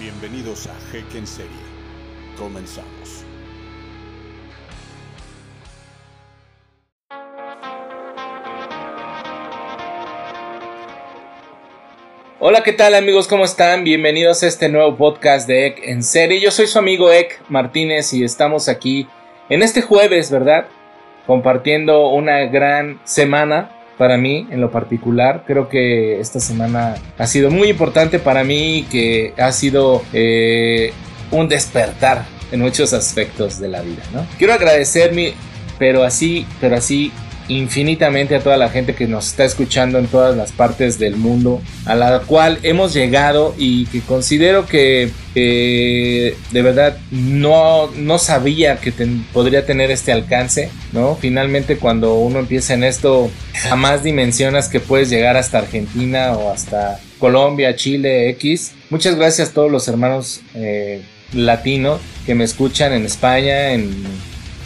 Bienvenidos 0.00 0.68
a 0.68 0.96
Heck 0.96 1.12
en 1.16 1.26
Serie. 1.26 1.50
Comenzamos. 2.38 3.24
Hola, 12.38 12.62
¿qué 12.62 12.72
tal 12.72 12.94
amigos? 12.94 13.26
¿Cómo 13.26 13.44
están? 13.44 13.82
Bienvenidos 13.82 14.44
a 14.44 14.46
este 14.46 14.68
nuevo 14.68 14.96
podcast 14.96 15.48
de 15.48 15.66
Ek 15.66 15.80
en 15.82 16.04
serie. 16.04 16.40
Yo 16.40 16.52
soy 16.52 16.68
su 16.68 16.78
amigo 16.78 17.10
Ek 17.10 17.40
Martínez 17.48 18.12
y 18.12 18.22
estamos 18.22 18.68
aquí 18.68 19.08
en 19.48 19.62
este 19.64 19.82
jueves, 19.82 20.30
¿verdad? 20.30 20.68
Compartiendo 21.26 22.10
una 22.10 22.44
gran 22.44 23.00
semana 23.02 23.72
para 23.98 24.16
mí 24.16 24.46
en 24.50 24.60
lo 24.60 24.70
particular. 24.70 25.44
Creo 25.46 25.68
que 25.68 26.20
esta 26.20 26.40
semana 26.40 26.94
ha 27.18 27.26
sido 27.26 27.50
muy 27.50 27.68
importante 27.68 28.18
para 28.18 28.44
mí, 28.44 28.86
que 28.90 29.34
ha 29.36 29.52
sido 29.52 30.02
eh, 30.12 30.92
un 31.30 31.48
despertar 31.48 32.24
en 32.50 32.60
muchos 32.60 32.92
aspectos 32.92 33.60
de 33.60 33.68
la 33.68 33.82
vida, 33.82 34.02
¿no? 34.14 34.26
Quiero 34.38 34.54
agradecerme, 34.54 35.34
pero 35.78 36.04
así, 36.04 36.46
pero 36.60 36.76
así 36.76 37.12
infinitamente 37.48 38.36
a 38.36 38.40
toda 38.40 38.56
la 38.56 38.68
gente 38.68 38.94
que 38.94 39.06
nos 39.06 39.28
está 39.28 39.44
escuchando 39.44 39.98
en 39.98 40.06
todas 40.06 40.36
las 40.36 40.52
partes 40.52 40.98
del 40.98 41.16
mundo, 41.16 41.60
a 41.86 41.94
la 41.94 42.20
cual 42.20 42.58
hemos 42.62 42.94
llegado 42.94 43.54
y 43.58 43.86
que 43.86 44.00
considero 44.00 44.66
que 44.66 45.10
de 45.34 46.62
verdad 46.62 46.98
no, 47.10 47.90
no 47.92 48.18
sabía 48.18 48.78
que 48.78 48.92
podría 49.32 49.64
tener 49.64 49.90
este 49.90 50.10
alcance, 50.10 50.70
¿no? 50.92 51.16
Finalmente 51.16 51.76
cuando 51.76 52.14
uno 52.16 52.40
empieza 52.40 52.74
en 52.74 52.84
esto, 52.84 53.30
jamás 53.54 54.02
dimensionas 54.02 54.68
que 54.68 54.80
puedes 54.80 55.10
llegar 55.10 55.36
hasta 55.36 55.58
Argentina 55.58 56.32
o 56.32 56.52
hasta 56.52 56.98
Colombia, 57.18 57.76
Chile, 57.76 58.30
X. 58.30 58.72
Muchas 58.90 59.16
gracias 59.16 59.50
a 59.50 59.52
todos 59.52 59.70
los 59.70 59.86
hermanos 59.86 60.40
eh, 60.54 61.02
latinos 61.32 62.00
que 62.26 62.34
me 62.34 62.44
escuchan 62.44 62.92
en 62.92 63.04
España, 63.04 63.72
en 63.72 63.94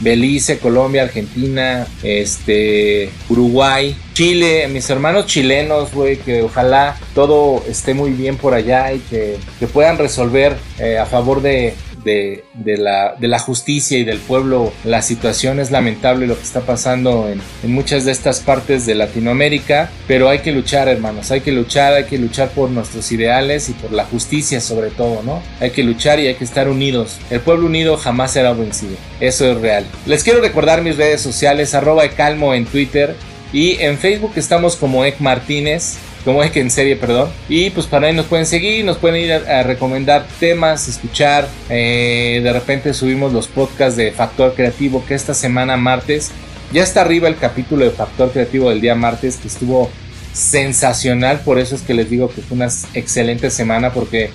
Belice, 0.02 0.58
Colombia, 0.58 1.04
Argentina, 1.04 1.86
este, 2.02 3.10
Uruguay, 3.28 3.96
Chile, 4.12 4.68
mis 4.68 4.90
hermanos 4.90 5.26
chilenos, 5.26 5.92
güey, 5.94 6.18
que 6.18 6.42
ojalá 6.42 6.96
todo 7.14 7.62
esté 7.68 7.94
muy 7.94 8.10
bien 8.10 8.36
por 8.36 8.52
allá 8.54 8.92
y 8.92 8.98
que, 8.98 9.38
puedan 9.72 9.96
resolver 9.96 10.56
eh, 10.78 10.98
a 10.98 11.06
favor 11.06 11.40
de, 11.40 11.74
de, 12.04 12.44
la, 12.64 13.14
de, 13.18 13.28
la, 13.28 13.38
justicia 13.38 13.98
y 13.98 14.04
del 14.04 14.18
pueblo. 14.18 14.72
La 14.84 15.02
situación 15.02 15.60
es 15.60 15.70
lamentable 15.70 16.26
lo 16.26 16.36
que 16.36 16.42
está 16.42 16.60
pasando 16.60 17.28
en, 17.28 17.40
muchas 17.72 18.04
de 18.04 18.12
estas 18.12 18.40
partes 18.40 18.86
de 18.86 18.94
Latinoamérica, 18.94 19.90
pero 20.06 20.28
hay 20.28 20.40
que 20.40 20.52
luchar, 20.52 20.88
hermanos, 20.88 21.30
hay 21.30 21.40
que 21.40 21.52
luchar, 21.52 21.94
hay 21.94 22.04
que 22.04 22.18
luchar 22.18 22.50
por 22.50 22.70
nuestros 22.70 23.10
ideales 23.12 23.68
y 23.68 23.72
por 23.72 23.92
la 23.92 24.04
justicia 24.04 24.60
sobre 24.60 24.90
todo, 24.90 25.22
¿no? 25.22 25.42
Hay 25.60 25.70
que 25.70 25.82
luchar 25.82 26.20
y 26.20 26.26
hay 26.26 26.34
que 26.34 26.44
estar 26.44 26.68
unidos. 26.68 27.18
El 27.30 27.40
pueblo 27.40 27.66
unido 27.66 27.96
jamás 27.96 28.32
será 28.32 28.52
vencido, 28.52 28.96
eso 29.20 29.50
es 29.50 29.60
real. 29.60 29.86
Les 30.06 30.24
quiero 30.24 30.40
recordar 30.40 30.82
mis 30.82 30.96
redes 30.96 31.20
sociales, 31.20 31.74
arroba 31.74 32.08
calmo 32.08 32.54
en 32.54 32.66
Twitter 32.66 33.14
y 33.52 33.76
en 33.80 33.98
Facebook 33.98 34.32
estamos 34.36 34.76
como 34.76 35.04
Ek 35.04 35.20
Martínez 35.20 35.98
como 36.24 36.42
es 36.42 36.50
que 36.50 36.60
en 36.60 36.70
serie, 36.70 36.96
perdón. 36.96 37.30
Y 37.48 37.70
pues 37.70 37.86
para 37.86 38.06
ahí 38.06 38.14
nos 38.14 38.26
pueden 38.26 38.46
seguir, 38.46 38.84
nos 38.84 38.98
pueden 38.98 39.16
ir 39.16 39.32
a, 39.32 39.62
recomendar 39.62 40.26
temas, 40.38 40.88
escuchar. 40.88 41.48
Eh, 41.68 42.40
de 42.42 42.52
repente 42.52 42.94
subimos 42.94 43.32
los 43.32 43.48
podcasts 43.48 43.96
de 43.96 44.12
Factor 44.12 44.54
Creativo, 44.54 45.04
que 45.06 45.14
esta 45.14 45.34
semana 45.34 45.76
martes 45.76 46.30
ya 46.72 46.82
está 46.82 47.02
arriba 47.02 47.28
el 47.28 47.36
capítulo 47.36 47.84
de 47.84 47.90
Factor 47.90 48.30
Creativo 48.30 48.70
del 48.70 48.80
día 48.80 48.94
martes, 48.94 49.36
que 49.36 49.48
estuvo 49.48 49.90
sensacional. 50.32 51.40
Por 51.40 51.58
eso 51.58 51.74
es 51.74 51.82
que 51.82 51.94
les 51.94 52.08
digo 52.08 52.30
que 52.30 52.40
fue 52.40 52.56
una 52.56 52.68
excelente 52.94 53.50
semana, 53.50 53.92
porque 53.92 54.30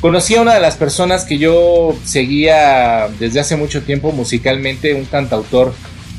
conocí 0.00 0.34
a 0.36 0.42
una 0.42 0.54
de 0.54 0.60
las 0.60 0.76
personas 0.76 1.24
que 1.24 1.38
yo 1.38 1.96
seguía 2.04 3.08
desde 3.18 3.40
hace 3.40 3.56
mucho 3.56 3.82
tiempo 3.82 4.12
musicalmente, 4.12 4.94
un 4.94 5.06
cantautor 5.06 5.74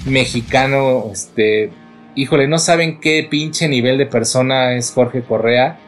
mexicano, 0.05 1.09
este 1.13 1.71
híjole, 2.15 2.47
no 2.47 2.59
saben 2.59 2.99
qué 2.99 3.27
pinche 3.29 3.67
nivel 3.67 3.97
de 3.97 4.05
persona 4.05 4.73
es 4.73 4.91
Jorge 4.91 5.21
Correa. 5.21 5.79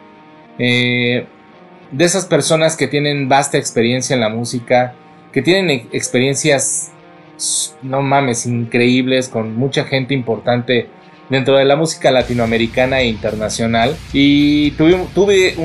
Eh, 0.60 1.26
de 1.92 2.06
esas 2.06 2.26
personas 2.26 2.76
que 2.76 2.88
tienen 2.88 3.30
vasta 3.30 3.58
experiencia 3.58 4.14
en 4.14 4.20
la 4.20 4.30
música, 4.30 4.94
que 5.32 5.42
tienen 5.42 5.88
experiencias, 5.92 6.92
no 7.82 8.02
mames, 8.02 8.46
increíbles, 8.46 9.30
con 9.30 9.56
mucha 9.56 9.84
gente 9.86 10.14
importante 10.14 10.88
dentro 11.30 11.58
de 11.58 11.66
la 11.66 11.76
música 11.76 12.12
latinoamericana 12.12 13.02
e 13.02 13.08
internacional. 13.08 13.96
Y 14.14 14.72
tuve, 14.72 15.56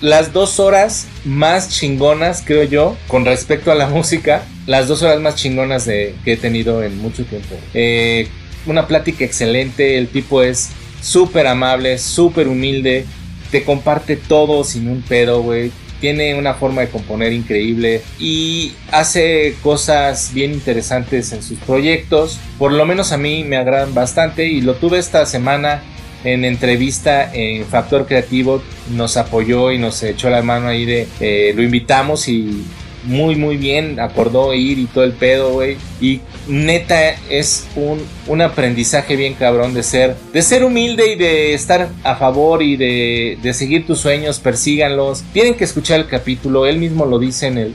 las 0.00 0.32
dos 0.32 0.60
horas 0.60 1.06
más 1.24 1.68
chingonas, 1.70 2.42
creo 2.44 2.64
yo, 2.64 2.96
con 3.08 3.24
respecto 3.24 3.70
a 3.72 3.74
la 3.74 3.86
música. 3.88 4.42
Las 4.66 4.88
dos 4.88 5.02
horas 5.02 5.20
más 5.20 5.36
chingonas 5.36 5.84
de, 5.84 6.14
que 6.24 6.32
he 6.32 6.36
tenido 6.36 6.82
en 6.82 6.98
mucho 6.98 7.24
tiempo. 7.24 7.54
Eh, 7.74 8.28
una 8.66 8.86
plática 8.86 9.24
excelente, 9.24 9.98
el 9.98 10.08
tipo 10.08 10.42
es 10.42 10.70
súper 11.02 11.46
amable, 11.46 11.98
súper 11.98 12.48
humilde, 12.48 13.04
te 13.50 13.64
comparte 13.64 14.16
todo 14.16 14.64
sin 14.64 14.88
un 14.88 15.02
pedo, 15.02 15.42
güey. 15.42 15.70
Tiene 16.00 16.34
una 16.34 16.54
forma 16.54 16.82
de 16.82 16.88
componer 16.88 17.32
increíble 17.32 18.02
y 18.18 18.72
hace 18.90 19.54
cosas 19.62 20.32
bien 20.34 20.52
interesantes 20.52 21.32
en 21.32 21.42
sus 21.42 21.58
proyectos. 21.60 22.38
Por 22.58 22.72
lo 22.72 22.84
menos 22.84 23.12
a 23.12 23.16
mí 23.16 23.44
me 23.44 23.56
agradan 23.56 23.94
bastante 23.94 24.46
y 24.46 24.60
lo 24.60 24.74
tuve 24.74 24.98
esta 24.98 25.24
semana 25.24 25.82
en 26.24 26.44
entrevista 26.44 27.32
en 27.32 27.64
Factor 27.64 28.06
Creativo. 28.06 28.62
Nos 28.90 29.16
apoyó 29.16 29.72
y 29.72 29.78
nos 29.78 30.02
echó 30.02 30.28
la 30.28 30.42
mano 30.42 30.68
ahí 30.68 30.84
de 30.84 31.06
eh, 31.20 31.52
lo 31.54 31.62
invitamos 31.62 32.28
y 32.28 32.64
muy 33.04 33.36
muy 33.36 33.56
bien, 33.56 34.00
acordó 34.00 34.54
ir 34.54 34.78
y 34.78 34.86
todo 34.86 35.04
el 35.04 35.12
pedo, 35.12 35.52
güey. 35.52 35.76
Y 36.00 36.20
neta 36.48 37.14
es 37.30 37.66
un, 37.76 38.00
un, 38.26 38.40
aprendizaje 38.40 39.16
bien 39.16 39.34
cabrón 39.34 39.74
de 39.74 39.82
ser, 39.82 40.16
de 40.32 40.42
ser 40.42 40.64
humilde 40.64 41.12
y 41.12 41.16
de 41.16 41.54
estar 41.54 41.88
a 42.02 42.16
favor 42.16 42.62
y 42.62 42.76
de, 42.76 43.38
de 43.42 43.54
seguir 43.54 43.86
tus 43.86 44.00
sueños, 44.00 44.40
persíganlos. 44.40 45.22
Tienen 45.32 45.54
que 45.54 45.64
escuchar 45.64 46.00
el 46.00 46.06
capítulo, 46.06 46.66
él 46.66 46.78
mismo 46.78 47.06
lo 47.06 47.18
dice 47.18 47.46
en, 47.46 47.74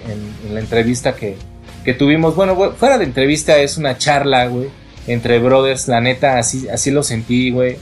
la 0.53 0.59
entrevista 0.59 1.15
que, 1.15 1.35
que 1.83 1.93
tuvimos. 1.93 2.35
Bueno, 2.35 2.73
fuera 2.77 2.97
de 2.97 3.05
entrevista 3.05 3.57
es 3.59 3.77
una 3.77 3.97
charla, 3.97 4.47
güey, 4.47 4.67
entre 5.07 5.39
brothers, 5.39 5.87
la 5.87 6.01
neta, 6.01 6.37
así, 6.37 6.67
así 6.69 6.91
lo 6.91 7.03
sentí, 7.03 7.51
güey. 7.51 7.77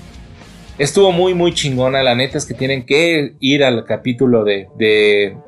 Estuvo 0.78 1.12
muy, 1.12 1.34
muy 1.34 1.54
chingona. 1.54 2.04
La 2.04 2.14
neta 2.14 2.38
es 2.38 2.46
que 2.46 2.54
tienen 2.54 2.86
que 2.86 3.34
ir 3.40 3.64
al 3.64 3.84
capítulo 3.86 4.44
de, 4.44 4.68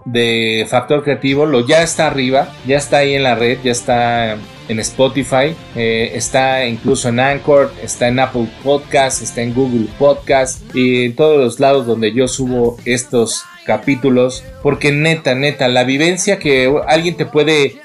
de, 0.05 0.65
Factor 0.67 1.03
Creativo. 1.03 1.45
Lo 1.45 1.67
ya 1.67 1.83
está 1.83 2.07
arriba, 2.07 2.51
ya 2.65 2.77
está 2.77 2.97
ahí 2.97 3.13
en 3.13 3.23
la 3.23 3.35
red, 3.35 3.59
ya 3.63 3.71
está 3.71 4.37
en 4.67 4.79
Spotify, 4.79 5.55
eh, 5.75 6.11
está 6.15 6.65
incluso 6.65 7.09
en 7.09 7.19
Anchor, 7.19 7.71
está 7.83 8.07
en 8.07 8.19
Apple 8.19 8.47
Podcast, 8.63 9.21
está 9.21 9.41
en 9.41 9.53
Google 9.53 9.87
Podcast 9.99 10.63
y 10.75 11.05
en 11.05 11.15
todos 11.15 11.37
los 11.37 11.59
lados 11.59 11.85
donde 11.85 12.11
yo 12.11 12.27
subo 12.27 12.77
estos 12.85 13.43
capítulos. 13.65 14.43
Porque 14.63 14.91
neta, 14.91 15.35
neta, 15.35 15.67
la 15.67 15.83
vivencia 15.83 16.39
que 16.39 16.73
alguien 16.87 17.15
te 17.15 17.27
puede 17.27 17.75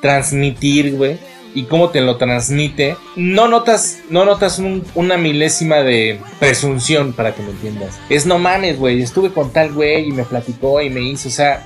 transmitir, 0.00 0.96
güey 0.96 1.18
y 1.56 1.64
cómo 1.64 1.88
te 1.88 2.02
lo 2.02 2.18
transmite, 2.18 2.98
no 3.16 3.48
notas, 3.48 4.00
no 4.10 4.26
notas 4.26 4.60
una 4.94 5.16
milésima 5.16 5.76
de 5.76 6.20
presunción 6.38 7.14
para 7.14 7.34
que 7.34 7.42
me 7.42 7.48
entiendas. 7.48 7.98
Es 8.10 8.26
no 8.26 8.38
mames, 8.38 8.78
güey, 8.78 9.00
estuve 9.00 9.32
con 9.32 9.50
tal 9.50 9.72
güey 9.72 10.06
y 10.06 10.12
me 10.12 10.24
platicó 10.24 10.82
y 10.82 10.90
me 10.90 11.00
hizo, 11.00 11.28
o 11.28 11.32
sea, 11.32 11.64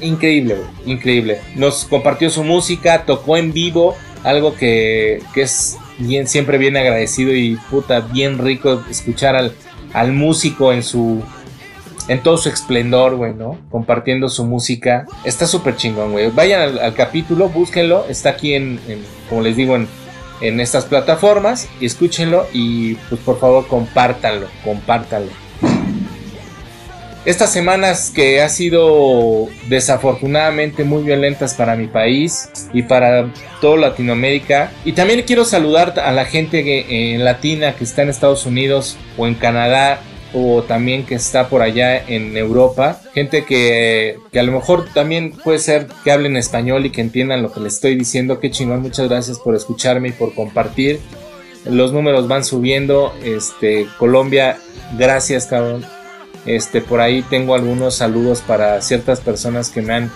increíble, 0.00 0.54
güey, 0.54 0.94
increíble. 0.94 1.38
Nos 1.54 1.84
compartió 1.84 2.30
su 2.30 2.44
música, 2.44 3.04
tocó 3.04 3.36
en 3.36 3.52
vivo, 3.52 3.94
algo 4.24 4.54
que, 4.54 5.22
que 5.34 5.42
es 5.42 5.76
bien, 5.98 6.26
siempre 6.26 6.56
bien 6.56 6.78
agradecido 6.78 7.34
y 7.34 7.58
puta, 7.70 8.00
bien 8.00 8.38
rico 8.38 8.82
escuchar 8.90 9.36
al, 9.36 9.52
al 9.92 10.14
músico 10.14 10.72
en 10.72 10.82
su 10.82 11.22
en 12.08 12.22
todo 12.22 12.38
su 12.38 12.48
esplendor, 12.48 13.16
güey. 13.16 13.34
Compartiendo 13.70 14.28
su 14.28 14.44
música. 14.44 15.06
Está 15.24 15.46
súper 15.46 15.76
chingón, 15.76 16.12
güey. 16.12 16.30
Vayan 16.30 16.78
al, 16.78 16.94
capítulo, 16.94 17.48
búsquenlo. 17.48 18.04
Está 18.08 18.30
aquí 18.30 18.54
en, 18.54 18.80
como 19.28 19.42
les 19.42 19.56
digo, 19.56 19.76
en, 19.76 20.60
estas 20.60 20.84
plataformas. 20.84 21.68
Escúchenlo 21.80 22.46
y 22.52 22.94
pues 23.08 23.20
por 23.22 23.38
favor 23.38 23.66
compártanlo, 23.66 24.46
compártanlo. 24.64 25.30
Estas 27.24 27.52
semanas 27.52 28.12
que 28.14 28.40
ha 28.40 28.48
sido 28.48 29.48
desafortunadamente 29.68 30.84
muy 30.84 31.02
violentas 31.02 31.54
para 31.54 31.74
mi 31.74 31.88
país 31.88 32.48
y 32.72 32.82
para 32.82 33.32
toda 33.60 33.78
Latinoamérica. 33.78 34.70
Y 34.84 34.92
también 34.92 35.22
quiero 35.22 35.44
saludar 35.44 35.98
a 35.98 36.12
la 36.12 36.24
gente 36.24 36.62
que, 36.62 37.16
latina 37.18 37.74
que 37.74 37.82
está 37.82 38.02
en 38.02 38.10
Estados 38.10 38.46
Unidos 38.46 38.96
o 39.18 39.26
en 39.26 39.34
Canadá 39.34 39.98
o 40.32 40.62
también 40.62 41.06
que 41.06 41.14
está 41.14 41.48
por 41.48 41.62
allá 41.62 41.96
en 42.06 42.36
Europa, 42.36 43.00
gente 43.14 43.44
que, 43.44 44.18
que, 44.32 44.40
a 44.40 44.42
lo 44.42 44.52
mejor 44.52 44.86
también 44.92 45.32
puede 45.32 45.58
ser 45.58 45.86
que 46.04 46.10
hablen 46.10 46.36
español 46.36 46.86
y 46.86 46.90
que 46.90 47.00
entiendan 47.00 47.42
lo 47.42 47.52
que 47.52 47.60
les 47.60 47.74
estoy 47.74 47.94
diciendo, 47.96 48.40
qué 48.40 48.50
chingón, 48.50 48.82
muchas 48.82 49.08
gracias 49.08 49.38
por 49.38 49.54
escucharme 49.54 50.08
y 50.08 50.12
por 50.12 50.34
compartir. 50.34 51.00
Los 51.64 51.92
números 51.92 52.28
van 52.28 52.44
subiendo, 52.44 53.12
este, 53.24 53.86
Colombia, 53.98 54.58
gracias 54.96 55.46
cabrón. 55.46 55.84
Este, 56.44 56.80
por 56.80 57.00
ahí 57.00 57.22
tengo 57.22 57.56
algunos 57.56 57.96
saludos 57.96 58.40
para 58.40 58.80
ciertas 58.80 59.20
personas 59.20 59.70
que 59.70 59.82
me 59.82 59.94
han 59.94 60.12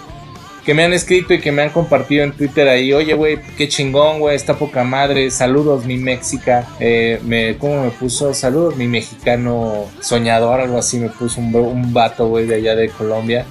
que 0.71 0.75
me 0.75 0.85
han 0.85 0.93
escrito 0.93 1.35
y 1.35 1.41
que 1.41 1.51
me 1.51 1.63
han 1.63 1.71
compartido 1.71 2.23
en 2.23 2.31
Twitter 2.31 2.69
ahí, 2.69 2.93
oye, 2.93 3.15
güey, 3.15 3.41
qué 3.59 3.67
chingón, 3.67 4.21
güey, 4.21 4.37
está 4.37 4.55
poca 4.55 4.85
madre, 4.85 5.29
saludos, 5.33 5.85
mi 5.85 5.99
Méxica, 5.99 6.65
eh, 6.79 7.19
me, 7.25 7.57
¿cómo 7.59 7.83
me 7.83 7.91
puso? 7.91 8.33
Saludos, 8.35 8.77
mi 8.77 8.87
mexicano 8.87 9.87
soñador, 10.01 10.61
algo 10.61 10.79
así, 10.79 11.01
me 11.01 11.09
puso 11.09 11.41
un, 11.41 11.53
un 11.57 11.93
vato, 11.93 12.29
güey, 12.29 12.47
de 12.47 12.55
allá 12.55 12.77
de 12.77 12.89
Colombia, 12.89 13.47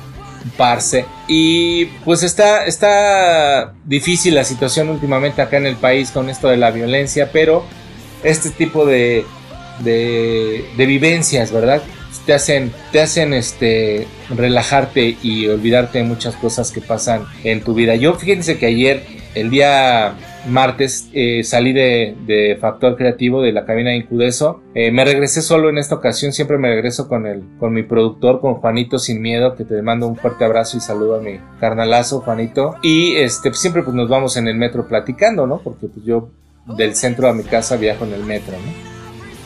parce. 0.56 1.04
Y 1.27 1.88
pues 2.06 2.24
está, 2.24 2.63
está 2.63 3.74
difícil 3.83 4.33
la 4.33 4.45
situación 4.45 4.88
últimamente 4.88 5.42
acá 5.42 5.57
en 5.57 5.65
el 5.68 5.75
país 5.75 6.12
con 6.12 6.30
esto 6.30 6.48
de 6.48 6.56
la 6.56 6.72
violencia, 6.72 7.31
pero 7.33 7.65
este 8.24 8.50
tipo 8.50 8.86
de, 8.86 9.25
de, 9.80 10.63
de 10.77 10.86
vivencias, 10.86 11.51
¿verdad? 11.51 11.81
Te 12.26 12.34
hacen, 12.34 12.72
te 12.92 13.02
hacen 13.02 13.34
este, 13.34 14.08
relajarte 14.36 15.18
y 15.22 15.48
olvidarte 15.48 16.00
de 16.00 16.04
muchas 16.04 16.36
cosas 16.36 16.72
que 16.72 16.82
pasan 16.82 17.26
en 17.44 17.62
tu 17.62 17.74
vida. 17.74 17.96
Yo 17.96 18.14
fíjense 18.16 18.58
que 18.58 18.68
ayer, 18.68 19.04
el 19.36 19.50
día 19.50 20.16
martes, 20.48 21.10
eh, 21.14 21.44
salí 21.44 21.74
de, 21.74 22.58
Factor 22.60 22.96
Creativo 22.96 23.42
de 23.42 23.52
la 23.52 23.66
cabina 23.66 23.92
de 23.92 23.98
Incudeso. 23.98 24.62
Eh, 24.74 24.92
me 24.92 25.06
regresé 25.06 25.42
solo 25.42 25.70
en 25.70 25.78
esta 25.78 25.96
ocasión, 25.96 26.34
siempre 26.34 26.58
me 26.58 26.70
regreso 26.70 27.08
con, 27.08 27.26
el, 27.26 27.44
con 27.60 27.74
mi 27.74 27.84
productor, 27.84 28.42
con 28.42 28.56
Juanito 28.56 29.00
Sin 29.00 29.22
Miedo, 29.22 29.56
que 29.56 29.66
te 29.66 29.82
mando 29.82 30.08
un 30.08 30.16
fuerte 30.16 30.46
abrazo 30.46 30.78
y 30.78 30.82
saludo 30.82 31.16
a 31.16 31.22
mi 31.22 31.40
carnalazo, 31.60 32.22
Juanito. 32.22 32.76
Y 32.82 33.16
este, 33.16 33.50
pues, 33.50 33.60
siempre 33.60 33.84
pues, 33.84 33.96
nos 33.96 34.10
vamos 34.10 34.38
en 34.38 34.48
el 34.48 34.56
metro 34.56 34.88
platicando, 34.88 35.48
¿no? 35.48 35.60
Porque 35.60 35.88
pues, 35.88 36.06
yo 36.06 36.30
del 36.78 36.96
centro 36.96 37.28
a 37.28 37.34
mi 37.34 37.44
casa 37.44 37.78
viajo 37.78 38.06
en 38.06 38.14
el 38.14 38.24
metro, 38.24 38.54
¿no? 38.54 38.90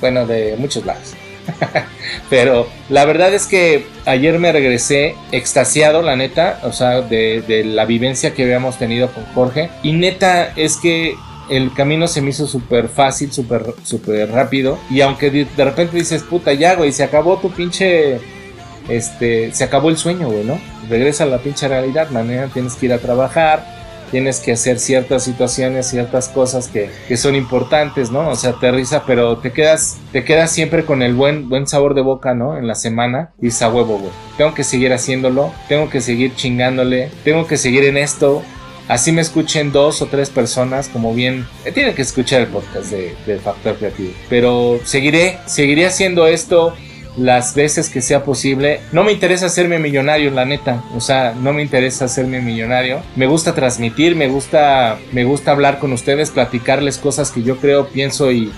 Bueno, 0.02 0.26
de 0.26 0.56
muchos 0.58 0.86
lados. 0.86 1.16
Pero 2.30 2.68
la 2.90 3.06
verdad 3.06 3.34
es 3.34 3.48
que 3.48 3.86
ayer 4.06 4.40
me 4.40 4.52
regresé 4.52 5.16
extasiado, 5.32 6.02
la 6.02 6.16
neta, 6.16 6.60
o 6.64 6.72
sea, 6.72 7.02
de, 7.02 7.64
la 7.66 7.86
vivencia 7.86 8.34
que 8.34 8.44
habíamos 8.44 8.78
tenido 8.78 9.10
con 9.12 9.26
Jorge. 9.34 9.70
Y 9.84 9.94
neta 9.94 10.54
es 10.56 10.78
que 10.78 11.16
el 11.50 11.74
camino 11.74 12.08
se 12.08 12.22
me 12.22 12.30
hizo 12.30 12.48
súper 12.48 12.88
fácil, 12.88 13.32
súper 13.32 13.64
súper 13.84 14.32
rápido. 14.32 14.80
Y 14.90 15.02
aunque 15.02 15.30
de, 15.30 15.66
repente 15.66 15.98
dices, 15.98 16.24
puta, 16.24 16.54
ya, 16.54 16.76
güey, 16.76 16.92
se 16.92 17.04
acabó 17.04 17.38
tu 17.38 17.52
pinche. 17.52 18.20
Este, 18.90 19.54
se 19.54 19.64
acabó 19.64 19.90
el 19.90 19.98
sueño, 19.98 20.30
güey, 20.30 20.44
¿no? 20.44 20.60
Regresa 20.90 21.24
a 21.24 21.28
la 21.28 21.38
pinche 21.38 21.70
realidad, 21.70 22.10
mañana 22.10 22.50
tienes 22.54 22.76
que 22.76 22.88
ir 22.88 22.94
a 22.94 22.98
trabajar, 22.98 23.66
tienes 24.14 24.40
que 24.40 24.52
hacer 24.52 24.78
ciertas 24.78 25.24
situaciones, 25.24 25.88
ciertas 25.88 26.30
cosas 26.30 26.68
que, 26.68 27.18
son 27.18 27.34
importantes, 27.34 28.12
¿no? 28.12 28.30
O 28.30 28.36
sea, 28.36 28.52
aterriza, 28.52 29.06
pero 29.08 29.40
te 29.40 29.52
quedas, 29.52 29.98
te 30.12 30.24
quedas 30.24 30.52
siempre 30.52 30.86
con 30.86 31.02
el 31.02 31.16
buen, 31.16 31.50
buen 31.50 31.66
sabor 31.66 31.96
de 31.96 32.02
boca, 32.02 32.36
¿no? 32.36 32.56
En 32.56 32.68
la 32.68 32.76
semana 32.76 33.32
y 33.42 33.50
a 33.50 33.70
huevo, 33.70 33.98
güey. 33.98 34.12
Tengo 34.38 34.54
que 34.54 34.64
seguir 34.64 34.94
haciéndolo, 34.94 35.52
tengo 35.68 35.90
que 35.90 36.00
seguir 36.00 36.36
chingándole, 36.36 37.10
tengo 37.24 37.48
que 37.48 37.58
seguir 37.58 37.86
en 37.86 37.98
esto. 37.98 38.44
Así 38.88 39.12
me 39.12 39.22
escuchen 39.22 39.72
dos 39.72 40.04
o 40.04 40.06
tres 40.06 40.30
personas, 40.30 40.90
como 40.90 41.16
bien 41.16 41.48
eh, 41.66 41.72
tienen 41.72 41.96
que 41.96 42.04
escuchar 42.04 42.42
el 42.42 42.48
podcast 42.50 42.92
de, 42.92 43.16
de 43.26 43.40
Factor 43.40 43.78
Creativo. 43.78 44.14
Pero 44.30 44.80
seguiré, 44.84 45.40
seguiré 45.48 45.88
haciendo 45.88 46.28
esto 46.28 46.76
las 47.18 47.56
veces 47.56 47.90
que 47.90 48.02
sea 48.02 48.24
posible. 48.24 48.80
No 48.92 49.04
me 49.04 49.12
interesa 49.12 49.46
hacerme 49.46 49.80
millonario, 49.80 50.32
la 50.32 50.46
neta. 50.46 50.84
O 50.96 51.02
sea, 51.02 51.34
no 51.34 51.54
me 51.54 51.62
interesa 51.62 52.06
hacerme 52.06 52.42
millonario. 52.42 53.02
Me 53.16 53.28
gusta 53.28 53.54
transmitir, 53.54 54.16
me 54.16 54.28
gusta, 54.28 54.98
me 55.12 55.24
gusta 55.24 55.52
hablar 55.52 55.80
con 55.80 55.94
ustedes, 55.94 56.32
platicarles 56.32 56.98
cosas 56.98 57.32
que 57.32 57.44
yo 57.44 57.58
creo, 57.58 57.88
pienso 57.88 58.32
y, 58.32 58.52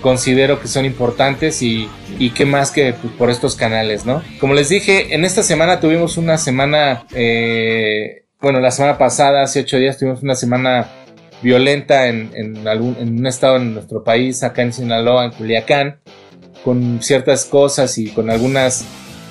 considero 0.00 0.60
que 0.60 0.68
son 0.68 0.84
importantes 0.84 1.60
y, 1.60 1.88
y 2.18 2.30
qué 2.30 2.46
más 2.46 2.70
que 2.70 2.92
pues, 2.92 3.12
por 3.14 3.30
estos 3.30 3.56
canales, 3.56 4.06
¿no? 4.06 4.22
Como 4.38 4.54
les 4.54 4.68
dije, 4.68 5.12
en 5.12 5.24
esta 5.24 5.42
semana 5.42 5.80
tuvimos 5.80 6.16
una 6.16 6.38
semana, 6.38 7.04
eh, 7.12 8.26
bueno, 8.40 8.60
la 8.60 8.70
semana 8.70 8.96
pasada, 8.96 9.42
hace 9.42 9.60
ocho 9.60 9.78
días, 9.78 9.98
tuvimos 9.98 10.22
una 10.22 10.36
semana 10.36 10.88
violenta 11.42 12.06
en, 12.06 12.30
en, 12.34 12.68
algún, 12.68 12.96
en 13.00 13.18
un 13.18 13.26
estado 13.26 13.56
en 13.56 13.74
nuestro 13.74 14.04
país, 14.04 14.44
acá 14.44 14.62
en 14.62 14.72
Sinaloa, 14.72 15.24
en 15.24 15.32
Culiacán 15.32 16.01
con 16.64 17.02
ciertas 17.02 17.44
cosas 17.44 17.98
y 17.98 18.08
con 18.08 18.30
algunas 18.30 18.84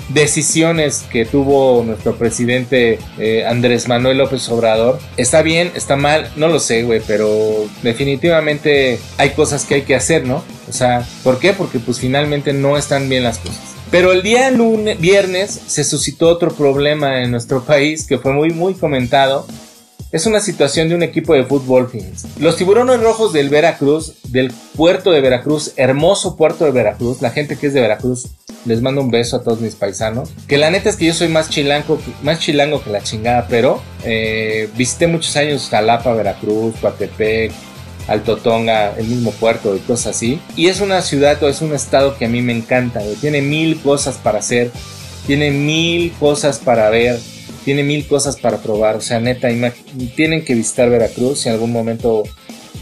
decisiones 0.10 1.06
que 1.12 1.25
tuvo 1.25 1.83
nuestro 1.83 2.16
presidente 2.16 3.00
eh, 3.18 3.45
Andrés 3.45 3.88
Manuel 3.88 4.18
López 4.18 4.48
Obrador. 4.50 5.00
Está 5.18 5.42
bien, 5.42 5.72
está 5.75 5.95
mal, 5.95 6.30
no 6.36 6.48
lo 6.48 6.60
sé, 6.60 6.83
güey, 6.83 7.01
pero 7.06 7.66
definitivamente 7.81 9.00
hay 9.18 9.30
cosas 9.31 9.66
que 9.66 9.75
hay 9.75 9.81
que 9.83 9.95
hacer, 9.95 10.25
¿no? 10.25 10.44
O 10.69 10.74
sea, 10.74 11.06
¿por 11.24 11.39
qué? 11.39 11.54
Porque 11.54 11.80
pues 11.80 12.00
finalmente 12.00 12.54
no 12.54 12.78
están 12.78 13.10
bien 13.10 13.24
las 13.24 13.38
cosas. 13.39 13.62
Pero 13.89 14.13
el 14.13 14.22
día 14.22 14.50
lunes, 14.51 15.00
viernes 15.00 15.60
se 15.68 15.84
suscitó 15.84 16.30
otro 16.30 16.51
problema 16.51 17.24
en 17.24 17.31
nuestro 17.31 17.63
país 17.63 18.07
que 18.07 18.18
fue 18.18 18.31
muy, 18.31 18.51
muy 18.51 18.74
comentado 18.74 19.45
es 20.12 20.25
una 20.25 20.42
situación 20.42 20.90
de 20.90 20.96
un 20.96 21.04
equipo 21.04 21.34
de 21.34 21.46
fútbol, 21.46 21.90
fíjense. 21.90 22.28
Los 22.38 22.58
tiburones 22.58 23.00
rojos 23.00 23.31
del 23.31 23.50
Veracruz, 23.50 24.16
del 24.28 24.52
puerto 24.75 25.12
de 25.12 25.22
Veracruz, 25.22 25.74
hermoso 25.78 26.36
puerto 26.36 26.66
de 26.66 26.72
Veracruz, 26.72 27.22
la 27.22 27.30
gente 27.30 27.58
que 27.58 27.68
es 27.68 27.74
de 27.74 27.81
Veracruz, 27.81 28.28
les 28.66 28.81
mando 28.81 29.02
un 29.02 29.10
beso 29.10 29.38
a 29.38 29.44
todos 29.44 29.62
mis 29.62 29.75
paisanos. 29.75 30.30
Que 30.48 30.58
la 30.58 30.69
neta 30.69 30.90
es 30.90 30.98
que 30.98 31.06
yo 31.06 31.13
soy 31.13 31.30
más 31.30 31.50
chilango, 31.50 32.00
más 32.24 32.40
chilango 32.40 32.84
que 32.84 32.90
la 32.90 33.02
chingada, 33.02 33.48
pero 33.50 33.81
eh, 34.04 34.69
visité 34.75 35.08
muchos 35.08 35.36
años 35.38 35.69
Jalapa, 35.69 36.13
Veracruz, 36.13 36.75
Coatepec, 36.81 37.52
Alto 38.08 38.36
Tonga, 38.36 38.94
el 38.98 39.08
mismo 39.08 39.31
puerto 39.31 39.75
y 39.75 39.80
cosas 39.80 40.16
así. 40.16 40.42
Y 40.58 40.68
es 40.68 40.81
una 40.81 41.02
ciudad 41.02 41.42
o 41.42 41.48
es 41.48 41.62
un 41.62 41.74
estado 41.74 42.18
que 42.18 42.25
a 42.25 42.30
mí 42.30 42.42
me 42.42 42.54
encanta, 42.54 43.02
tiene 43.22 43.42
mil 43.42 43.80
cosas 43.81 44.18
para 44.18 44.40
hacer, 44.40 44.72
tiene 45.25 45.52
mil 45.52 46.12
cosas 46.19 46.60
para 46.60 46.90
ver 46.90 47.18
tiene 47.63 47.84
mil 47.84 48.08
cosas 48.08 48.38
para 48.38 48.58
probar. 48.58 48.96
O 48.96 49.02
sea, 49.02 49.19
neta, 49.19 49.50
tienen 50.16 50.44
que 50.44 50.56
visitar 50.56 50.90
Veracruz 50.90 51.42
si 51.42 51.50
en 51.50 51.56
algún 51.56 51.72
momento 51.72 52.24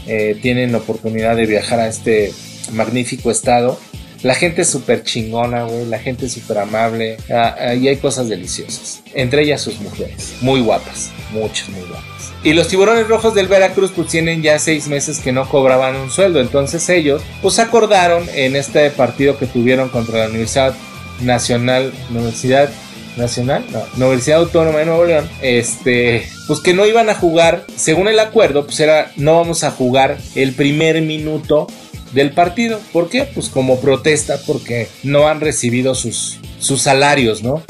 eh, 0.06 0.38
tienen 0.40 0.74
oportunidad 0.74 1.36
de 1.36 1.46
viajar 1.46 1.80
a 1.80 1.88
este 1.88 2.32
magnífico 2.72 3.30
estado. 3.30 3.78
La 4.22 4.34
gente 4.34 4.62
es 4.62 4.68
súper 4.68 5.02
chingona, 5.02 5.64
güey. 5.64 5.86
La 5.86 5.98
gente 5.98 6.26
es 6.26 6.32
súper 6.32 6.58
amable. 6.58 7.16
Ah, 7.30 7.56
ah, 7.58 7.74
y 7.74 7.88
hay 7.88 7.96
cosas 7.96 8.28
deliciosas. 8.28 9.02
Entre 9.14 9.42
ellas 9.42 9.62
sus 9.62 9.80
mujeres. 9.80 10.34
Muy 10.42 10.60
guapas. 10.60 11.10
Muchas, 11.32 11.70
muy 11.70 11.80
guapas. 11.80 12.32
Y 12.42 12.52
los 12.52 12.68
tiburones 12.68 13.08
rojos 13.08 13.34
del 13.34 13.48
Veracruz 13.48 13.92
pues 13.94 14.08
tienen 14.08 14.42
ya 14.42 14.58
seis 14.58 14.88
meses 14.88 15.20
que 15.20 15.32
no 15.32 15.48
cobraban 15.48 15.96
un 15.96 16.10
sueldo. 16.10 16.40
Entonces 16.40 16.86
ellos 16.90 17.22
pues 17.40 17.58
acordaron 17.58 18.28
en 18.34 18.56
este 18.56 18.90
partido 18.90 19.38
que 19.38 19.46
tuvieron 19.46 19.88
contra 19.88 20.20
la 20.20 20.28
Universidad 20.28 20.74
Nacional, 21.20 21.92
Universidad 22.10 22.70
Nacional, 23.16 23.64
no, 23.70 24.06
Universidad 24.06 24.40
Autónoma 24.40 24.78
de 24.78 24.86
Nuevo 24.86 25.04
León, 25.04 25.28
este, 25.42 26.28
pues 26.46 26.60
que 26.60 26.74
no 26.74 26.86
iban 26.86 27.10
a 27.10 27.14
jugar, 27.14 27.64
según 27.76 28.08
el 28.08 28.18
acuerdo, 28.18 28.64
pues 28.64 28.80
era 28.80 29.12
no 29.16 29.36
vamos 29.36 29.64
a 29.64 29.70
jugar 29.70 30.18
el 30.34 30.52
primer 30.52 31.02
minuto 31.02 31.66
del 32.12 32.32
partido. 32.32 32.80
¿Por 32.92 33.08
qué? 33.08 33.24
Pues 33.24 33.48
como 33.48 33.80
protesta 33.80 34.38
porque 34.46 34.88
no 35.02 35.28
han 35.28 35.40
recibido 35.40 35.94
sus, 35.94 36.40
sus 36.58 36.82
salarios, 36.82 37.42
¿no? 37.42 37.62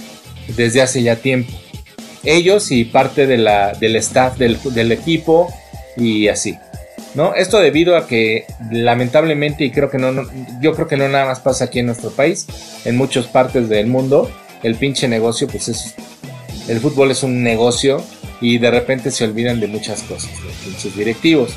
Desde 0.56 0.82
hace 0.82 1.02
ya 1.02 1.16
tiempo. 1.16 1.52
Ellos 2.24 2.70
y 2.70 2.84
parte 2.84 3.26
del 3.26 3.46
staff 3.96 4.36
del, 4.36 4.58
del 4.74 4.92
equipo 4.92 5.52
y 5.96 6.28
así. 6.28 6.56
¿No? 7.14 7.34
Esto 7.34 7.58
debido 7.58 7.96
a 7.96 8.06
que 8.06 8.44
lamentablemente 8.70 9.64
y 9.64 9.72
creo 9.72 9.90
que 9.90 9.98
no, 9.98 10.12
yo 10.60 10.74
creo 10.74 10.86
que 10.86 10.96
no 10.96 11.08
nada 11.08 11.26
más 11.26 11.40
pasa 11.40 11.64
aquí 11.64 11.80
en 11.80 11.86
nuestro 11.86 12.10
país, 12.10 12.46
en 12.84 12.96
muchas 12.96 13.26
partes 13.26 13.68
del 13.68 13.88
mundo, 13.88 14.30
el 14.62 14.76
pinche 14.76 15.08
negocio, 15.08 15.46
pues 15.48 15.68
es. 15.68 15.94
El 16.68 16.80
fútbol 16.80 17.10
es 17.10 17.22
un 17.22 17.42
negocio 17.42 18.04
y 18.40 18.58
de 18.58 18.70
repente 18.70 19.10
se 19.10 19.24
olvidan 19.24 19.60
de 19.60 19.66
muchas 19.66 20.02
cosas, 20.02 20.30
los 20.44 20.54
pinches 20.54 20.96
directivos. 20.96 21.52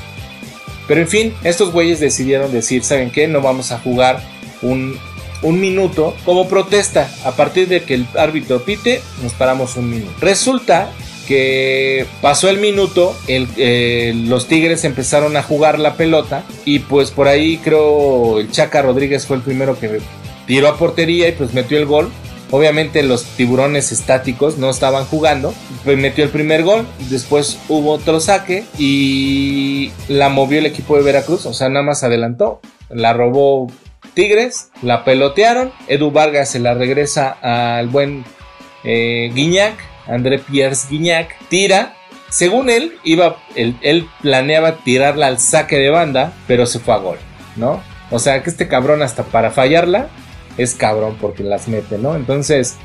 Pero 0.86 1.00
en 1.00 1.08
fin, 1.08 1.34
estos 1.44 1.72
güeyes 1.72 2.00
decidieron 2.00 2.52
decir, 2.52 2.84
¿saben 2.84 3.10
qué? 3.10 3.26
No 3.26 3.40
vamos 3.40 3.72
a 3.72 3.78
jugar 3.78 4.22
un, 4.62 4.98
minuto 5.42 6.14
como 6.24 6.48
protesta. 6.48 7.10
A 7.24 7.32
partir 7.32 7.68
de 7.68 7.82
que 7.82 7.94
el 7.94 8.06
árbitro 8.16 8.64
pite, 8.64 9.00
nos 9.22 9.32
paramos 9.32 9.76
un 9.76 9.90
minuto. 9.90 10.12
Resulta 10.20 10.90
que 11.26 12.06
pasó 12.20 12.50
el 12.50 12.58
minuto, 12.58 13.16
eh, 13.28 14.12
los 14.26 14.46
Tigres 14.46 14.84
empezaron 14.84 15.36
a 15.36 15.42
jugar 15.42 15.78
la 15.78 15.96
pelota 15.96 16.44
y 16.66 16.80
pues 16.80 17.10
por 17.10 17.28
ahí 17.28 17.56
creo 17.58 18.40
el 18.40 18.50
Chaca 18.50 18.82
Rodríguez 18.82 19.26
fue 19.26 19.38
el 19.38 19.42
primero 19.42 19.78
que 19.78 20.00
tiró 20.46 20.68
a 20.68 20.76
portería 20.76 21.28
y 21.28 21.32
pues 21.32 21.54
metió 21.54 21.78
el 21.78 21.86
gol. 21.86 22.10
Obviamente 22.54 23.02
los 23.02 23.24
tiburones 23.24 23.90
estáticos 23.90 24.58
no 24.58 24.70
estaban 24.70 25.06
jugando. 25.06 25.52
Pues 25.82 25.98
metió 25.98 26.22
el 26.22 26.30
primer 26.30 26.62
gol. 26.62 26.86
Después 27.10 27.58
hubo 27.68 27.90
otro 27.90 28.20
saque 28.20 28.62
y 28.78 29.90
la 30.06 30.28
movió 30.28 30.60
el 30.60 30.66
equipo 30.66 30.96
de 30.96 31.02
Veracruz. 31.02 31.46
O 31.46 31.52
sea, 31.52 31.68
nada 31.68 31.84
más 31.84 32.04
adelantó. 32.04 32.60
La 32.90 33.12
robó 33.12 33.66
Tigres. 34.14 34.70
La 34.82 35.04
pelotearon. 35.04 35.72
Edu 35.88 36.12
Vargas 36.12 36.48
se 36.48 36.60
la 36.60 36.74
regresa 36.74 37.36
al 37.42 37.88
buen 37.88 38.24
eh, 38.84 39.32
Guiñac. 39.34 39.74
André 40.06 40.38
Pierce 40.38 40.86
Guiñac. 40.88 41.36
Tira. 41.48 41.96
Según 42.30 42.70
él, 42.70 42.92
iba, 43.02 43.34
él, 43.56 43.76
él 43.82 44.06
planeaba 44.22 44.76
tirarla 44.76 45.26
al 45.26 45.40
saque 45.40 45.76
de 45.76 45.90
banda, 45.90 46.32
pero 46.46 46.66
se 46.66 46.78
fue 46.78 46.94
a 46.94 46.98
gol, 46.98 47.18
¿no? 47.56 47.82
O 48.12 48.20
sea 48.20 48.44
que 48.44 48.50
este 48.50 48.68
cabrón 48.68 49.02
hasta 49.02 49.24
para 49.24 49.50
fallarla 49.50 50.08
es 50.58 50.74
cabrón 50.74 51.16
porque 51.20 51.42
las 51.42 51.68
mete, 51.68 51.98
¿no? 51.98 52.16
Entonces, 52.16 52.76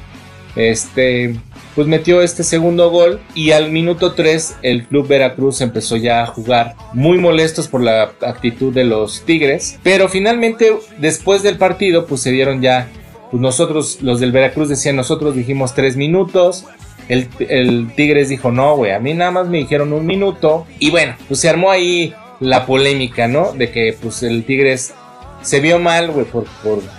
este, 0.55 1.39
pues 1.75 1.87
metió 1.87 2.21
este 2.21 2.43
segundo 2.43 2.89
gol 2.89 3.21
y 3.35 3.51
al 3.51 3.71
minuto 3.71 4.13
3 4.13 4.57
el 4.63 4.85
club 4.85 5.07
Veracruz 5.07 5.61
empezó 5.61 5.95
ya 5.95 6.23
a 6.23 6.27
jugar 6.27 6.75
muy 6.93 7.17
molestos 7.17 7.67
por 7.67 7.81
la 7.81 8.11
actitud 8.21 8.73
de 8.73 8.83
los 8.83 9.23
Tigres, 9.25 9.79
pero 9.83 10.09
finalmente 10.09 10.73
después 10.97 11.43
del 11.43 11.57
partido 11.57 12.05
pues 12.05 12.21
se 12.21 12.31
dieron 12.31 12.61
ya, 12.61 12.89
pues 13.31 13.41
nosotros 13.41 13.99
los 14.01 14.19
del 14.19 14.31
Veracruz 14.31 14.69
decían 14.69 14.95
nosotros 14.95 15.35
dijimos 15.35 15.75
3 15.75 15.95
minutos, 15.97 16.65
el, 17.09 17.27
el, 17.39 17.91
Tigres 17.95 18.29
dijo, 18.29 18.51
no, 18.51 18.75
güey, 18.75 18.91
a 18.91 18.99
mí 18.99 19.13
nada 19.13 19.31
más 19.31 19.47
me 19.47 19.57
dijeron 19.57 19.93
un 19.93 20.05
minuto. 20.05 20.67
Y 20.77 20.91
bueno, 20.91 21.15
pues 21.27 21.39
se 21.39 21.49
armó 21.49 21.71
ahí 21.71 22.13
la 22.39 22.67
polémica, 22.67 23.27
¿no? 23.27 23.51
De 23.53 23.71
que 23.71 23.97
pues 23.99 24.21
el 24.21 24.43
Tigres 24.45 24.93
se 25.41 25.59
vio 25.59 25.79
mal, 25.79 26.11
güey, 26.11 26.25
por, 26.25 26.45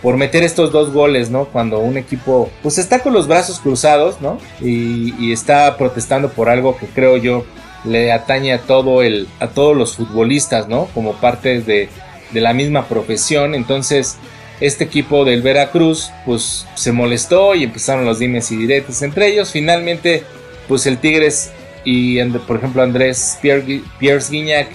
por, 0.02 0.16
meter 0.16 0.42
estos 0.42 0.72
dos 0.72 0.92
goles, 0.92 1.30
¿no? 1.30 1.46
Cuando 1.46 1.78
un 1.80 1.96
equipo, 1.96 2.50
pues 2.62 2.78
está 2.78 3.00
con 3.00 3.12
los 3.12 3.28
brazos 3.28 3.60
cruzados, 3.60 4.20
¿no? 4.20 4.38
Y, 4.60 5.32
está 5.32 5.76
protestando 5.76 6.30
por 6.30 6.48
algo 6.48 6.76
que 6.76 6.86
creo 6.86 7.16
yo 7.16 7.44
le 7.84 8.12
atañe 8.12 8.52
a 8.52 8.58
todo 8.58 9.02
el, 9.02 9.28
a 9.38 9.48
todos 9.48 9.76
los 9.76 9.96
futbolistas, 9.96 10.68
¿no? 10.68 10.86
Como 10.94 11.14
parte 11.14 11.60
de, 11.60 11.88
de 12.32 12.40
la 12.40 12.52
misma 12.52 12.86
profesión. 12.86 13.54
Entonces, 13.54 14.16
este 14.60 14.84
equipo 14.84 15.24
del 15.24 15.42
Veracruz, 15.42 16.10
pues 16.26 16.66
se 16.74 16.92
molestó 16.92 17.54
y 17.54 17.64
empezaron 17.64 18.04
los 18.04 18.18
dimes 18.18 18.50
y 18.50 18.56
diretes 18.56 19.02
entre 19.02 19.28
ellos. 19.28 19.50
Finalmente, 19.50 20.24
pues 20.68 20.86
el 20.86 20.98
Tigres 20.98 21.52
y, 21.84 22.22
por 22.22 22.56
ejemplo, 22.56 22.82
Andrés 22.82 23.38
Pierre, 23.40 23.80
Guignac 24.00 24.68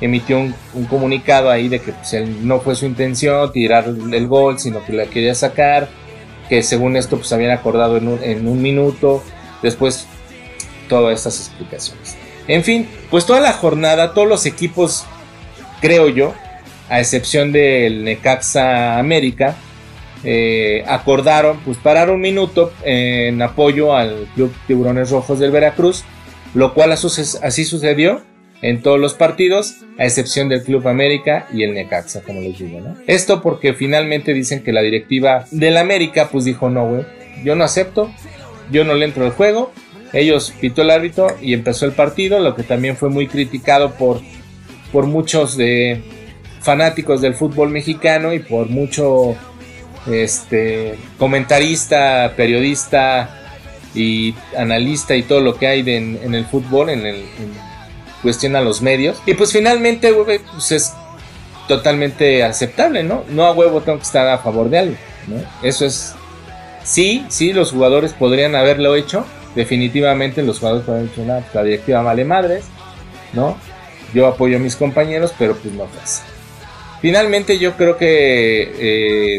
emitió 0.00 0.38
un, 0.38 0.54
comunicado 0.88 1.50
ahí 1.50 1.68
de 1.68 1.80
que 1.80 1.92
pues, 1.92 2.14
no 2.42 2.60
fue 2.60 2.74
su 2.74 2.86
intención 2.86 3.52
tirar 3.52 3.86
el 3.88 4.26
gol, 4.26 4.58
sino 4.58 4.84
que 4.84 4.92
la 4.92 5.06
quería 5.06 5.34
sacar, 5.34 5.88
que 6.48 6.62
según 6.62 6.96
esto 6.96 7.16
pues 7.16 7.32
habían 7.32 7.50
acordado 7.50 7.96
en 7.96 8.08
un, 8.08 8.22
en 8.22 8.48
un 8.48 8.60
minuto, 8.62 9.22
después 9.62 10.06
todas 10.88 11.18
estas 11.18 11.48
explicaciones. 11.48 12.16
En 12.48 12.64
fin, 12.64 12.88
pues 13.10 13.26
toda 13.26 13.40
la 13.40 13.52
jornada, 13.52 14.14
todos 14.14 14.28
los 14.28 14.46
equipos, 14.46 15.04
creo 15.80 16.08
yo, 16.08 16.34
a 16.88 16.98
excepción 16.98 17.52
del 17.52 18.04
Necaxa 18.04 18.98
América, 18.98 19.56
eh, 20.24 20.84
acordaron 20.86 21.60
pues 21.60 21.78
parar 21.78 22.10
un 22.10 22.20
minuto 22.20 22.72
en 22.82 23.40
apoyo 23.40 23.94
al 23.94 24.28
Club 24.34 24.52
Tiburones 24.66 25.10
Rojos 25.10 25.38
del 25.38 25.50
Veracruz, 25.50 26.04
lo 26.54 26.74
cual 26.74 26.92
así 26.92 27.64
sucedió 27.64 28.22
en 28.62 28.82
todos 28.82 29.00
los 29.00 29.14
partidos, 29.14 29.76
a 29.98 30.04
excepción 30.04 30.48
del 30.48 30.62
Club 30.62 30.86
América 30.88 31.46
y 31.52 31.62
el 31.62 31.74
Necaxa, 31.74 32.22
como 32.22 32.40
les 32.40 32.58
digo, 32.58 32.80
¿no? 32.80 32.96
Esto 33.06 33.40
porque 33.40 33.72
finalmente 33.72 34.34
dicen 34.34 34.62
que 34.62 34.72
la 34.72 34.82
directiva 34.82 35.46
del 35.50 35.76
América 35.76 36.28
pues 36.30 36.44
dijo, 36.44 36.68
no, 36.68 36.88
güey, 36.88 37.04
yo 37.42 37.56
no 37.56 37.64
acepto, 37.64 38.12
yo 38.70 38.84
no 38.84 38.94
le 38.94 39.06
entro 39.06 39.24
al 39.24 39.32
juego, 39.32 39.72
ellos 40.12 40.52
pitó 40.60 40.82
el 40.82 40.90
árbitro 40.90 41.36
y 41.40 41.54
empezó 41.54 41.86
el 41.86 41.92
partido, 41.92 42.40
lo 42.40 42.54
que 42.54 42.62
también 42.62 42.96
fue 42.96 43.08
muy 43.08 43.28
criticado 43.28 43.92
por, 43.92 44.20
por 44.92 45.06
muchos 45.06 45.56
de 45.56 46.02
fanáticos 46.60 47.20
del 47.20 47.34
fútbol 47.34 47.70
mexicano 47.70 48.34
y 48.34 48.40
por 48.40 48.68
mucho 48.68 49.36
este 50.06 50.96
comentarista, 51.18 52.32
periodista 52.36 53.36
y 53.94 54.34
analista 54.56 55.16
y 55.16 55.22
todo 55.22 55.40
lo 55.40 55.56
que 55.56 55.66
hay 55.66 55.80
en, 55.80 56.34
el 56.34 56.44
fútbol, 56.46 56.90
en, 56.90 57.06
el, 57.06 57.24
a 58.22 58.60
los 58.60 58.82
medios. 58.82 59.20
Y 59.26 59.34
pues 59.34 59.52
finalmente, 59.52 60.12
pues 60.12 60.72
es 60.72 60.92
totalmente 61.68 62.42
aceptable, 62.42 63.02
¿no? 63.02 63.24
No 63.28 63.44
a 63.44 63.52
huevo 63.52 63.80
tengo 63.80 63.98
que 63.98 64.04
estar 64.04 64.28
a 64.28 64.38
favor 64.38 64.70
de 64.70 64.78
algo, 64.78 64.96
¿no? 65.28 65.36
Eso 65.62 65.86
es... 65.86 66.14
Sí, 66.82 67.24
sí, 67.28 67.52
los 67.52 67.72
jugadores 67.72 68.12
podrían 68.12 68.54
haberlo 68.54 68.96
hecho. 68.96 69.24
Definitivamente 69.54 70.42
los 70.42 70.58
jugadores 70.58 70.84
podrían 70.84 71.30
haber 71.30 71.42
hecho 71.42 71.54
La 71.54 71.62
directiva 71.62 72.02
vale 72.02 72.24
madres, 72.24 72.64
¿no? 73.32 73.56
Yo 74.14 74.26
apoyo 74.26 74.56
a 74.56 74.60
mis 74.60 74.76
compañeros, 74.76 75.32
pero 75.38 75.54
pues 75.54 75.72
no 75.74 75.84
pasa. 75.84 76.24
Finalmente 77.00 77.58
yo 77.58 77.76
creo 77.76 77.96
que 77.96 78.72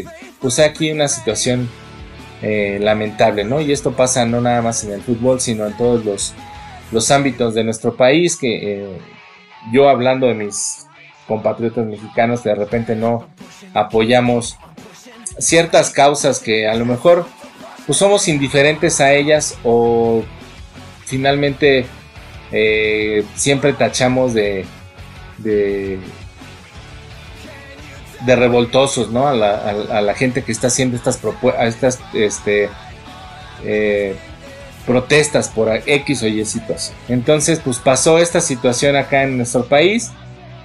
eh, 0.00 0.04
pues 0.40 0.58
aquí 0.58 0.90
una 0.90 1.08
situación 1.08 1.68
eh, 2.42 2.78
lamentable, 2.80 3.44
¿no? 3.44 3.60
Y 3.60 3.70
esto 3.70 3.92
pasa 3.92 4.24
no 4.26 4.40
nada 4.40 4.62
más 4.62 4.82
en 4.84 4.92
el 4.92 5.02
fútbol, 5.02 5.40
sino 5.40 5.66
en 5.66 5.76
todos 5.76 6.04
los, 6.04 6.34
los 6.92 7.10
ámbitos 7.10 7.54
de 7.54 7.64
nuestro 7.64 7.96
país, 7.96 8.36
que 8.36 8.82
eh, 8.82 8.98
yo 9.72 9.88
hablando 9.88 10.26
de 10.26 10.34
mis 10.34 10.86
compatriotas 11.26 11.86
mexicanos, 11.86 12.44
de 12.44 12.54
repente 12.54 12.94
no 12.94 13.26
apoyamos 13.74 14.56
ciertas 15.38 15.90
causas 15.90 16.38
que 16.38 16.68
a 16.68 16.74
lo 16.74 16.84
mejor 16.84 17.26
pues 17.86 17.98
somos 17.98 18.28
indiferentes 18.28 19.00
a 19.00 19.12
ellas 19.12 19.58
o 19.64 20.22
finalmente 21.06 21.86
siempre 23.34 23.72
tachamos 23.72 24.34
de, 24.34 24.66
de 25.38 25.98
de 28.24 28.36
revoltosos, 28.36 29.10
¿no? 29.10 29.26
A 29.28 29.34
la, 29.34 30.14
gente 30.14 30.42
que 30.42 30.52
está 30.52 30.68
haciendo 30.68 30.96
estas, 30.96 31.20
estas 31.60 32.00
este, 32.14 32.68
eh, 33.64 34.16
protestas 34.86 35.48
por 35.48 35.68
X 35.86 36.22
o 36.22 36.26
Y 36.26 36.44
situación. 36.44 36.96
Entonces, 37.08 37.60
pues 37.62 37.78
pasó 37.78 38.18
esta 38.18 38.40
situación 38.40 38.96
acá 38.96 39.22
en 39.22 39.36
nuestro 39.36 39.64
país. 39.64 40.10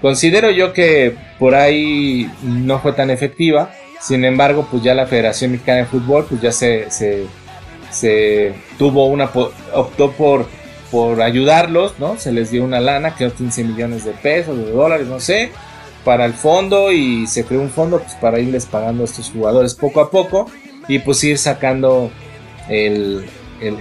Considero 0.01 0.51
yo 0.51 0.73
que 0.73 1.15
por 1.39 1.55
ahí 1.55 2.29
no 2.43 2.79
fue 2.79 2.93
tan 2.93 3.09
efectiva. 3.09 3.71
Sin 3.99 4.25
embargo, 4.25 4.67
pues 4.69 4.83
ya 4.83 4.93
la 4.93 5.07
Federación 5.07 5.51
Mexicana 5.51 5.79
de 5.79 5.85
Fútbol, 5.85 6.25
pues 6.29 6.41
ya 6.41 6.51
se, 6.51 6.87
se, 7.89 8.53
tuvo 8.77 9.07
una, 9.07 9.29
optó 9.73 10.11
por, 10.11 10.47
por 10.91 11.21
ayudarlos, 11.21 11.97
¿no? 11.97 12.17
Se 12.17 12.31
les 12.31 12.51
dio 12.51 12.63
una 12.63 12.79
lana, 12.79 13.15
creo 13.15 13.33
15 13.33 13.63
millones 13.63 14.05
de 14.05 14.11
pesos, 14.11 14.57
de 14.57 14.71
dólares, 14.71 15.07
no 15.07 15.19
sé 15.19 15.51
para 16.07 16.23
el 16.23 16.35
fondo 16.35 16.93
y 16.93 17.27
se 17.27 17.43
creó 17.43 17.59
un 17.59 17.69
fondo 17.69 17.99
pues, 17.99 18.13
para 18.13 18.39
irles 18.39 18.65
pagando 18.65 19.03
a 19.03 19.05
estos 19.05 19.29
jugadores 19.29 19.73
poco 19.75 19.99
a 19.99 20.09
poco 20.09 20.49
y 20.87 20.99
pues 20.99 21.21
ir 21.25 21.37
sacando 21.37 22.09
el, 22.69 23.25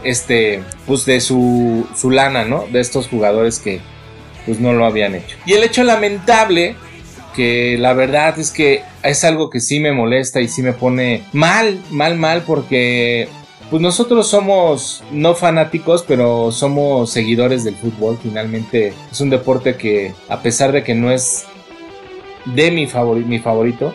este 0.05 0.63
pues 0.87 1.05
de 1.05 1.21
su, 1.21 1.87
su 1.95 2.11
lana 2.11 2.45
no 2.45 2.67
de 2.73 2.81
estos 2.81 3.09
jugadores 3.09 3.59
que 3.59 3.81
pues 4.45 4.61
no 4.61 4.73
lo 4.73 4.87
habían 4.87 5.15
hecho 5.15 5.37
y 5.45 5.53
el 5.53 5.63
hecho 5.63 5.85
lamentable 5.85 6.77
que 7.35 7.77
la 7.79 7.93
verdad 7.93 8.39
es 8.39 8.51
que 8.51 8.83
es 9.03 9.25
algo 9.25 9.51
que 9.51 9.61
sí 9.61 9.81
me 9.81 9.93
molesta 9.93 10.41
y 10.41 10.49
sí 10.49 10.63
me 10.63 10.73
pone 10.73 11.23
mal 11.33 11.81
mal 11.91 12.17
mal 12.17 12.43
porque 12.43 13.29
pues 13.71 13.83
nosotros 13.83 14.29
somos 14.29 15.03
no 15.11 15.35
fanáticos, 15.35 16.05
pero 16.07 16.53
somos 16.53 17.11
seguidores 17.11 17.65
del 17.65 17.75
fútbol. 17.75 18.17
Finalmente 18.23 18.93
es 19.11 19.21
un 19.21 19.29
deporte 19.29 19.75
que, 19.75 20.15
a 20.29 20.41
pesar 20.41 20.71
de 20.71 20.85
que 20.85 20.95
no 20.95 21.11
es 21.11 21.47
de 22.45 22.71
mi, 22.71 22.89
mi 23.27 23.39
favorito. 23.41 23.93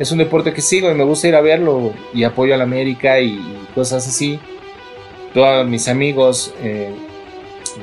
Es 0.00 0.10
un 0.10 0.18
deporte 0.18 0.52
que 0.52 0.60
sigo 0.60 0.90
y 0.90 0.94
me 0.94 1.04
gusta 1.04 1.28
ir 1.28 1.36
a 1.36 1.40
verlo 1.40 1.92
y 2.12 2.24
apoyo 2.24 2.54
a 2.54 2.56
la 2.56 2.64
América 2.64 3.20
y, 3.20 3.40
cosas 3.74 4.06
así. 4.06 4.40
Todos 5.34 5.66
mis 5.66 5.88
amigos 5.88 6.54
eh, 6.62 6.92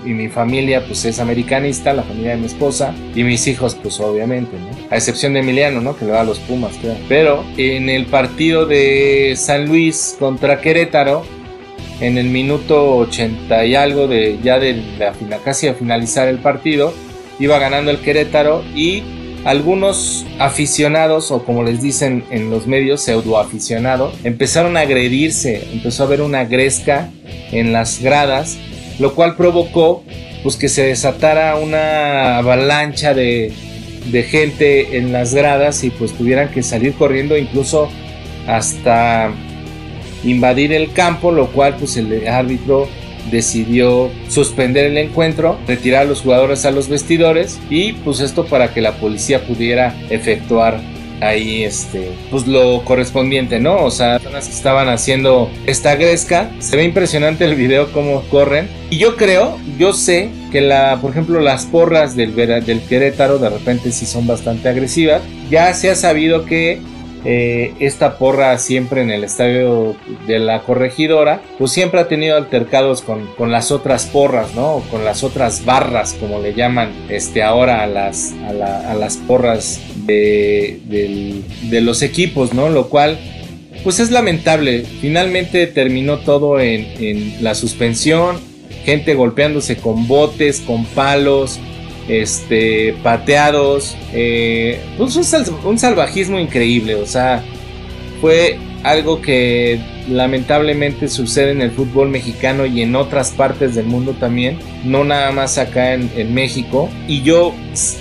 y 0.03 0.09
mi 0.09 0.27
familia 0.27 0.83
pues 0.85 1.05
es 1.05 1.19
americanista, 1.19 1.93
la 1.93 2.03
familia 2.03 2.31
de 2.31 2.37
mi 2.37 2.45
esposa 2.47 2.93
y 3.13 3.23
mis 3.23 3.47
hijos 3.47 3.75
pues 3.75 3.99
obviamente, 3.99 4.57
A 4.89 4.95
excepción 4.95 5.33
de 5.33 5.39
Emiliano, 5.39 5.81
¿no? 5.81 5.95
Que 5.95 6.05
le 6.05 6.11
va 6.11 6.21
a 6.21 6.23
los 6.23 6.39
Pumas, 6.39 6.73
Pero 7.07 7.43
en 7.57 7.89
el 7.89 8.05
partido 8.05 8.65
de 8.65 9.35
San 9.37 9.67
Luis 9.67 10.15
contra 10.19 10.59
Querétaro, 10.59 11.23
en 12.01 12.17
el 12.17 12.27
minuto 12.27 12.97
80 12.97 13.65
y 13.65 13.75
algo 13.75 14.07
de 14.07 14.37
ya 14.43 14.59
de 14.59 14.81
la 15.29 15.37
casi 15.37 15.67
a 15.67 15.73
finalizar 15.73 16.27
el 16.27 16.39
partido, 16.39 16.93
iba 17.39 17.57
ganando 17.59 17.91
el 17.91 17.99
Querétaro 17.99 18.63
y 18.75 19.03
algunos 19.45 20.25
aficionados, 20.39 21.31
o 21.31 21.45
como 21.45 21.63
les 21.63 21.81
dicen 21.81 22.25
en 22.31 22.49
los 22.49 22.65
medios, 22.65 23.01
pseudoaficionados, 23.01 24.15
empezaron 24.23 24.75
a 24.75 24.81
agredirse, 24.81 25.67
empezó 25.71 26.03
a 26.03 26.05
haber 26.07 26.21
una 26.21 26.45
gresca 26.45 27.11
en 27.51 27.71
las 27.71 28.01
gradas, 28.01 28.57
lo 28.99 29.13
cual 29.13 29.35
provocó 29.35 30.03
pues 30.41 30.57
que 30.57 30.67
se 30.67 30.83
desatara 30.83 31.55
una 31.57 32.37
avalancha 32.37 33.13
de, 33.13 33.53
de 34.11 34.23
gente 34.23 34.97
en 34.97 35.13
las 35.13 35.33
gradas 35.33 35.83
y 35.83 35.91
pues 35.91 36.13
tuvieran 36.13 36.49
que 36.49 36.63
salir 36.63 36.93
corriendo 36.93 37.37
incluso 37.37 37.89
hasta 38.47 39.31
invadir 40.23 40.73
el 40.73 40.91
campo, 40.91 41.31
lo 41.31 41.47
cual 41.51 41.75
pues 41.77 41.97
el 41.97 42.27
árbitro 42.27 42.87
decidió 43.31 44.11
suspender 44.29 44.85
el 44.85 44.97
encuentro, 44.97 45.57
retirar 45.67 46.03
a 46.03 46.05
los 46.05 46.21
jugadores 46.21 46.65
a 46.65 46.71
los 46.71 46.89
vestidores 46.89 47.59
y 47.69 47.93
pues 47.93 48.19
esto 48.19 48.45
para 48.45 48.73
que 48.73 48.81
la 48.81 48.93
policía 48.93 49.45
pudiera 49.45 49.95
efectuar 50.09 50.79
ahí 51.21 51.63
este 51.63 52.11
pues 52.29 52.47
lo 52.47 52.83
correspondiente, 52.83 53.59
¿no? 53.59 53.83
O 53.83 53.91
sea, 53.91 54.19
personas 54.19 54.47
que 54.47 54.53
estaban 54.53 54.89
haciendo 54.89 55.49
esta 55.65 55.95
gresca, 55.95 56.51
se 56.59 56.77
ve 56.77 56.83
impresionante 56.83 57.45
el 57.45 57.55
video 57.55 57.91
cómo 57.91 58.21
corren 58.29 58.69
y 58.89 58.97
yo 58.97 59.15
creo, 59.15 59.57
yo 59.77 59.93
sé 59.93 60.29
que 60.51 60.61
la, 60.61 60.99
por 61.01 61.11
ejemplo, 61.11 61.39
las 61.39 61.65
porras 61.65 62.15
del 62.15 62.35
del 62.35 62.81
Querétaro 62.81 63.39
de 63.39 63.49
repente 63.49 63.91
sí 63.91 64.05
son 64.05 64.27
bastante 64.27 64.69
agresivas. 64.69 65.21
Ya 65.49 65.73
se 65.73 65.89
ha 65.89 65.95
sabido 65.95 66.45
que 66.45 66.81
eh, 67.27 67.73
esta 67.79 68.19
porra 68.19 68.55
siempre 68.59 69.01
en 69.01 69.09
el 69.09 69.23
estadio 69.23 69.95
de 70.27 70.37
la 70.37 70.61
corregidora, 70.61 71.41
pues 71.57 71.71
siempre 71.71 71.99
ha 71.99 72.07
tenido 72.07 72.37
altercados 72.37 73.01
con, 73.01 73.25
con 73.35 73.51
las 73.51 73.71
otras 73.71 74.05
porras, 74.05 74.53
¿no? 74.53 74.83
Con 74.91 75.03
las 75.03 75.23
otras 75.23 75.65
barras, 75.65 76.13
como 76.19 76.39
le 76.39 76.53
llaman 76.53 76.91
este, 77.09 77.41
ahora 77.41 77.81
a 77.81 77.87
las, 77.87 78.33
a, 78.47 78.93
las 78.93 79.17
porras 79.17 79.81
de, 80.05 80.79
de, 80.87 81.81
los 81.81 82.03
equipos, 82.03 82.53
¿no? 82.53 82.69
Lo 82.69 82.89
cual, 82.89 83.17
pues 83.83 83.99
es 83.99 84.11
lamentable. 84.11 84.85
Finalmente 85.01 85.65
terminó 85.65 86.19
todo 86.19 86.59
en, 86.59 86.85
en 86.99 87.43
la 87.43 87.55
suspensión, 87.55 88.39
gente 88.83 89.15
golpeándose 89.15 89.77
con 89.77 90.07
botes, 90.07 90.61
con 90.61 90.85
palos, 90.85 91.59
este, 92.07 92.93
pateados, 93.03 93.95
eh, 94.13 94.79
pues 94.97 95.15
un, 95.15 95.79
salvajismo 95.79 96.39
increíble, 96.39 96.95
o 96.95 97.05
sea, 97.05 97.43
fue 98.21 98.57
algo 98.83 99.21
que 99.21 99.79
lamentablemente 100.09 101.07
sucede 101.07 101.51
en 101.51 101.61
el 101.61 101.71
fútbol 101.71 102.09
mexicano 102.09 102.67
y 102.67 102.83
en 102.83 102.95
otras 102.95 103.31
partes 103.31 103.73
del 103.73 103.87
mundo 103.87 104.13
también, 104.19 104.59
no 104.83 105.03
nada 105.03 105.31
más 105.31 105.57
acá 105.57 105.93
en, 105.95 106.33
México. 106.33 106.89
Y 107.07 107.23
yo 107.23 107.53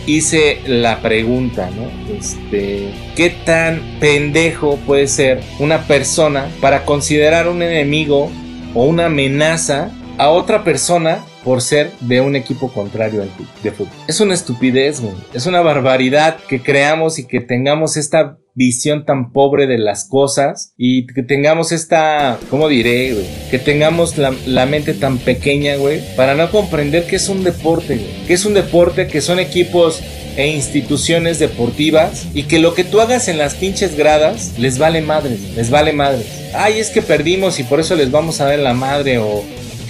hice 0.07 0.61
la 0.67 1.01
pregunta, 1.01 1.71
¿no? 1.75 2.15
Este, 2.15 2.91
¿qué 3.17 3.31
tan 3.31 3.81
pendejo 3.99 4.77
puede 4.87 5.07
ser 5.07 5.41
una 5.59 5.87
persona 5.87 6.49
para 6.61 6.85
considerar 6.85 7.49
un 7.49 7.63
enemigo 7.63 8.31
o 8.75 8.85
una 8.85 9.07
amenaza 9.07 9.91
a 10.19 10.29
otra 10.29 10.65
persona 10.65 11.25
por 11.45 11.61
ser 11.61 11.91
de 12.01 12.21
un 12.21 12.37
equipo 12.37 12.73
contrario 12.73 13.25
de 13.63 13.71
fútbol. 13.71 13.93
Es 14.09 14.21
una 14.21 14.35
estupidez, 14.35 15.01
güey. 15.01 15.15
Es 15.33 15.47
una 15.47 15.61
barbaridad 15.61 16.39
que 16.49 16.63
creamos 16.63 17.19
y 17.19 17.27
que 17.27 17.41
tengamos 17.41 17.97
esta 17.97 18.39
visión 18.55 19.05
tan 19.05 19.33
pobre 19.33 19.67
de 19.67 19.79
las 19.79 20.09
cosas 20.09 20.75
y 20.77 21.07
que 21.07 21.23
tengamos 21.23 21.73
esta, 21.73 22.39
¿cómo 22.51 22.69
diré, 22.69 23.13
güey? 23.13 23.27
Que 23.51 23.59
tengamos 23.59 24.17
la, 24.17 24.67
mente 24.67 24.95
tan 24.95 25.19
pequeña, 25.19 25.77
güey, 25.77 26.01
para 26.17 26.35
no 26.35 26.51
comprender 26.51 27.07
que 27.07 27.17
es 27.17 27.29
un 27.29 27.45
deporte, 27.45 27.97
güey. 27.97 28.27
Que 28.27 28.35
es 28.35 28.45
un 28.45 28.55
deporte, 28.55 29.09
que 29.09 29.21
son 29.21 29.39
equipos 29.41 30.01
e 30.37 30.49
instituciones 30.49 31.39
deportivas 31.39 32.27
y 32.35 32.45
que 32.45 32.59
lo 32.59 32.75
que 32.75 32.85
tú 32.85 33.01
hagas 33.01 33.29
en 33.29 33.39
las 33.39 33.55
pinches 33.55 33.97
gradas 33.97 34.59
les 34.59 34.79
vale 34.79 35.01
madres, 35.01 35.41
les 35.55 35.71
vale 35.71 35.93
madres. 35.93 36.27
Ay, 36.55 36.79
es 36.79 36.91
que 36.91 37.03
perdimos 37.03 37.59
y 37.61 37.65
por 37.65 37.81
eso 37.81 37.95
les 37.95 38.11
vamos 38.11 38.41
a 38.41 38.47
dar 38.47 38.59
la 38.59 38.75
madre 38.75 39.19
o 39.19 39.45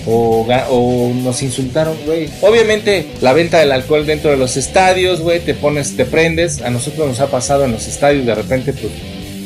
o, 0.07 1.13
nos 1.15 1.43
insultaron, 1.43 1.97
güey. 2.05 2.29
Obviamente, 2.43 3.07
la 3.21 3.33
venta 3.33 3.59
del 3.59 3.73
alcohol 3.73 4.07
dentro 4.07 4.31
de 4.31 4.37
los 4.37 4.57
estadios, 4.57 5.21
güey, 5.21 5.41
te 5.41 5.55
pones, 5.55 5.97
te 5.97 6.05
prendes. 6.05 6.63
A 6.63 6.71
nosotros 6.71 7.07
nos 7.09 7.21
ha 7.21 7.29
pasado 7.29 7.65
en 7.65 7.73
los 7.73 7.87
estadios, 7.87 8.27
de 8.27 8.35
repente, 8.35 8.73
pues 8.73 8.93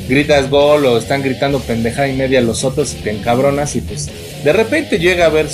gritas 0.08 0.48
gol 0.48 0.86
o 0.86 0.98
están 0.98 1.22
gritando 1.22 1.60
pendejada 1.60 2.08
y 2.08 2.14
media 2.14 2.40
los 2.40 2.64
otros 2.64 2.94
y 2.94 3.02
te 3.02 3.10
encabronas 3.10 3.76
y 3.76 3.82
pues 3.82 4.08
de 4.42 4.52
repente 4.54 4.98
llega 4.98 5.26
a 5.26 5.28
ver 5.28 5.48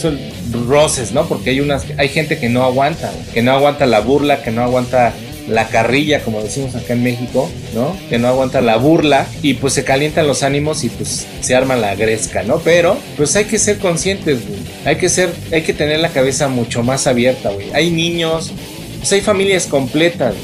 roces, 0.69 1.13
¿no? 1.13 1.27
Porque 1.27 1.51
hay 1.51 1.61
unas, 1.61 1.85
hay 1.97 2.09
gente 2.09 2.39
que 2.39 2.49
no 2.49 2.63
aguanta, 2.63 3.13
que 3.33 3.43
no 3.43 3.53
aguanta 3.53 3.87
la 3.87 4.01
burla, 4.01 4.43
que 4.43 4.53
no 4.53 4.63
aguanta 4.63 5.13
la 5.49 5.69
carrilla, 5.69 6.23
como 6.23 6.43
decimos 6.43 6.75
acá 6.75 6.95
en 6.95 7.03
México, 7.03 7.51
¿no? 7.75 7.97
Que 8.09 8.19
no 8.19 8.29
aguanta 8.29 8.61
la 8.61 8.77
burla 8.77 9.27
y 9.43 9.55
pues 9.55 9.75
se 9.75 9.85
calientan 9.85 10.27
los 10.27 10.43
ánimos 10.43 10.85
y 10.85 10.89
pues 10.89 11.27
se 11.41 11.55
arma 11.55 11.77
la 11.77 11.95
gresca, 11.95 12.43
¿no? 12.43 12.59
Pero 12.59 12.97
pues 13.17 13.37
hay 13.37 13.45
que 13.45 13.59
ser 13.59 13.79
conscientes, 13.79 14.47
güey. 14.47 14.61
Hay 14.85 14.97
que 14.97 15.09
ser, 15.09 15.31
hay 15.53 15.63
que 15.63 15.75
tener 15.75 16.01
la 16.01 16.11
cabeza 16.11 16.49
mucho 16.49 16.83
más 16.83 17.07
abierta, 17.07 17.51
güey. 17.51 17.71
Hay 17.73 17.91
niños, 17.91 18.53
pues 18.99 19.13
hay 19.13 19.21
familias 19.21 19.67
completas, 19.67 20.35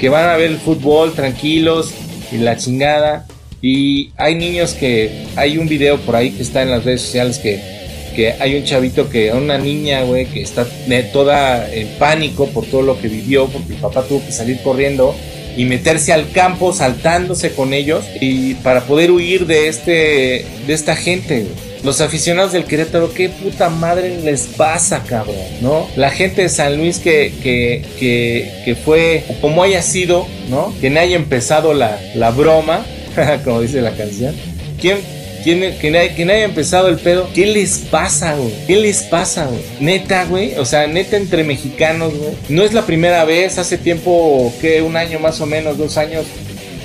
que 0.00 0.08
van 0.08 0.28
a 0.28 0.36
ver 0.36 0.50
el 0.50 0.58
fútbol 0.58 1.12
tranquilos 1.12 1.92
y 2.32 2.38
la 2.38 2.56
chingada. 2.56 3.26
Y 3.62 4.12
hay 4.16 4.36
niños 4.36 4.72
que, 4.72 5.26
hay 5.36 5.58
un 5.58 5.68
video 5.68 5.98
por 5.98 6.16
ahí 6.16 6.30
que 6.30 6.42
está 6.42 6.62
en 6.62 6.70
las 6.70 6.84
redes 6.84 7.02
sociales 7.02 7.38
que 7.38 7.79
que 8.14 8.32
hay 8.38 8.56
un 8.56 8.64
chavito 8.64 9.08
que, 9.08 9.32
una 9.32 9.58
niña, 9.58 10.02
güey, 10.02 10.26
que 10.26 10.42
está 10.42 10.66
toda 11.12 11.72
en 11.72 11.88
pánico 11.98 12.48
por 12.48 12.66
todo 12.66 12.82
lo 12.82 13.00
que 13.00 13.08
vivió, 13.08 13.46
porque 13.48 13.74
el 13.74 13.80
papá 13.80 14.02
tuvo 14.04 14.24
que 14.24 14.32
salir 14.32 14.60
corriendo 14.62 15.14
y 15.56 15.64
meterse 15.64 16.12
al 16.12 16.30
campo 16.30 16.72
saltándose 16.72 17.52
con 17.52 17.72
ellos 17.72 18.04
y 18.20 18.54
para 18.54 18.82
poder 18.82 19.10
huir 19.10 19.46
de 19.46 19.68
este 19.68 20.44
de 20.66 20.72
esta 20.72 20.94
gente 20.94 21.46
los 21.82 22.00
aficionados 22.00 22.52
del 22.52 22.66
Querétaro 22.66 23.12
qué 23.12 23.28
puta 23.30 23.68
madre 23.68 24.20
les 24.22 24.42
pasa 24.42 25.02
cabrón 25.02 25.34
no 25.60 25.88
la 25.96 26.10
gente 26.10 26.42
de 26.42 26.48
San 26.48 26.76
Luis 26.76 27.00
que 27.00 27.32
que, 27.42 27.82
que, 27.98 28.48
que 28.64 28.74
fue 28.76 29.24
como 29.40 29.64
haya 29.64 29.82
sido 29.82 30.24
no 30.48 30.72
que 30.80 30.96
haya 30.96 31.16
empezado 31.16 31.74
la, 31.74 32.00
la 32.14 32.30
broma 32.30 32.86
como 33.44 33.60
dice 33.60 33.80
la 33.80 33.92
canción. 33.92 34.34
Quién 34.80 34.98
¿Quién, 35.42 35.60
que, 35.78 35.98
haya 35.98 36.44
empezado 36.44 36.88
el 36.88 36.98
pedo. 36.98 37.28
¿Qué 37.34 37.46
les 37.46 37.78
pasa, 37.78 38.34
güey? 38.34 38.52
¿Qué 38.66 38.76
les 38.76 39.02
pasa, 39.04 39.46
güey? 39.46 39.60
Neta, 39.80 40.24
güey. 40.26 40.54
O 40.56 40.64
sea, 40.64 40.86
neta 40.86 41.16
entre 41.16 41.44
mexicanos, 41.44 42.12
güey. 42.14 42.32
No 42.48 42.62
es 42.62 42.72
la 42.72 42.84
primera 42.86 43.24
vez. 43.24 43.58
Hace 43.58 43.78
tiempo, 43.78 44.52
que 44.60 44.82
un 44.82 44.96
año 44.96 45.18
más 45.18 45.40
o 45.40 45.46
menos, 45.46 45.78
dos 45.78 45.96
años, 45.96 46.26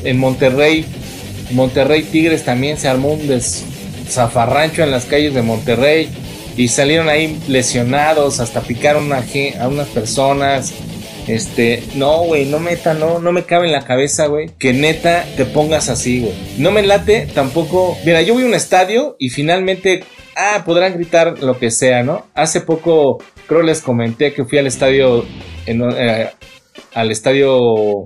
en 0.03 0.17
Monterrey. 0.17 0.85
Monterrey 1.51 2.03
Tigres 2.03 2.43
también 2.43 2.77
se 2.77 2.87
armó 2.87 3.13
un 3.13 3.41
zafarrancho 4.09 4.83
en 4.83 4.91
las 4.91 5.05
calles 5.05 5.33
de 5.33 5.41
Monterrey. 5.41 6.09
Y 6.55 6.69
salieron 6.69 7.09
ahí 7.09 7.37
lesionados, 7.49 8.39
hasta 8.39 8.61
picaron 8.61 9.11
a 9.11 9.67
unas 9.67 9.87
personas. 9.89 10.71
Este, 11.27 11.81
no, 11.95 12.23
güey, 12.23 12.45
no 12.45 12.59
meta, 12.59 12.93
no, 12.93 13.19
no 13.19 13.31
me 13.31 13.43
cabe 13.43 13.65
en 13.65 13.71
la 13.71 13.83
cabeza, 13.83 14.27
güey, 14.27 14.51
que 14.59 14.73
neta 14.73 15.25
te 15.35 15.45
pongas 15.45 15.89
así, 15.89 16.21
güey. 16.21 16.33
No 16.57 16.71
me 16.71 16.83
late 16.83 17.27
tampoco. 17.33 17.97
Mira, 18.05 18.21
yo 18.21 18.35
voy 18.35 18.43
a 18.43 18.47
un 18.47 18.53
estadio 18.53 19.15
y 19.17 19.29
finalmente, 19.29 20.03
ah, 20.35 20.63
podrán 20.65 20.93
gritar 20.93 21.41
lo 21.41 21.57
que 21.57 21.71
sea, 21.71 22.03
¿no? 22.03 22.27
Hace 22.35 22.61
poco, 22.61 23.23
creo 23.47 23.63
les 23.63 23.81
comenté 23.81 24.33
que 24.33 24.45
fui 24.45 24.59
al 24.59 24.67
estadio, 24.67 25.25
eh, 25.65 26.29
al 26.93 27.11
estadio, 27.11 28.05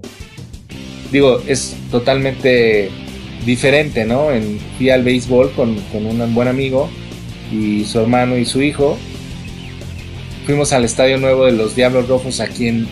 digo, 1.11 1.41
es 1.45 1.75
totalmente 1.91 2.89
diferente, 3.45 4.05
¿no? 4.05 4.31
En, 4.31 4.59
fui 4.77 4.89
al 4.89 5.03
béisbol 5.03 5.51
con, 5.51 5.75
con 5.91 6.05
un 6.05 6.33
buen 6.33 6.47
amigo 6.47 6.89
y 7.51 7.83
su 7.83 7.99
hermano 7.99 8.37
y 8.37 8.45
su 8.45 8.61
hijo 8.61 8.97
fuimos 10.49 10.73
al 10.73 10.83
estadio 10.83 11.19
nuevo 11.19 11.45
de 11.45 11.51
los 11.51 11.75
Diablos 11.75 12.07
Rojos 12.07 12.39
aquí 12.39 12.69
en, 12.69 12.87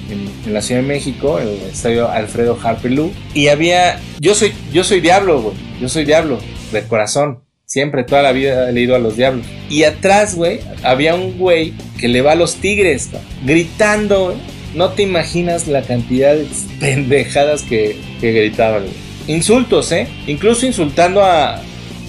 la 0.45 0.61
Ciudad 0.61 0.81
de 0.81 0.87
México, 0.87 1.39
el 1.39 1.57
estadio 1.71 2.07
Alfredo 2.07 2.55
Harpelú. 2.61 3.11
Y 3.33 3.47
había, 3.47 3.99
yo 4.19 4.35
soy, 4.35 4.53
yo 4.71 4.83
soy 4.83 5.01
Diablo, 5.01 5.41
güey, 5.41 5.55
yo 5.81 5.89
soy 5.89 6.05
Diablo, 6.05 6.37
de 6.71 6.83
corazón. 6.83 7.39
Siempre, 7.65 8.03
toda 8.03 8.21
la 8.21 8.31
vida 8.31 8.69
he 8.69 8.73
leído 8.73 8.95
a 8.95 8.99
los 8.99 9.17
Diablos. 9.17 9.43
Y 9.71 9.85
atrás, 9.85 10.35
güey, 10.35 10.59
había 10.83 11.15
un 11.15 11.39
güey 11.39 11.73
que 11.99 12.07
le 12.07 12.21
va 12.21 12.33
a 12.33 12.35
los 12.35 12.57
Tigres, 12.57 13.09
gritando, 13.43 14.35
No 14.75 14.89
te 14.89 15.01
imaginas 15.01 15.67
la 15.67 15.81
cantidad 15.81 16.35
de 16.35 16.45
pendejadas 16.79 17.63
que, 17.63 17.97
que 18.21 18.33
gritaban, 18.33 18.83
Insultos, 19.25 19.91
¿eh? 19.91 20.07
Incluso 20.27 20.67
insultando 20.67 21.23
a, 21.23 21.59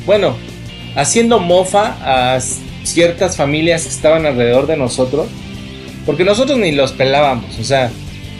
bueno, 0.05 0.37
haciendo 0.95 1.39
mofa 1.39 1.97
a 2.03 2.39
ciertas 2.93 3.37
familias 3.37 3.83
que 3.85 3.91
estaban 3.91 4.27
alrededor 4.27 4.67
de 4.67 4.77
nosotros, 4.77 5.29
porque 6.07 6.25
nosotros 6.25 6.59
ni 6.59 6.73
los 6.73 6.93
pelábamos, 6.93 7.59
o 7.59 7.65
sea, 7.65 7.91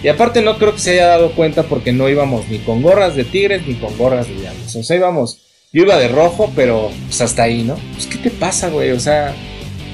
y 0.03 0.09
aparte 0.09 0.43
no 0.43 0.59
creo 0.59 0.75
que 0.75 0.81
se 0.81 0.93
haya 0.93 1.09
dado 1.09 1.33
cuenta 1.33 1.65
porque 1.65 1.93
no 1.93 2.09
íbamos 2.09 2.49
ni 2.49 2.59
con 2.59 2.83
gorras 2.83 3.17
de 3.17 3.25
tigres 3.25 3.67
ni 3.67 3.75
con 3.75 3.97
gorras 3.99 4.29
de 4.29 4.35
diablos, 4.35 4.75
o 4.75 4.83
sea, 4.83 4.97
íbamos, 4.97 5.41
yo 5.73 5.83
iba 5.83 5.97
de 5.97 6.09
rojo, 6.09 6.53
pero 6.55 6.91
pues 7.07 7.21
hasta 7.21 7.45
ahí, 7.45 7.63
¿no? 7.63 7.77
Pues 7.93 8.07
qué 8.07 8.19
te 8.19 8.31
pasa, 8.31 8.69
güey, 8.69 8.93
o 8.93 9.01
sea, 9.01 9.35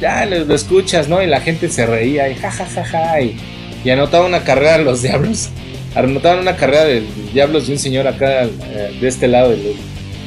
ya 0.01 0.27
lo, 0.27 0.55
escuchas, 0.55 1.09
¿no? 1.09 1.23
Y 1.23 1.27
la 1.27 1.41
gente 1.41 1.69
se 1.69 1.87
reía 1.87 2.29
y 2.29 2.35
jajajaja 2.35 2.85
ja, 2.85 2.85
ja, 2.85 3.09
ja, 3.09 3.21
y, 3.21 3.37
y 3.85 3.91
anotaba 3.91 4.27
una 4.27 4.45
carrera 4.45 4.79
de 4.79 4.85
los 4.85 5.03
diablos, 5.03 5.51
anotaban 5.95 6.41
una 6.41 6.57
carrera 6.57 6.85
de 6.85 7.03
diablos 7.33 7.67
de 7.67 7.75
un 7.75 7.79
señor 7.79 8.09
acá 8.09 8.45
eh, 8.45 8.99
de 9.01 9.09
este 9.09 9.29
lado, 9.29 9.55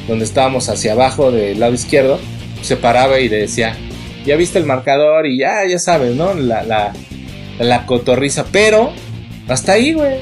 donde 0.06 0.24
estábamos 0.24 0.68
hacia 0.68 0.92
abajo 0.92 1.30
del 1.30 1.60
lado 1.60 1.74
izquierdo, 1.74 2.18
se 2.62 2.76
paraba 2.76 3.20
y 3.20 3.28
le 3.28 3.38
decía, 3.38 3.76
ya 4.28 4.36
viste 4.36 4.58
el 4.58 4.66
marcador 4.66 5.26
y 5.26 5.38
ya, 5.38 5.66
ya 5.66 5.78
sabes, 5.78 6.14
¿no? 6.14 6.34
La, 6.34 6.62
la, 6.62 6.92
la 7.58 7.86
cotorriza. 7.86 8.44
Pero, 8.52 8.92
hasta 9.48 9.72
ahí, 9.72 9.94
güey. 9.94 10.18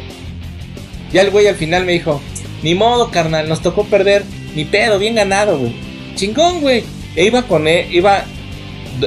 Ya 1.12 1.22
el 1.22 1.30
güey 1.30 1.48
al 1.48 1.56
final 1.56 1.84
me 1.84 1.92
dijo, 1.92 2.20
ni 2.62 2.74
modo, 2.74 3.10
carnal, 3.10 3.48
nos 3.48 3.62
tocó 3.62 3.84
perder. 3.84 4.22
Ni 4.54 4.64
pedo, 4.64 4.98
bien 4.98 5.16
ganado, 5.16 5.58
güey. 5.58 5.74
Chingón, 6.14 6.60
güey. 6.60 6.84
E 7.16 7.24
iba 7.24 7.42
con 7.42 7.66
él, 7.66 7.86
iba, 7.92 8.24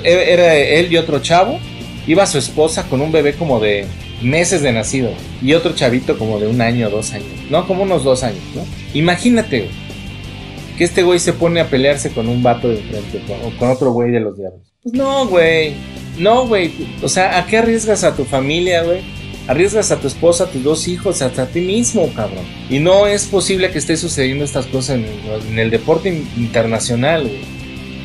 e, 0.03 0.33
era 0.33 0.55
él 0.55 0.91
y 0.91 0.97
otro 0.97 1.19
chavo. 1.19 1.59
Iba 2.05 2.25
su 2.25 2.37
esposa 2.37 2.83
con 2.89 3.01
un 3.01 3.11
bebé 3.11 3.33
como 3.33 3.59
de 3.59 3.85
meses 4.21 4.61
de 4.61 4.73
nacido. 4.73 5.11
Y 5.41 5.53
otro 5.53 5.73
chavito 5.75 6.17
como 6.17 6.39
de 6.39 6.47
un 6.47 6.59
año, 6.59 6.89
dos 6.89 7.13
años. 7.13 7.29
No, 7.49 7.65
como 7.65 7.83
unos 7.83 8.03
dos 8.03 8.23
años, 8.23 8.43
¿no? 8.53 8.65
Imagínate, 8.93 9.59
güey 9.61 9.89
que 10.79 10.85
este 10.85 11.03
güey 11.03 11.19
se 11.19 11.33
pone 11.33 11.59
a 11.59 11.69
pelearse 11.69 12.09
con 12.09 12.29
un 12.29 12.41
vato 12.41 12.69
de 12.69 12.77
frente 12.77 13.21
o 13.43 13.59
con 13.59 13.69
otro 13.69 13.91
güey 13.91 14.11
de 14.11 14.21
los 14.21 14.37
diablos. 14.37 14.68
Pues 14.83 14.95
no, 14.95 15.27
güey. 15.27 15.73
No, 16.17 16.47
güey. 16.47 16.71
O 17.01 17.09
sea, 17.09 17.37
¿a 17.37 17.45
qué 17.45 17.57
arriesgas 17.57 18.03
a 18.03 18.15
tu 18.15 18.25
familia, 18.25 18.83
güey? 18.83 19.01
arriesgas 19.49 19.91
a 19.91 19.99
tu 19.99 20.07
esposa, 20.07 20.43
a 20.43 20.47
tus 20.47 20.63
dos 20.63 20.87
hijos, 20.87 21.23
hasta 21.23 21.41
a 21.41 21.45
ti 21.47 21.61
mismo, 21.61 22.07
cabrón. 22.13 22.45
Y 22.69 22.77
no 22.77 23.07
es 23.07 23.25
posible 23.25 23.71
que 23.71 23.79
esté 23.79 23.97
sucediendo 23.97 24.45
estas 24.45 24.67
cosas 24.67 24.99
en, 24.99 25.57
el 25.57 25.71
deporte 25.71 26.23
internacional, 26.37 27.23
güey. 27.23 27.41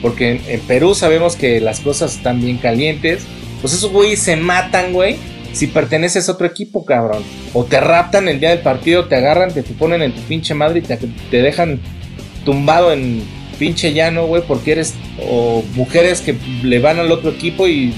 Porque 0.00 0.40
en, 0.48 0.60
Perú 0.60 0.94
sabemos 0.94 1.36
que 1.36 1.60
las 1.60 1.80
cosas 1.80 2.16
están 2.16 2.40
bien 2.40 2.56
calientes. 2.56 3.24
Pues 3.60 3.74
esos 3.74 3.92
güeyes 3.92 4.20
se 4.20 4.36
matan, 4.36 4.94
güey. 4.94 5.16
Si 5.52 5.66
perteneces 5.66 6.30
a 6.30 6.32
otro 6.32 6.46
equipo, 6.46 6.86
cabrón. 6.86 7.22
O 7.52 7.64
te 7.64 7.78
raptan 7.78 8.26
el 8.26 8.40
día 8.40 8.48
del 8.48 8.60
partido, 8.60 9.04
te 9.04 9.16
agarran, 9.16 9.52
te, 9.52 9.62
ponen 9.62 10.00
en 10.00 10.12
tu 10.12 10.22
pinche 10.22 10.54
madre 10.54 10.78
y 10.78 10.82
te, 10.82 10.96
te 10.96 11.42
dejan 11.42 11.78
tumbado 12.46 12.90
en 12.90 13.22
pinche 13.54 13.92
llano, 13.92 14.26
güey, 14.26 14.42
porque 14.46 14.72
eres. 14.72 14.94
O 15.28 15.62
mujeres 15.74 16.20
que 16.20 16.36
le 16.62 16.78
van 16.78 16.98
al 16.98 17.10
otro 17.10 17.30
equipo 17.30 17.66
y. 17.66 17.92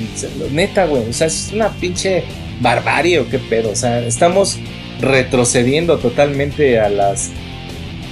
Neta, 0.53 0.87
güey. 0.87 1.09
O 1.09 1.13
sea, 1.13 1.27
es 1.27 1.51
una 1.53 1.71
pinche 1.71 2.25
barbarie 2.61 3.19
o 3.21 3.29
qué 3.29 3.39
pedo. 3.39 3.71
O 3.71 3.77
sea, 3.77 4.01
estamos 4.01 4.59
retrocediendo 5.01 5.99
totalmente 5.99 6.79
a 6.81 6.89
las. 6.89 7.31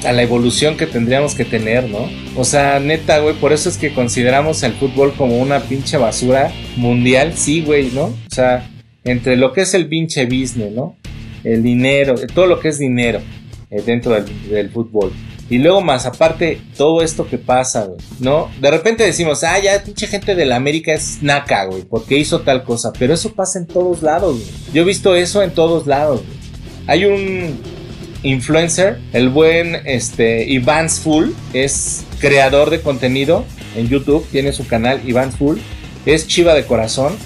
A 0.04 0.12
la 0.12 0.22
evolución 0.22 0.76
que 0.76 0.86
tendríamos 0.86 1.34
que 1.34 1.46
tener, 1.46 1.88
¿no? 1.88 2.10
O 2.36 2.44
sea, 2.44 2.78
neta, 2.78 3.20
güey, 3.20 3.34
por 3.36 3.54
eso 3.54 3.70
es 3.70 3.78
que 3.78 3.94
consideramos 3.94 4.62
el 4.62 4.74
fútbol 4.74 5.14
como 5.16 5.38
una 5.38 5.60
pinche 5.60 5.96
basura 5.96 6.52
mundial, 6.76 7.32
sí, 7.34 7.62
güey, 7.62 7.90
¿no? 7.90 8.04
O 8.04 8.30
sea, 8.34 8.68
entre 9.04 9.36
lo 9.36 9.54
que 9.54 9.62
es 9.62 9.72
el 9.72 9.86
pinche 9.86 10.26
business, 10.26 10.72
¿no? 10.72 10.96
El 11.42 11.62
dinero, 11.62 12.16
todo 12.34 12.44
lo 12.44 12.60
que 12.60 12.68
es 12.68 12.78
dinero 12.78 13.20
eh, 13.70 13.82
dentro 13.84 14.12
del 14.50 14.68
fútbol. 14.68 15.10
Y 15.50 15.58
luego 15.58 15.82
más 15.82 16.06
aparte, 16.06 16.60
todo 16.76 17.02
esto 17.02 17.26
que 17.28 17.36
pasa, 17.36 17.88
¿no? 18.18 18.50
De 18.60 18.70
repente 18.70 19.04
decimos, 19.04 19.44
ah, 19.44 19.58
ya 19.58 19.82
pinche 19.82 20.06
gente 20.06 20.34
de 20.34 20.46
la 20.46 20.56
América 20.56 20.92
es 20.92 21.18
naca, 21.22 21.64
güey, 21.66 21.82
porque 21.82 22.16
hizo 22.16 22.40
tal 22.40 22.64
cosa. 22.64 22.92
Pero 22.98 23.12
eso 23.12 23.34
pasa 23.34 23.58
en 23.58 23.66
todos 23.66 24.02
lados, 24.02 24.36
güey. 24.36 24.72
Yo 24.72 24.82
he 24.82 24.84
visto 24.86 25.14
eso 25.14 25.42
en 25.42 25.50
todos 25.50 25.86
lados, 25.86 26.22
güey. 26.22 26.38
Hay 26.86 27.04
un 27.04 27.60
influencer, 28.22 28.98
el 29.12 29.28
buen 29.28 29.82
este, 29.84 30.44
Iván 30.44 30.88
Full, 30.88 31.30
es 31.52 32.04
creador 32.18 32.70
de 32.70 32.80
contenido 32.80 33.44
en 33.76 33.88
YouTube, 33.88 34.26
tiene 34.30 34.52
su 34.52 34.66
canal 34.66 35.06
Iván 35.06 35.30
Full, 35.32 35.58
es 36.06 36.26
chiva 36.26 36.54
de 36.54 36.64
corazón 36.64 37.16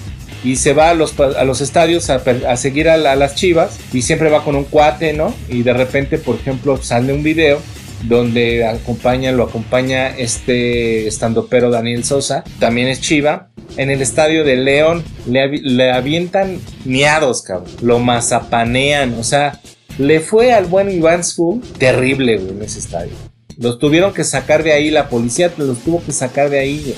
y 0.45 0.57
se 0.57 0.73
va 0.73 0.91
a 0.91 0.95
los, 0.95 1.19
a 1.19 1.45
los 1.45 1.61
estadios 1.61 2.11
a, 2.11 2.57
seguir 2.57 2.89
a, 2.89 2.97
las 2.97 3.35
chivas 3.35 3.79
y 3.93 4.03
siempre 4.03 4.31
va 4.31 4.45
con 4.45 4.57
un 4.57 4.65
cuate, 4.65 5.13
¿no? 5.13 5.35
Y 5.49 5.63
de 5.63 5.73
repente, 5.73 6.19
por 6.19 6.37
ejemplo, 6.37 6.81
sale 6.83 7.13
un 7.13 7.23
video 7.23 7.61
donde 8.05 8.67
acompaña, 8.67 9.33
lo 9.33 9.45
acompaña 9.45 10.09
este 10.09 11.07
estandopero 11.07 11.71
Daniel 11.71 12.05
Sosa, 12.05 12.45
también 12.59 12.89
es 12.89 13.01
Chiva. 13.01 13.51
En 13.77 13.91
el 13.91 14.01
estadio 14.01 14.45
de 14.45 14.57
León 14.57 15.05
le, 15.27 15.93
avientan 15.93 16.61
miados, 16.85 17.43
cabrón. 17.43 17.71
Lo 17.83 17.99
mazapanean, 17.99 19.15
o 19.15 19.25
sea, 19.25 19.61
le 19.99 20.21
fue 20.21 20.53
al 20.53 20.67
buen 20.67 20.91
Iván 20.91 21.23
Sfu 21.23 21.61
terrible, 21.79 22.39
güey, 22.39 22.51
en 22.51 22.63
ese 22.63 22.79
estadio. 22.79 23.13
Los 23.57 23.79
tuvieron 23.79 24.15
que 24.15 24.25
sacar 24.25 24.63
de 24.63 24.73
ahí, 24.73 24.91
la 24.91 25.09
policía 25.09 25.53
los 25.57 25.79
tuvo 25.79 26.03
que 26.05 26.13
sacar 26.13 26.51
de 26.51 26.61
ahí, 26.61 26.81
güey. 26.85 26.97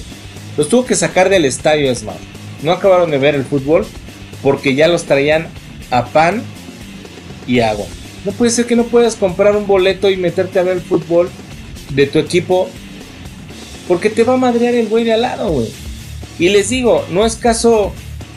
Los 0.56 0.68
tuvo 0.68 0.84
que 0.84 0.94
sacar 0.94 1.28
del 1.28 1.44
estadio, 1.44 1.90
es 1.90 2.02
más. 2.02 2.16
No 2.62 2.72
acabaron 2.72 3.10
de 3.10 3.18
ver 3.18 3.34
el 3.34 3.44
fútbol 3.44 3.86
porque 4.42 4.74
ya 4.74 4.88
los 4.88 5.04
traían 5.04 5.48
a 5.90 6.06
pan 6.06 6.42
y 7.46 7.60
agua. 7.60 7.86
No 8.24 8.32
puede 8.32 8.50
ser 8.50 8.66
que 8.66 8.76
no 8.76 8.84
puedas 8.84 9.16
comprar 9.16 9.56
un 9.56 9.66
boleto 9.66 10.10
y 10.10 10.16
meterte 10.16 10.58
a 10.58 10.62
ver 10.62 10.76
el 10.76 10.82
fútbol 10.82 11.30
de 11.90 12.06
tu 12.06 12.18
equipo. 12.18 12.68
Porque 13.88 14.10
te 14.10 14.24
va 14.24 14.34
a 14.34 14.38
madrear 14.38 14.74
el 14.74 14.88
güey 14.88 15.04
de 15.04 15.14
al 15.14 15.22
lado, 15.22 15.50
güey. 15.50 15.68
Y 16.38 16.50
les 16.50 16.68
digo, 16.68 17.04
no 17.10 17.26
es 17.26 17.36
caso 17.36 17.92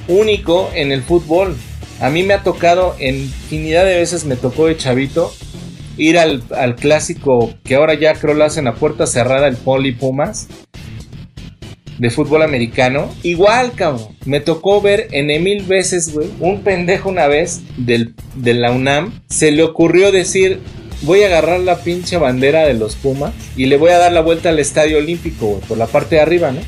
único 0.08 0.69
en 0.74 0.91
el 0.91 1.04
fútbol. 1.04 1.56
A 2.00 2.10
mí 2.10 2.24
me 2.24 2.34
ha 2.34 2.43
tocado, 2.43 2.96
en 3.00 3.15
infinidad 3.15 3.86
de 3.86 3.96
veces 3.96 4.26
me 4.26 4.36
tocó 4.36 4.67
de 4.67 4.78
chavito, 4.78 5.34
ir 5.98 6.17
al, 6.17 6.43
al 6.56 6.76
clásico 6.76 7.54
que 7.63 7.76
ahora 7.76 7.93
ya 7.93 8.13
creo 8.15 8.34
lo 8.34 8.43
hacen 8.43 8.67
a 8.67 8.76
puerta 8.76 9.06
cerrada, 9.06 9.48
el 9.48 9.56
Poli 9.56 9.91
Pumas 9.91 10.48
de 11.97 12.10
fútbol 12.10 12.41
americano. 12.41 13.10
Igual, 13.23 13.73
cabrón. 13.73 14.08
Me 14.25 14.39
tocó 14.39 14.82
ver 14.82 15.08
en 15.12 15.27
mil 15.43 15.63
veces, 15.63 16.13
güey. 16.13 16.29
Un 16.39 16.62
pendejo 16.62 17.10
una 17.10 17.27
vez 17.27 17.62
del, 17.77 18.13
de 18.36 18.53
la 18.53 18.71
UNAM 18.71 19.21
se 19.29 19.51
le 19.51 19.63
ocurrió 19.63 20.12
decir. 20.12 20.60
Voy 21.01 21.21
a 21.21 21.25
agarrar 21.25 21.60
la 21.60 21.79
pinche 21.79 22.15
bandera 22.15 22.65
de 22.65 22.75
los 22.75 22.95
Pumas 22.95 23.34
y 23.58 23.65
le 23.65 23.75
voy 23.75 23.91
a 23.91 23.97
dar 23.97 24.13
la 24.13 24.21
vuelta 24.21 24.49
al 24.49 24.60
estadio 24.60 24.99
olímpico, 24.99 25.47
güey, 25.47 25.62
por 25.62 25.77
la 25.77 25.88
parte 25.88 26.15
de 26.15 26.21
arriba, 26.21 26.51
¿no? 26.51 26.62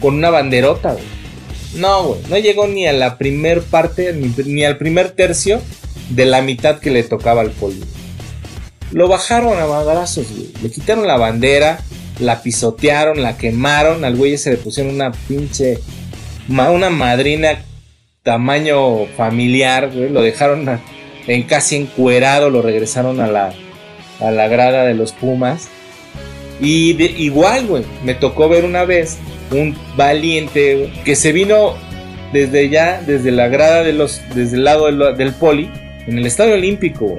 Con 0.00 0.14
una 0.14 0.30
banderota, 0.30 0.92
güey. 0.92 1.04
No, 1.74 2.02
güey, 2.04 2.20
no 2.30 2.38
llegó 2.38 2.66
ni 2.66 2.86
a 2.86 2.94
la 2.94 3.18
primer 3.18 3.62
parte, 3.62 4.14
ni, 4.14 4.64
al 4.64 4.78
primer 4.78 5.10
tercio 5.10 5.60
de 6.08 6.24
la 6.24 6.40
mitad 6.40 6.78
que 6.78 6.90
le 6.90 7.02
tocaba 7.02 7.42
al 7.42 7.50
poli. 7.50 7.82
Lo 8.90 9.06
bajaron 9.06 9.58
a 9.58 9.66
madrazos, 9.66 10.26
güey. 10.30 10.50
Le 10.62 10.70
quitaron 10.70 11.06
la 11.06 11.18
bandera, 11.18 11.80
la 12.20 12.42
pisotearon, 12.42 13.22
la 13.22 13.36
quemaron, 13.36 14.04
al 14.04 14.16
güey 14.16 14.38
se 14.38 14.50
le 14.50 14.56
pusieron 14.56 14.94
una 14.94 15.12
pinche, 15.12 15.78
una 16.48 16.90
madrina 16.90 17.62
tamaño 18.22 19.06
familiar, 19.16 19.92
lo 19.94 20.22
dejaron 20.22 20.80
en 21.26 21.42
casi 21.44 21.76
encuerado, 21.76 22.50
lo 22.50 22.62
regresaron 22.62 23.20
a 23.20 23.26
la, 23.26 23.52
a 24.20 24.30
la 24.30 24.48
grada 24.48 24.84
de 24.84 24.94
los 24.94 25.12
Pumas. 25.12 25.68
Y 26.60 27.00
igual, 27.22 27.66
güey, 27.66 27.84
me 28.04 28.14
tocó 28.14 28.48
ver 28.48 28.64
una 28.64 28.84
vez 28.84 29.18
un 29.52 29.76
valiente 29.96 30.92
que 31.04 31.14
se 31.14 31.32
vino 31.32 31.74
desde 32.32 32.68
ya, 32.68 33.00
desde 33.00 33.30
la 33.30 33.48
grada 33.48 33.82
de 33.82 33.92
los, 33.92 34.20
desde 34.34 34.56
el 34.56 34.64
lado 34.64 34.86
del, 34.86 35.16
del 35.16 35.32
poli, 35.32 35.70
en 36.06 36.18
el 36.18 36.26
Estadio 36.26 36.54
Olímpico, 36.54 37.16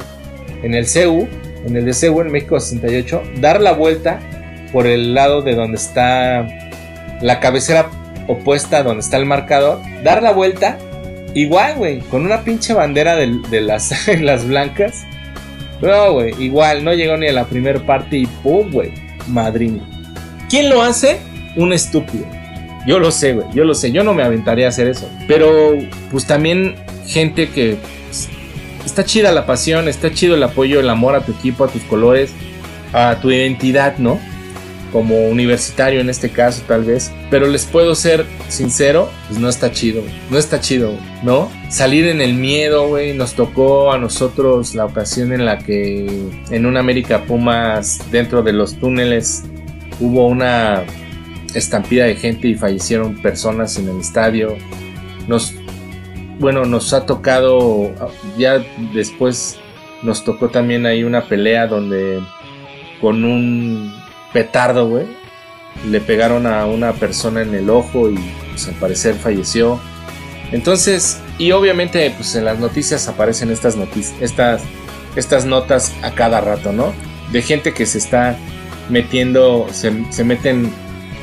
en 0.62 0.74
el 0.74 0.86
CEU, 0.86 1.28
en 1.66 1.76
el 1.76 1.86
de 1.86 1.94
CEU 1.94 2.22
en 2.22 2.32
México 2.32 2.60
68, 2.60 3.24
dar 3.40 3.62
la 3.62 3.74
vuelta 3.74 4.20
por 4.72 4.88
el 4.88 5.14
lado 5.14 5.42
de 5.42 5.56
donde 5.56 5.78
está 5.78 6.48
la 7.22 7.40
cabecera 7.40 7.90
opuesta 8.30 8.84
donde 8.84 9.02
está 9.02 9.18
el 9.18 9.26
marcador, 9.26 9.82
dar 10.04 10.22
la 10.22 10.32
vuelta, 10.32 10.78
igual, 11.34 11.76
güey, 11.76 12.00
con 12.00 12.26
una 12.26 12.44
pinche 12.44 12.74
bandera 12.74 13.16
de, 13.16 13.62
las, 13.62 14.48
blancas. 14.48 15.04
No, 15.82 16.14
güey, 16.14 16.34
igual, 16.40 16.84
no 16.84 16.94
llegó 16.94 17.18
ni 17.18 17.28
a 17.28 17.34
la 17.34 17.46
primera 17.46 17.80
parte 17.80 18.18
y 18.18 18.26
pum, 18.26 18.72
güey, 18.72 18.92
madrina. 19.28 19.84
¿Quién 20.50 20.70
lo 20.70 20.82
hace? 20.82 21.20
Un 21.56 21.74
estúpido. 21.74 22.26
Yo 22.86 23.00
lo 23.00 23.12
sé, 23.12 23.34
güey, 23.34 23.48
yo 23.54 23.66
lo 23.66 23.74
sé, 23.74 23.92
yo 23.92 24.04
no 24.04 24.14
me 24.14 24.24
aventaría 24.24 24.68
a 24.68 24.70
hacer 24.70 24.88
eso. 24.88 25.10
Pero, 25.28 25.78
pues 26.12 26.26
también 26.26 26.76
gente 27.08 27.50
que 27.50 27.78
pues, 28.08 28.30
está 28.86 29.04
chida 29.04 29.32
la 29.32 29.46
pasión, 29.46 29.88
está 29.88 30.12
chido 30.12 30.36
el 30.36 30.44
apoyo, 30.44 30.80
el 30.80 30.90
amor 30.90 31.16
a 31.16 31.22
tu 31.22 31.32
equipo, 31.32 31.64
a 31.64 31.68
tus 31.68 31.82
colores, 31.84 32.32
a 32.94 33.20
tu 33.22 33.32
identidad, 33.32 33.98
¿no? 33.98 34.20
Como 34.92 35.28
universitario 35.28 36.02
en 36.02 36.10
este 36.10 36.30
caso 36.30 36.64
tal 36.68 36.84
vez, 36.84 37.12
pero 37.30 37.48
les 37.48 37.66
puedo 37.66 37.96
ser 37.96 38.26
sincero, 38.48 39.10
pues 39.28 39.40
no 39.40 39.50
está 39.50 39.72
chido, 39.72 40.04
no 40.30 40.38
está 40.38 40.60
chido, 40.60 40.94
¿no? 41.24 41.50
Salir 41.70 42.08
en 42.08 42.22
el 42.22 42.34
miedo, 42.34 42.88
güey, 42.88 43.14
nos 43.14 43.34
tocó 43.34 43.92
a 43.92 43.98
nosotros 43.98 44.76
la 44.76 44.86
ocasión 44.86 45.32
en 45.32 45.46
la 45.46 45.60
que 45.60 46.30
en 46.50 46.66
un 46.66 46.78
América 46.78 47.24
Pumas 47.26 48.00
dentro 48.12 48.42
de 48.42 48.54
los 48.54 48.76
túneles 48.80 49.44
hubo 50.00 50.28
una 50.28 50.84
estampida 51.54 52.06
de 52.06 52.16
gente 52.16 52.48
y 52.48 52.56
fallecieron 52.56 53.22
personas 53.22 53.78
en 53.78 53.90
el 53.90 54.00
estadio. 54.00 54.56
Nos 55.28 55.54
bueno, 56.40 56.64
nos 56.64 56.94
ha 56.94 57.06
tocado 57.06 57.92
ya 58.38 58.64
después 58.94 59.60
nos 60.04 60.24
tocó 60.24 60.50
también 60.50 60.86
ahí 60.86 61.04
una 61.04 61.26
pelea 61.26 61.68
donde 61.68 62.20
con 63.02 63.24
un 63.26 63.99
petardo, 64.34 64.88
güey. 64.88 65.08
Le 65.88 66.02
pegaron 66.02 66.48
a 66.48 66.66
una 66.66 66.94
persona 66.94 67.42
en 67.42 67.54
el 67.54 67.70
ojo 67.70 68.10
y 68.10 68.18
pues, 68.50 68.68
al 68.68 68.76
parecer 68.76 69.16
falleció. 69.16 69.80
Entonces, 70.52 71.22
y 71.38 71.52
obviamente 71.52 72.12
pues 72.16 72.36
en 72.36 72.46
las 72.46 72.60
noticias 72.60 73.08
aparecen 73.08 73.52
estas 73.52 73.76
noticias, 73.76 74.20
estas, 74.22 74.64
estas 75.16 75.46
notas 75.46 75.96
a 76.02 76.12
cada 76.12 76.42
rato, 76.42 76.72
¿no? 76.74 76.94
De 77.32 77.42
gente 77.42 77.74
que 77.74 77.86
se 77.86 78.00
está 78.00 78.36
metiendo, 78.90 79.68
se, 79.72 80.24
meten 80.24 80.72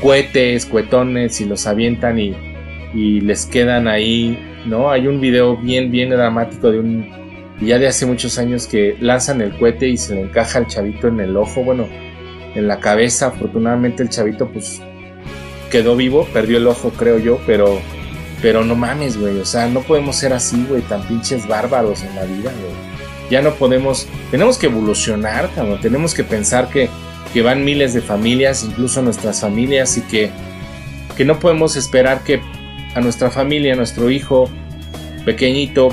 cohetes, 0.01 0.65
cuetones 0.65 1.41
y 1.41 1.45
los 1.45 1.67
avientan 1.67 2.19
y, 2.19 2.35
y 2.93 3.21
les 3.21 3.45
quedan 3.45 3.87
ahí, 3.87 4.39
¿no? 4.65 4.89
Hay 4.89 5.07
un 5.07 5.19
video 5.19 5.57
bien, 5.57 5.91
bien 5.91 6.09
dramático 6.09 6.71
de 6.71 6.79
un, 6.79 7.09
ya 7.61 7.77
de 7.77 7.87
hace 7.87 8.05
muchos 8.05 8.37
años 8.37 8.65
que 8.65 8.95
lanzan 9.01 9.41
el 9.41 9.57
cohete 9.57 9.89
y 9.89 9.97
se 9.97 10.15
le 10.15 10.21
encaja 10.21 10.59
al 10.59 10.67
chavito 10.67 11.09
en 11.09 11.19
el 11.19 11.35
ojo, 11.35 11.63
bueno, 11.63 11.87
en 12.57 12.67
la 12.67 12.79
cabeza. 12.79 13.27
Afortunadamente 13.27 14.03
el 14.03 14.09
chavito 14.09 14.49
pues 14.49 14.81
quedó 15.71 15.95
vivo, 15.95 16.27
perdió 16.33 16.57
el 16.57 16.67
ojo 16.67 16.91
creo 16.91 17.19
yo, 17.19 17.39
pero 17.45 17.79
pero 18.41 18.63
no 18.63 18.75
mames, 18.75 19.17
güey, 19.17 19.39
o 19.39 19.45
sea, 19.45 19.67
no 19.67 19.81
podemos 19.81 20.15
ser 20.15 20.31
así, 20.33 20.63
güey, 20.69 20.81
tan 20.83 21.01
pinches 21.07 21.47
bárbaros 21.47 22.03
en 22.03 22.15
la 22.15 22.23
vida, 22.23 22.51
güey. 22.51 23.31
Ya 23.31 23.41
no 23.41 23.55
podemos, 23.55 24.07
tenemos 24.31 24.57
que 24.57 24.67
evolucionar, 24.67 25.49
tenemos 25.81 26.13
que 26.13 26.23
pensar 26.23 26.69
que, 26.69 26.87
que 27.33 27.41
van 27.41 27.65
miles 27.65 27.93
de 27.93 28.01
familias, 28.01 28.63
incluso 28.63 29.01
nuestras 29.01 29.41
familias, 29.41 29.97
y 29.97 30.01
que, 30.01 30.29
que 31.17 31.25
no 31.25 31.39
podemos 31.39 31.75
esperar 31.75 32.23
que 32.23 32.39
a 32.93 33.01
nuestra 33.01 33.31
familia, 33.31 33.73
a 33.73 33.75
nuestro 33.75 34.11
hijo 34.11 34.49
pequeñito, 35.25 35.89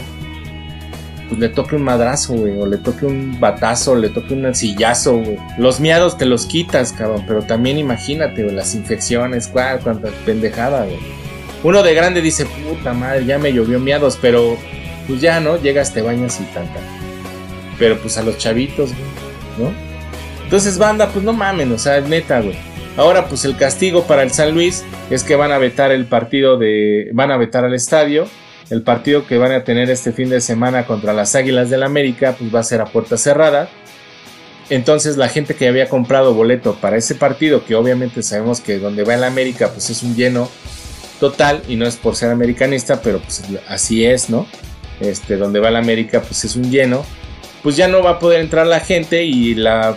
pues 1.28 1.40
le 1.40 1.48
toque 1.48 1.76
un 1.76 1.82
madrazo, 1.82 2.34
güey, 2.34 2.58
o 2.58 2.66
le 2.66 2.78
toque 2.78 3.06
un 3.06 3.38
batazo, 3.40 3.94
le 3.96 4.08
toque 4.08 4.34
un 4.34 4.54
sillazo, 4.54 5.18
güey. 5.18 5.38
Los 5.58 5.80
miados 5.80 6.18
te 6.18 6.26
los 6.26 6.46
quitas, 6.46 6.92
cabrón, 6.92 7.24
pero 7.26 7.42
también 7.42 7.78
imagínate, 7.78 8.42
güey, 8.42 8.54
las 8.54 8.74
infecciones, 8.74 9.48
cuál, 9.48 9.80
cuánta 9.80 10.10
pendejada, 10.24 10.84
güey. 10.84 10.98
Uno 11.62 11.82
de 11.82 11.94
grande 11.94 12.20
dice, 12.20 12.46
puta 12.46 12.92
madre, 12.92 13.24
ya 13.24 13.38
me 13.38 13.52
llovió 13.52 13.80
miados, 13.80 14.18
pero 14.20 14.56
pues 15.06 15.20
ya, 15.20 15.40
¿no? 15.40 15.56
Llegas, 15.60 15.92
te 15.92 16.02
bañas 16.02 16.40
y 16.40 16.44
tanta. 16.54 16.80
Pero 17.78 17.98
pues 17.98 18.18
a 18.18 18.22
los 18.22 18.38
chavitos, 18.38 18.90
güey, 18.90 19.70
¿no? 19.70 19.74
Entonces, 20.44 20.78
banda, 20.78 21.08
pues 21.08 21.24
no 21.24 21.32
mamen, 21.32 21.72
o 21.72 21.78
sea, 21.78 22.00
neta, 22.00 22.40
güey. 22.40 22.56
Ahora, 22.96 23.26
pues 23.26 23.44
el 23.44 23.56
castigo 23.56 24.04
para 24.04 24.22
el 24.22 24.30
San 24.30 24.54
Luis 24.54 24.84
es 25.10 25.24
que 25.24 25.34
van 25.34 25.50
a 25.50 25.58
vetar 25.58 25.90
el 25.90 26.06
partido 26.06 26.56
de. 26.58 27.10
van 27.12 27.30
a 27.30 27.36
vetar 27.36 27.64
al 27.64 27.74
estadio. 27.74 28.26
El 28.70 28.82
partido 28.82 29.26
que 29.26 29.38
van 29.38 29.52
a 29.52 29.64
tener 29.64 29.90
este 29.90 30.12
fin 30.12 30.30
de 30.30 30.40
semana 30.40 30.86
contra 30.86 31.12
las 31.12 31.34
Águilas 31.34 31.70
del 31.70 31.82
América, 31.82 32.34
pues 32.38 32.54
va 32.54 32.60
a 32.60 32.64
ser 32.64 32.80
a 32.80 32.86
puerta 32.86 33.16
cerrada. 33.16 33.68
Entonces 34.70 35.16
la 35.16 35.28
gente 35.28 35.54
que 35.54 35.68
había 35.68 35.88
comprado 35.88 36.32
boleto 36.34 36.74
para 36.76 36.96
ese 36.96 37.14
partido, 37.14 37.64
que 37.64 37.74
obviamente 37.74 38.22
sabemos 38.22 38.60
que 38.60 38.78
donde 38.78 39.04
va 39.04 39.14
el 39.14 39.24
América, 39.24 39.70
pues 39.70 39.90
es 39.90 40.02
un 40.02 40.16
lleno 40.16 40.48
total, 41.20 41.62
y 41.68 41.76
no 41.76 41.86
es 41.86 41.96
por 41.96 42.16
ser 42.16 42.30
americanista, 42.30 43.02
pero 43.02 43.18
pues 43.18 43.42
así 43.68 44.04
es, 44.04 44.30
¿no? 44.30 44.46
Este, 45.00 45.36
donde 45.36 45.60
va 45.60 45.68
el 45.68 45.76
América, 45.76 46.22
pues 46.22 46.44
es 46.44 46.56
un 46.56 46.70
lleno. 46.70 47.04
Pues 47.62 47.76
ya 47.76 47.88
no 47.88 48.02
va 48.02 48.10
a 48.10 48.18
poder 48.18 48.40
entrar 48.40 48.66
la 48.66 48.80
gente 48.80 49.24
y 49.24 49.54
la 49.54 49.96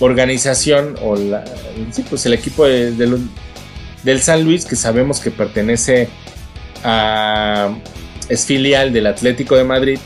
organización 0.00 0.96
o 1.02 1.16
la, 1.16 1.44
sí, 1.90 2.04
pues 2.08 2.24
el 2.26 2.34
equipo 2.34 2.64
del 2.64 4.20
San 4.20 4.44
Luis 4.44 4.64
que 4.64 4.76
sabemos 4.76 5.20
que 5.20 5.30
pertenece 5.30 6.08
es 8.28 8.44
filial 8.44 8.92
del 8.92 9.06
Atlético 9.06 9.56
de 9.56 9.64
Madrid 9.64 9.98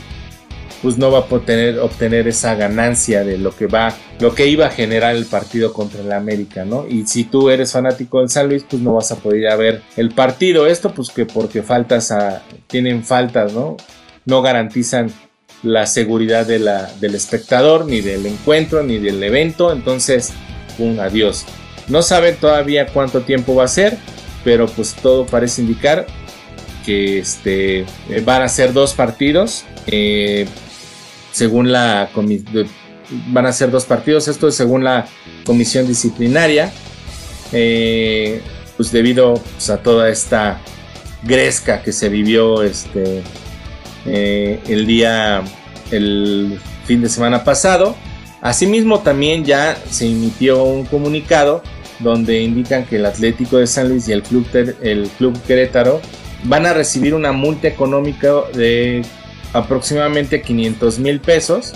pues 0.81 0.97
no 0.97 1.11
va 1.11 1.19
a 1.19 1.25
poder 1.27 1.79
obtener 1.79 2.27
esa 2.27 2.55
ganancia 2.55 3.23
de 3.23 3.37
lo 3.37 3.55
que 3.55 3.67
va 3.67 3.93
lo 4.19 4.35
que 4.35 4.47
iba 4.47 4.67
a 4.67 4.69
generar 4.69 5.15
el 5.15 5.25
partido 5.25 5.71
contra 5.71 6.01
el 6.01 6.11
América 6.11 6.65
no 6.65 6.85
y 6.87 7.07
si 7.07 7.23
tú 7.23 7.49
eres 7.49 7.71
fanático 7.71 8.19
del 8.19 8.29
San 8.29 8.49
Luis 8.49 8.65
pues 8.69 8.81
no 8.81 8.95
vas 8.95 9.11
a 9.11 9.15
poder 9.15 9.39
ir 9.39 9.47
a 9.47 9.55
ver 9.55 9.81
el 9.95 10.11
partido 10.11 10.67
esto 10.67 10.93
pues 10.93 11.09
que 11.09 11.25
porque 11.25 11.63
faltas 11.63 12.11
a 12.11 12.43
tienen 12.67 13.03
faltas 13.03 13.53
no 13.53 13.77
no 14.25 14.41
garantizan 14.41 15.11
la 15.63 15.85
seguridad 15.87 16.45
del 16.45 17.15
espectador, 17.15 17.85
ni 17.85 18.01
del 18.01 18.25
encuentro, 18.25 18.83
ni 18.83 18.97
del 18.97 19.23
evento. 19.23 19.71
Entonces, 19.71 20.33
un 20.77 20.99
adiós. 20.99 21.45
No 21.87 22.01
saben 22.01 22.35
todavía 22.35 22.87
cuánto 22.87 23.21
tiempo 23.21 23.55
va 23.55 23.63
a 23.63 23.69
ser, 23.69 23.97
pero 24.43 24.67
pues 24.67 24.93
todo 24.93 25.25
parece 25.25 25.61
indicar 25.61 26.05
que 26.85 27.19
este, 27.19 27.85
van 28.25 28.41
a 28.41 28.49
ser 28.49 28.73
dos 28.73 28.93
partidos. 28.93 29.65
Eh, 29.87 30.47
según 31.31 31.71
la 31.71 32.09
van 33.27 33.45
a 33.45 33.53
ser 33.53 33.71
dos 33.71 33.85
partidos. 33.85 34.27
Esto 34.27 34.47
es 34.47 34.55
según 34.55 34.83
la 34.83 35.07
comisión 35.45 35.87
disciplinaria. 35.87 36.71
Eh, 37.51 38.41
pues 38.77 38.91
debido 38.91 39.35
pues, 39.35 39.69
a 39.69 39.77
toda 39.77 40.09
esta 40.09 40.59
gresca 41.23 41.81
que 41.81 41.91
se 41.91 42.09
vivió 42.09 42.63
este, 42.63 43.21
eh, 44.05 44.59
el 44.67 44.85
día, 44.87 45.43
el 45.91 46.59
fin 46.85 47.01
de 47.01 47.09
semana 47.09 47.43
pasado. 47.43 47.95
Asimismo 48.41 48.99
también 48.99 49.45
ya 49.45 49.77
se 49.89 50.07
emitió 50.07 50.63
un 50.63 50.85
comunicado 50.85 51.63
donde 51.99 52.41
indican 52.41 52.85
que 52.85 52.97
el 52.97 53.05
Atlético 53.05 53.57
de 53.57 53.67
San 53.67 53.87
Luis 53.87 54.09
y 54.09 54.11
el 54.11 54.23
Club, 54.23 54.45
el 54.81 55.07
Club 55.17 55.41
Querétaro 55.47 56.01
van 56.45 56.65
a 56.65 56.73
recibir 56.73 57.13
una 57.13 57.31
multa 57.31 57.67
económica 57.67 58.33
de 58.53 59.03
aproximadamente 59.53 60.41
500 60.41 60.99
mil 60.99 61.19
pesos. 61.19 61.73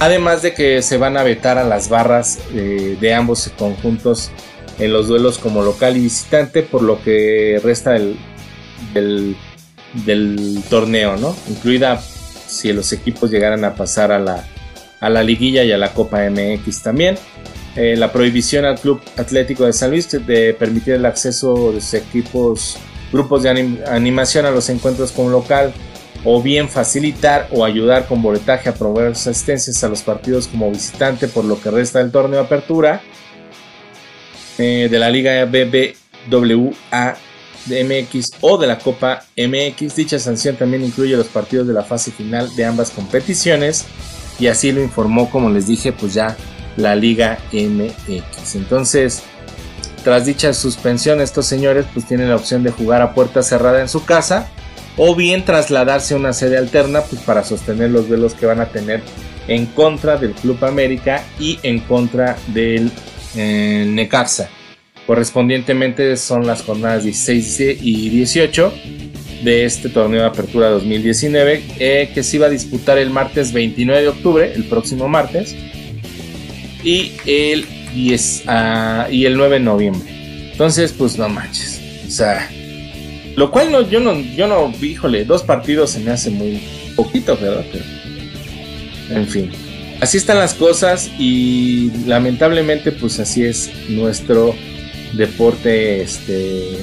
Además 0.00 0.42
de 0.42 0.54
que 0.54 0.82
se 0.82 0.96
van 0.96 1.16
a 1.16 1.22
vetar 1.22 1.58
a 1.58 1.64
las 1.64 1.88
barras 1.88 2.38
eh, 2.54 2.96
de 3.00 3.14
ambos 3.14 3.50
conjuntos 3.58 4.30
en 4.78 4.92
los 4.92 5.08
duelos 5.08 5.38
como 5.38 5.62
local 5.62 5.96
y 5.96 6.00
visitante 6.00 6.62
por 6.62 6.82
lo 6.82 7.02
que 7.02 7.60
resta 7.64 7.92
del, 7.92 8.16
del 8.94 10.62
torneo, 10.70 11.16
¿no? 11.16 11.34
Incluida 11.48 12.00
si 12.00 12.72
los 12.72 12.92
equipos 12.92 13.30
llegaran 13.30 13.64
a 13.64 13.74
pasar 13.74 14.12
a 14.12 14.20
la, 14.20 14.44
a 15.00 15.08
la 15.08 15.22
liguilla 15.22 15.64
y 15.64 15.72
a 15.72 15.78
la 15.78 15.92
Copa 15.92 16.20
MX 16.30 16.82
también. 16.82 17.16
Eh, 17.76 17.96
la 17.96 18.10
prohibición 18.12 18.64
al 18.64 18.78
Club 18.80 19.00
Atlético 19.16 19.64
de 19.64 19.72
San 19.72 19.90
Luis 19.90 20.10
de 20.10 20.54
permitir 20.54 20.94
el 20.94 21.06
acceso 21.06 21.72
de 21.72 21.80
sus 21.80 21.94
equipos, 21.94 22.76
grupos 23.12 23.42
de 23.42 23.50
animación 23.86 24.46
a 24.46 24.50
los 24.50 24.68
encuentros 24.68 25.12
como 25.12 25.30
local, 25.30 25.72
o 26.24 26.42
bien 26.42 26.68
facilitar 26.68 27.48
o 27.52 27.64
ayudar 27.64 28.06
con 28.06 28.22
boletaje 28.22 28.68
a 28.68 28.74
proveer 28.74 29.12
asistencias 29.12 29.82
a 29.84 29.88
los 29.88 30.02
partidos 30.02 30.48
como 30.48 30.70
visitante 30.70 31.28
por 31.28 31.44
lo 31.44 31.60
que 31.60 31.70
resta 31.70 32.00
del 32.00 32.10
torneo 32.10 32.40
de 32.40 32.46
apertura 32.46 33.00
eh, 34.58 34.88
de 34.90 34.98
la 34.98 35.10
Liga 35.10 35.44
BBWA 35.44 37.16
de 37.66 37.84
MX 37.84 38.32
o 38.40 38.58
de 38.58 38.66
la 38.66 38.78
Copa 38.78 39.24
MX. 39.36 39.94
Dicha 39.94 40.18
sanción 40.18 40.56
también 40.56 40.82
incluye 40.84 41.16
los 41.16 41.28
partidos 41.28 41.68
de 41.68 41.74
la 41.74 41.84
fase 41.84 42.10
final 42.10 42.54
de 42.56 42.64
ambas 42.64 42.90
competiciones 42.90 43.86
y 44.40 44.46
así 44.46 44.72
lo 44.72 44.82
informó, 44.82 45.30
como 45.30 45.50
les 45.50 45.66
dije, 45.66 45.92
pues 45.92 46.14
ya 46.14 46.36
la 46.76 46.94
Liga 46.94 47.38
MX. 47.52 48.56
Entonces, 48.56 49.22
tras 50.08 50.24
dicha 50.24 50.54
suspensión, 50.54 51.20
estos 51.20 51.44
señores 51.44 51.84
pues 51.92 52.06
tienen 52.06 52.30
la 52.30 52.36
opción 52.36 52.62
de 52.62 52.70
jugar 52.70 53.02
a 53.02 53.12
puerta 53.12 53.42
cerrada 53.42 53.82
en 53.82 53.90
su 53.90 54.06
casa 54.06 54.48
o 54.96 55.14
bien 55.14 55.44
trasladarse 55.44 56.14
a 56.14 56.16
una 56.16 56.32
sede 56.32 56.56
alterna 56.56 57.02
pues 57.02 57.20
para 57.20 57.44
sostener 57.44 57.90
los 57.90 58.08
duelos 58.08 58.32
que 58.32 58.46
van 58.46 58.58
a 58.58 58.70
tener 58.70 59.02
en 59.48 59.66
contra 59.66 60.16
del 60.16 60.32
Club 60.32 60.64
América 60.64 61.22
y 61.38 61.58
en 61.62 61.80
contra 61.80 62.38
del 62.46 62.90
eh, 63.36 63.84
Necaxa. 63.86 64.48
Correspondientemente 65.06 66.16
son 66.16 66.46
las 66.46 66.62
jornadas 66.62 67.04
16 67.04 67.60
y 67.82 68.08
18 68.08 68.72
de 69.42 69.66
este 69.66 69.90
torneo 69.90 70.22
de 70.22 70.26
apertura 70.26 70.70
2019 70.70 71.64
eh, 71.80 72.10
que 72.14 72.22
se 72.22 72.36
iba 72.36 72.46
a 72.46 72.50
disputar 72.50 72.96
el 72.96 73.10
martes 73.10 73.52
29 73.52 74.00
de 74.00 74.08
octubre, 74.08 74.52
el 74.54 74.64
próximo 74.64 75.06
martes, 75.06 75.54
y 76.82 77.12
el, 77.26 77.66
10, 77.94 78.44
ah, 78.46 79.08
y 79.10 79.24
el 79.24 79.36
9 79.36 79.58
de 79.58 79.64
noviembre. 79.64 80.50
Entonces, 80.52 80.92
pues 80.92 81.18
no 81.18 81.28
manches. 81.28 81.80
O 82.06 82.10
sea, 82.10 82.48
lo 83.36 83.50
cual 83.50 83.70
no, 83.70 83.88
yo 83.88 84.00
no, 84.00 84.18
yo 84.20 84.48
no, 84.48 84.72
híjole, 84.82 85.24
dos 85.24 85.42
partidos 85.42 85.90
se 85.90 86.00
me 86.00 86.10
hace 86.10 86.30
muy 86.30 86.60
poquito, 86.96 87.36
¿verdad? 87.36 87.64
en 89.10 89.26
fin, 89.26 89.50
así 90.00 90.16
están 90.16 90.38
las 90.38 90.54
cosas 90.54 91.10
y 91.18 91.90
lamentablemente 92.06 92.92
pues 92.92 93.20
así 93.20 93.44
es 93.44 93.70
nuestro 93.88 94.54
deporte 95.14 96.02
este 96.02 96.78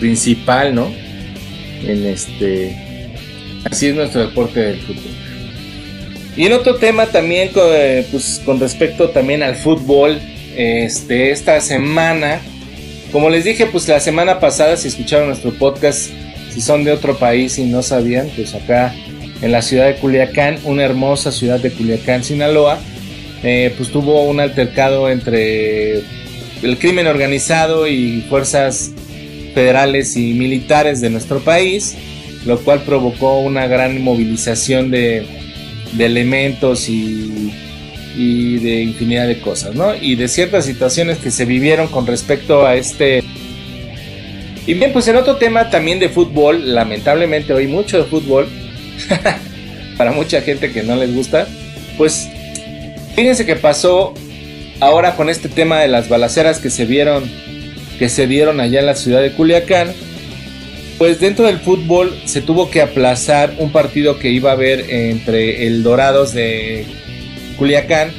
principal, 0.00 0.74
¿no? 0.74 0.90
En 1.82 2.06
este 2.06 3.14
así 3.70 3.88
es 3.88 3.94
nuestro 3.94 4.22
deporte 4.22 4.60
del 4.60 4.80
fútbol. 4.80 5.12
Y 6.40 6.46
en 6.46 6.54
otro 6.54 6.76
tema 6.76 7.04
también 7.04 7.50
eh, 7.54 8.06
pues, 8.10 8.40
con 8.46 8.58
respecto 8.58 9.10
también 9.10 9.42
al 9.42 9.56
fútbol, 9.56 10.18
este 10.56 11.32
esta 11.32 11.60
semana, 11.60 12.40
como 13.12 13.28
les 13.28 13.44
dije, 13.44 13.66
pues 13.66 13.86
la 13.88 14.00
semana 14.00 14.40
pasada 14.40 14.78
si 14.78 14.88
escucharon 14.88 15.28
nuestro 15.28 15.52
podcast, 15.52 16.08
si 16.50 16.62
son 16.62 16.82
de 16.82 16.92
otro 16.92 17.18
país 17.18 17.58
y 17.58 17.64
no 17.64 17.82
sabían, 17.82 18.30
pues 18.34 18.54
acá 18.54 18.94
en 19.42 19.52
la 19.52 19.60
ciudad 19.60 19.88
de 19.88 19.96
Culiacán, 19.96 20.58
una 20.64 20.82
hermosa 20.82 21.30
ciudad 21.30 21.60
de 21.60 21.72
Culiacán, 21.72 22.24
Sinaloa, 22.24 22.78
eh, 23.42 23.74
pues 23.76 23.90
tuvo 23.90 24.24
un 24.24 24.40
altercado 24.40 25.10
entre 25.10 25.96
el 26.62 26.78
crimen 26.78 27.06
organizado 27.06 27.86
y 27.86 28.24
fuerzas 28.30 28.92
federales 29.52 30.16
y 30.16 30.32
militares 30.32 31.02
de 31.02 31.10
nuestro 31.10 31.40
país, 31.40 31.98
lo 32.46 32.58
cual 32.60 32.80
provocó 32.84 33.40
una 33.40 33.66
gran 33.66 34.00
movilización 34.00 34.90
de, 34.90 35.49
elementos 35.98 36.88
y, 36.88 37.52
y, 38.16 38.58
de 38.58 38.82
infinidad 38.82 39.26
de 39.26 39.40
cosas, 39.40 39.74
¿no? 39.74 39.94
Y 39.94 40.14
de 40.16 40.28
ciertas 40.28 40.64
situaciones 40.64 41.18
que 41.18 41.30
se 41.30 41.44
vivieron 41.44 41.88
con 41.88 42.06
respecto 42.06 42.66
a 42.66 42.76
este... 42.76 43.22
Y 44.66 44.74
bien, 44.74 44.92
pues 44.92 45.08
en 45.08 45.16
otro 45.16 45.36
tema 45.36 45.70
también 45.70 45.98
de 45.98 46.08
fútbol, 46.08 46.74
lamentablemente 46.74 47.52
hoy 47.52 47.66
mucho 47.66 47.98
de 47.98 48.04
fútbol, 48.04 48.46
para 49.96 50.12
mucha 50.12 50.42
gente 50.42 50.70
que 50.70 50.82
no 50.82 50.96
les 50.96 51.14
gusta, 51.14 51.48
pues 51.96 52.28
fíjense 53.16 53.46
que 53.46 53.56
pasó 53.56 54.14
ahora 54.80 55.16
con 55.16 55.28
este 55.28 55.48
tema 55.48 55.80
de 55.80 55.88
las 55.88 56.08
balaceras 56.08 56.58
que 56.58 56.70
se 56.70 56.84
vieron 56.84 57.24
que 58.00 58.08
se 58.08 58.26
dieron 58.26 58.60
allá 58.60 58.80
en 58.80 58.86
la 58.86 58.94
ciudad 58.94 59.20
de 59.20 59.32
Culiacán, 59.32 59.92
pues 61.00 61.18
dentro 61.18 61.46
del 61.46 61.60
fútbol 61.60 62.14
se 62.26 62.42
tuvo 62.42 62.68
que 62.70 62.82
aplazar 62.82 63.54
un 63.56 63.72
partido 63.72 64.18
que 64.18 64.28
iba 64.28 64.50
a 64.50 64.52
haber 64.52 64.90
entre 64.90 65.66
el 65.66 65.82
Dorados 65.82 66.34
de 66.34 66.84
Culiacán 67.56 68.10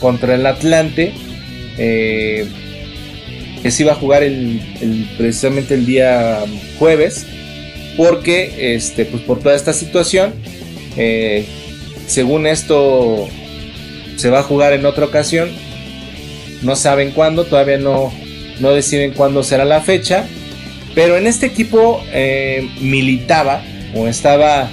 contra 0.00 0.36
el 0.36 0.46
Atlante, 0.46 1.12
eh, 1.76 2.46
que 3.62 3.70
se 3.70 3.82
iba 3.82 3.92
a 3.92 3.94
jugar 3.94 4.22
el, 4.22 4.58
precisamente 5.18 5.74
el 5.74 5.84
día 5.84 6.38
jueves. 6.78 7.26
porque 7.98 8.74
este, 8.74 9.04
pues 9.04 9.22
por 9.24 9.40
toda 9.40 9.54
esta 9.54 9.74
situación, 9.74 10.32
eh, 10.96 11.44
según 12.06 12.46
esto 12.46 13.28
se 14.16 14.30
va 14.30 14.38
a 14.38 14.44
jugar 14.44 14.72
en 14.72 14.86
otra 14.86 15.04
ocasión, 15.04 15.50
no 16.62 16.74
saben 16.74 17.10
cuándo, 17.10 17.44
todavía 17.44 17.76
no, 17.76 18.10
no 18.60 18.72
deciden 18.72 19.12
cuándo 19.12 19.42
será 19.42 19.66
la 19.66 19.82
fecha, 19.82 20.26
pero 20.94 21.16
en 21.16 21.26
este 21.26 21.46
equipo 21.46 22.02
eh, 22.12 22.68
militaba 22.80 23.62
o 23.94 24.08
estaba 24.08 24.70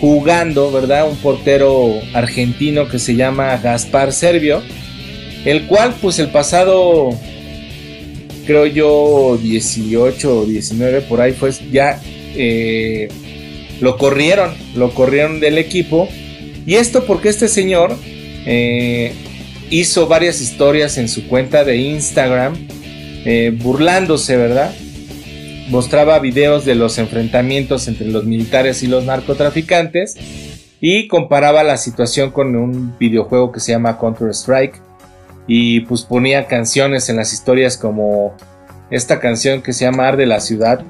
jugando, 0.00 0.70
¿verdad? 0.70 1.08
Un 1.08 1.16
portero 1.16 2.00
argentino 2.12 2.88
que 2.88 2.98
se 2.98 3.14
llama 3.14 3.56
Gaspar 3.56 4.12
Servio, 4.12 4.62
el 5.44 5.66
cual 5.66 5.94
pues 6.00 6.18
el 6.18 6.28
pasado, 6.28 7.10
creo 8.46 8.66
yo, 8.66 9.38
18 9.42 10.40
o 10.40 10.44
19 10.44 11.02
por 11.02 11.20
ahí 11.20 11.32
fue, 11.32 11.52
ya 11.72 12.00
eh, 12.36 13.08
lo 13.80 13.96
corrieron, 13.96 14.54
lo 14.74 14.92
corrieron 14.92 15.40
del 15.40 15.58
equipo. 15.58 16.08
Y 16.66 16.74
esto 16.74 17.04
porque 17.04 17.28
este 17.28 17.48
señor 17.48 17.96
eh, 18.46 19.12
hizo 19.70 20.06
varias 20.06 20.40
historias 20.40 20.98
en 20.98 21.08
su 21.08 21.26
cuenta 21.26 21.64
de 21.64 21.76
Instagram, 21.76 22.54
burlándose, 23.58 24.36
¿verdad? 24.36 24.74
Mostraba 25.68 26.18
videos 26.18 26.64
de 26.64 26.74
los 26.74 26.98
enfrentamientos 26.98 27.88
entre 27.88 28.08
los 28.08 28.24
militares 28.24 28.82
y 28.82 28.86
los 28.86 29.04
narcotraficantes 29.04 30.16
y 30.80 31.08
comparaba 31.08 31.64
la 31.64 31.76
situación 31.76 32.30
con 32.30 32.54
un 32.56 32.96
videojuego 32.98 33.50
que 33.52 33.60
se 33.60 33.72
llama 33.72 33.98
Counter 33.98 34.28
Strike 34.30 34.80
y 35.46 35.80
pues 35.80 36.02
ponía 36.02 36.46
canciones 36.46 37.08
en 37.08 37.16
las 37.16 37.32
historias 37.32 37.76
como 37.76 38.34
esta 38.90 39.20
canción 39.20 39.62
que 39.62 39.72
se 39.72 39.84
llama 39.84 40.08
Arde 40.08 40.26
la 40.26 40.40
Ciudad 40.40 40.82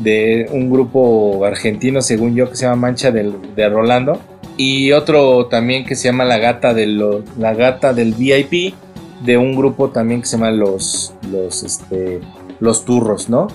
de 0.00 0.48
un 0.50 0.70
grupo 0.70 1.44
argentino 1.44 2.00
según 2.00 2.34
yo 2.34 2.48
que 2.48 2.56
se 2.56 2.64
llama 2.64 2.76
Mancha 2.76 3.10
de 3.10 3.68
Rolando 3.68 4.20
y 4.56 4.92
otro 4.92 5.46
también 5.46 5.84
que 5.84 5.96
se 5.96 6.08
llama 6.08 6.24
La 6.24 6.38
Gata, 6.38 6.74
de 6.74 6.86
la 7.38 7.54
gata 7.54 7.92
del 7.92 8.12
VIP 8.12 8.74
de 9.24 9.36
un 9.38 9.54
grupo 9.54 9.90
también 9.90 10.20
que 10.20 10.26
se 10.26 10.36
llama 10.36 10.50
Los, 10.50 11.14
los, 11.30 11.62
este, 11.62 12.20
los 12.60 12.84
Turros, 12.84 13.28
¿no? 13.28 13.48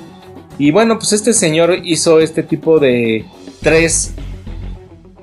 Y 0.60 0.72
bueno, 0.72 0.98
pues 0.98 1.14
este 1.14 1.34
señor 1.34 1.82
hizo 1.84 2.20
este 2.20 2.42
tipo 2.44 2.80
de 2.80 3.26
tres 3.62 4.14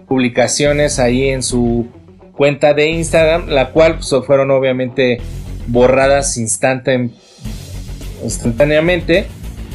publicaciones 0.06 0.98
ahí 0.98 1.28
en 1.28 1.42
su 1.42 1.86
cuenta 2.32 2.74
de 2.74 2.90
Instagram, 2.90 3.48
la 3.48 3.70
cual 3.70 3.96
pues, 3.96 4.14
fueron 4.26 4.50
obviamente 4.50 5.20
borradas 5.66 6.36
instantáneamente. 6.36 9.26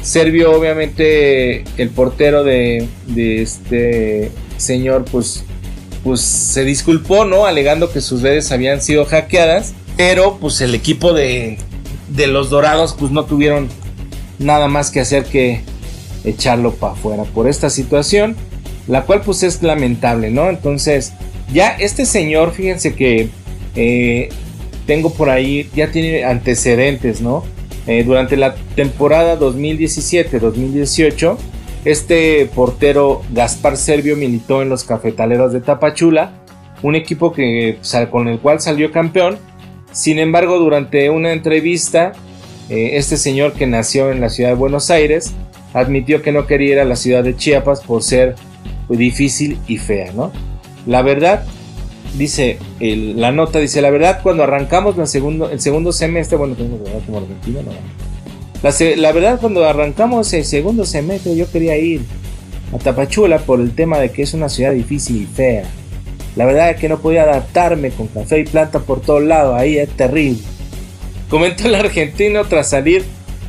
Servio 0.02 0.52
obviamente 0.52 1.64
el 1.76 1.90
portero 1.90 2.42
de, 2.42 2.88
de 3.06 3.42
este 3.42 4.30
señor 4.56 5.04
pues 5.04 5.44
pues 6.02 6.22
se 6.22 6.64
disculpó, 6.64 7.26
¿no? 7.26 7.44
Alegando 7.44 7.92
que 7.92 8.00
sus 8.00 8.22
redes 8.22 8.50
habían 8.52 8.80
sido 8.80 9.04
hackeadas, 9.04 9.74
pero 9.98 10.38
pues 10.40 10.62
el 10.62 10.74
equipo 10.74 11.12
de, 11.12 11.58
de 12.08 12.26
los 12.26 12.48
Dorados 12.48 12.96
pues 12.98 13.12
no 13.12 13.26
tuvieron 13.26 13.68
nada 14.40 14.66
más 14.66 14.90
que 14.90 14.98
hacer 14.98 15.24
que 15.24 15.60
echarlo 16.24 16.74
para 16.74 16.94
afuera 16.94 17.22
por 17.22 17.48
esta 17.48 17.70
situación, 17.70 18.34
la 18.88 19.02
cual 19.02 19.20
pues 19.20 19.44
es 19.44 19.62
lamentable, 19.62 20.30
¿no? 20.30 20.48
Entonces, 20.48 21.12
ya 21.52 21.68
este 21.70 22.06
señor, 22.06 22.52
fíjense 22.52 22.94
que 22.94 23.28
eh, 23.76 24.30
tengo 24.86 25.12
por 25.12 25.30
ahí, 25.30 25.70
ya 25.74 25.92
tiene 25.92 26.24
antecedentes, 26.24 27.20
¿no? 27.20 27.44
Eh, 27.86 28.02
durante 28.04 28.36
la 28.36 28.54
temporada 28.74 29.38
2017-2018, 29.38 31.36
este 31.84 32.46
portero 32.54 33.22
Gaspar 33.32 33.76
Servio 33.76 34.16
militó 34.16 34.62
en 34.62 34.68
los 34.68 34.84
Cafetaleros 34.84 35.52
de 35.52 35.60
Tapachula, 35.60 36.32
un 36.82 36.94
equipo 36.94 37.32
que, 37.32 37.78
con 38.10 38.28
el 38.28 38.38
cual 38.38 38.60
salió 38.60 38.90
campeón. 38.92 39.38
Sin 39.92 40.18
embargo, 40.18 40.58
durante 40.58 41.10
una 41.10 41.32
entrevista, 41.32 42.12
eh, 42.70 42.96
este 42.96 43.16
señor 43.16 43.52
que 43.52 43.66
nació 43.66 44.10
en 44.10 44.20
la 44.20 44.30
ciudad 44.30 44.50
de 44.50 44.56
Buenos 44.56 44.90
Aires 44.90 45.32
admitió 45.74 46.22
que 46.22 46.32
no 46.32 46.46
quería 46.46 46.72
ir 46.72 46.78
a 46.78 46.84
la 46.84 46.96
ciudad 46.96 47.22
de 47.24 47.36
Chiapas 47.36 47.80
por 47.80 48.02
ser 48.02 48.36
difícil 48.88 49.58
y 49.66 49.76
fea, 49.78 50.12
¿no? 50.12 50.32
La 50.86 51.02
verdad, 51.02 51.44
dice 52.16 52.58
la 52.80 53.32
nota, 53.32 53.58
dice 53.58 53.82
la 53.82 53.90
verdad, 53.90 54.20
cuando 54.22 54.44
arrancamos 54.44 54.96
la 54.96 55.06
segundo, 55.06 55.50
el 55.50 55.60
segundo 55.60 55.92
semestre, 55.92 56.36
bueno, 56.36 56.56
como 56.56 57.18
argentino, 57.18 57.62
no, 57.62 57.72
la, 58.96 59.12
verdad, 59.12 59.40
cuando 59.40 59.64
arrancamos 59.64 60.32
el 60.32 60.44
segundo 60.44 60.84
semestre, 60.84 61.34
yo 61.34 61.50
quería 61.50 61.78
ir 61.78 62.02
a 62.74 62.78
Tapachula 62.78 63.38
por 63.38 63.60
el 63.60 63.72
tema 63.72 63.98
de 63.98 64.10
que 64.10 64.22
es 64.22 64.34
una 64.34 64.48
ciudad 64.48 64.72
difícil 64.72 65.22
y 65.22 65.26
fea. 65.26 65.64
La 66.36 66.44
verdad 66.44 66.70
es 66.70 66.76
que 66.76 66.88
no 66.88 67.00
podía 67.00 67.22
adaptarme 67.22 67.90
con 67.90 68.06
café 68.08 68.38
y 68.38 68.44
planta 68.44 68.78
por 68.80 69.00
todos 69.00 69.22
lados, 69.22 69.58
ahí 69.58 69.78
es 69.78 69.88
terrible. 69.90 70.40
Comentó 71.30 71.66
el 71.66 71.76
argentino 71.76 72.44
tras 72.44 72.70
salir 72.70 73.04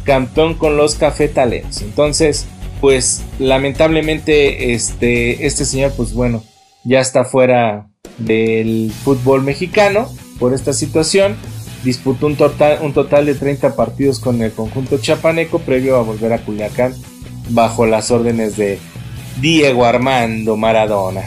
campeón 0.06 0.54
con 0.54 0.78
los 0.78 0.96
cafetaleros. 0.96 1.82
Entonces, 1.82 2.46
pues 2.80 3.24
lamentablemente 3.40 4.74
este, 4.74 5.46
este 5.46 5.66
señor, 5.66 5.92
pues 5.98 6.14
bueno, 6.14 6.44
ya 6.86 7.02
está 7.02 7.26
fuera 7.26 7.90
del 8.18 8.94
fútbol 9.04 9.44
mexicano 9.44 10.10
por 10.40 10.54
esta 10.54 10.74
situación 10.74 11.38
disputó 11.84 12.28
un 12.28 12.36
total, 12.36 12.80
un 12.82 12.94
total 12.94 13.26
de 13.26 13.36
30 13.36 13.76
partidos 13.76 14.20
con 14.20 14.42
el 14.42 14.52
conjunto 14.52 14.98
chapaneco 14.98 15.60
previo 15.60 15.98
a 15.98 16.04
volver 16.04 16.34
a 16.34 16.40
Culiacán 16.40 16.94
bajo 17.50 17.86
las 17.86 18.12
órdenes 18.12 18.58
de 18.58 18.80
Diego 19.40 19.86
Armando 19.86 20.58
Maradona. 20.58 21.24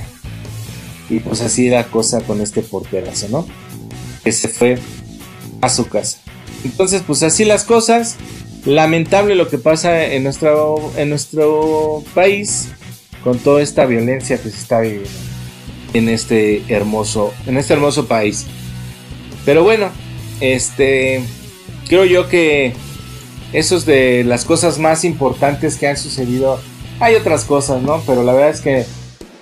Y 1.10 1.20
pues 1.20 1.40
así 1.42 1.68
la 1.68 1.84
cosa 1.84 2.22
con 2.22 2.40
este 2.40 2.62
porterazo, 2.62 3.28
¿no? 3.28 3.46
Que 4.22 4.32
se 4.32 4.48
fue 4.48 4.78
a 5.60 5.68
su 5.68 5.88
casa. 5.88 6.18
Entonces, 6.64 7.02
pues 7.06 7.22
así 7.22 7.44
las 7.44 7.64
cosas. 7.64 8.16
Lamentable 8.64 9.34
lo 9.34 9.48
que 9.48 9.58
pasa 9.58 10.06
en 10.06 10.24
nuestro, 10.24 10.76
en 10.96 11.10
nuestro 11.10 12.02
país 12.14 12.68
con 13.22 13.38
toda 13.38 13.60
esta 13.60 13.84
violencia 13.84 14.38
que 14.38 14.48
se 14.48 14.56
está 14.56 14.80
viviendo 14.80 15.08
en 15.94 16.08
este 16.08 16.62
hermoso, 16.68 17.32
en 17.46 17.56
este 17.56 17.74
hermoso 17.74 18.06
país. 18.06 18.46
Pero 19.44 19.62
bueno, 19.62 19.90
este, 20.40 21.22
creo 21.88 22.04
yo 22.04 22.28
que 22.28 22.72
eso 23.52 23.76
es 23.76 23.86
de 23.86 24.24
las 24.24 24.44
cosas 24.44 24.78
más 24.78 25.04
importantes 25.04 25.76
que 25.76 25.86
han 25.86 25.96
sucedido. 25.96 26.60
Hay 27.00 27.14
otras 27.14 27.44
cosas, 27.44 27.82
¿no? 27.82 28.02
Pero 28.06 28.24
la 28.24 28.32
verdad 28.32 28.50
es 28.50 28.60
que 28.60 28.84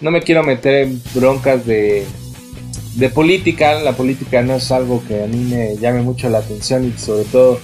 no 0.01 0.11
me 0.11 0.23
quiero 0.23 0.43
meter 0.43 0.75
en 0.75 1.03
broncas 1.15 1.65
de, 1.65 2.07
de 2.95 3.09
política. 3.09 3.81
La 3.81 3.93
política 3.93 4.43
no 4.43 4.57
es 4.57 4.71
algo 4.71 5.03
que 5.07 5.23
a 5.23 5.27
mí 5.27 5.39
me 5.39 5.77
llame 5.77 6.03
mucho 6.03 6.29
la 6.29 6.39
atención 6.39 6.87
y 6.87 6.99
sobre 6.99 7.25
todo 7.25 7.61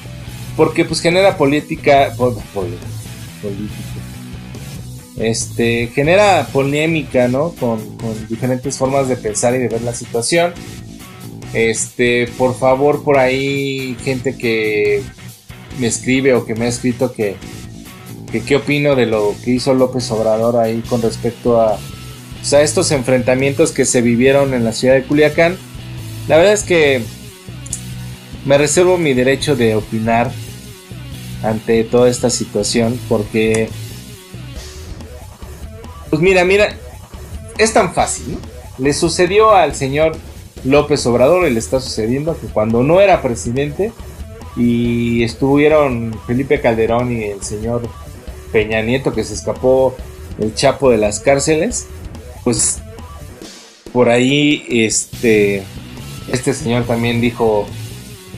porque 0.56 0.84
pues 0.84 1.00
genera 1.00 1.36
política, 1.36 2.12
política, 2.16 2.88
este, 5.16 5.86
genera 5.94 6.48
polémica, 6.52 7.28
¿no? 7.28 7.50
Con, 7.50 7.96
con 7.96 8.28
diferentes 8.28 8.76
formas 8.76 9.08
de 9.08 9.16
pensar 9.16 9.54
y 9.54 9.58
de 9.58 9.68
ver 9.68 9.82
la 9.82 9.94
situación. 9.94 10.52
Este, 11.52 12.28
por 12.36 12.56
favor, 12.56 13.04
por 13.04 13.18
ahí, 13.18 13.96
gente 14.04 14.36
que 14.36 15.02
me 15.78 15.86
escribe 15.86 16.34
o 16.34 16.44
que 16.44 16.54
me 16.54 16.66
ha 16.66 16.68
escrito 16.68 17.12
que, 17.12 17.36
qué 18.46 18.56
opino 18.56 18.94
de 18.94 19.06
lo 19.06 19.34
que 19.44 19.52
hizo 19.52 19.74
López 19.74 20.10
Obrador 20.10 20.56
ahí 20.56 20.82
con 20.88 21.00
respecto 21.00 21.60
a, 21.60 21.78
estos 22.42 22.90
enfrentamientos 22.92 23.72
que 23.72 23.84
se 23.84 24.02
vivieron 24.02 24.54
en 24.54 24.64
la 24.64 24.72
ciudad 24.72 24.94
de 24.94 25.02
Culiacán. 25.02 25.56
La 26.28 26.36
verdad 26.36 26.52
es 26.52 26.62
que 26.62 27.02
me 28.44 28.58
reservo 28.58 28.98
mi 28.98 29.14
derecho 29.14 29.56
de 29.56 29.74
opinar 29.74 30.30
ante 31.42 31.84
toda 31.84 32.08
esta 32.08 32.30
situación 32.30 32.98
porque 33.08 33.68
pues 36.10 36.22
mira, 36.22 36.44
mira, 36.44 36.74
es 37.58 37.72
tan 37.72 37.92
fácil, 37.92 38.32
¿no? 38.32 38.38
Le 38.78 38.92
sucedió 38.92 39.54
al 39.54 39.74
señor 39.74 40.16
López 40.64 41.04
Obrador 41.06 41.46
y 41.46 41.50
le 41.50 41.58
está 41.58 41.80
sucediendo 41.80 42.38
que 42.40 42.46
cuando 42.46 42.82
no 42.82 43.00
era 43.00 43.22
presidente 43.22 43.92
y 44.56 45.22
estuvieron 45.22 46.18
Felipe 46.26 46.60
Calderón 46.60 47.12
y 47.12 47.24
el 47.24 47.42
señor 47.42 47.82
Peña 48.52 48.82
Nieto 48.82 49.12
que 49.12 49.24
se 49.24 49.34
escapó 49.34 49.94
el 50.38 50.54
chapo 50.54 50.90
de 50.90 50.98
las 50.98 51.20
cárceles, 51.20 51.86
pues 52.48 52.78
por 53.92 54.08
ahí 54.08 54.64
este 54.70 55.62
este 56.32 56.54
señor 56.54 56.84
también 56.84 57.20
dijo 57.20 57.66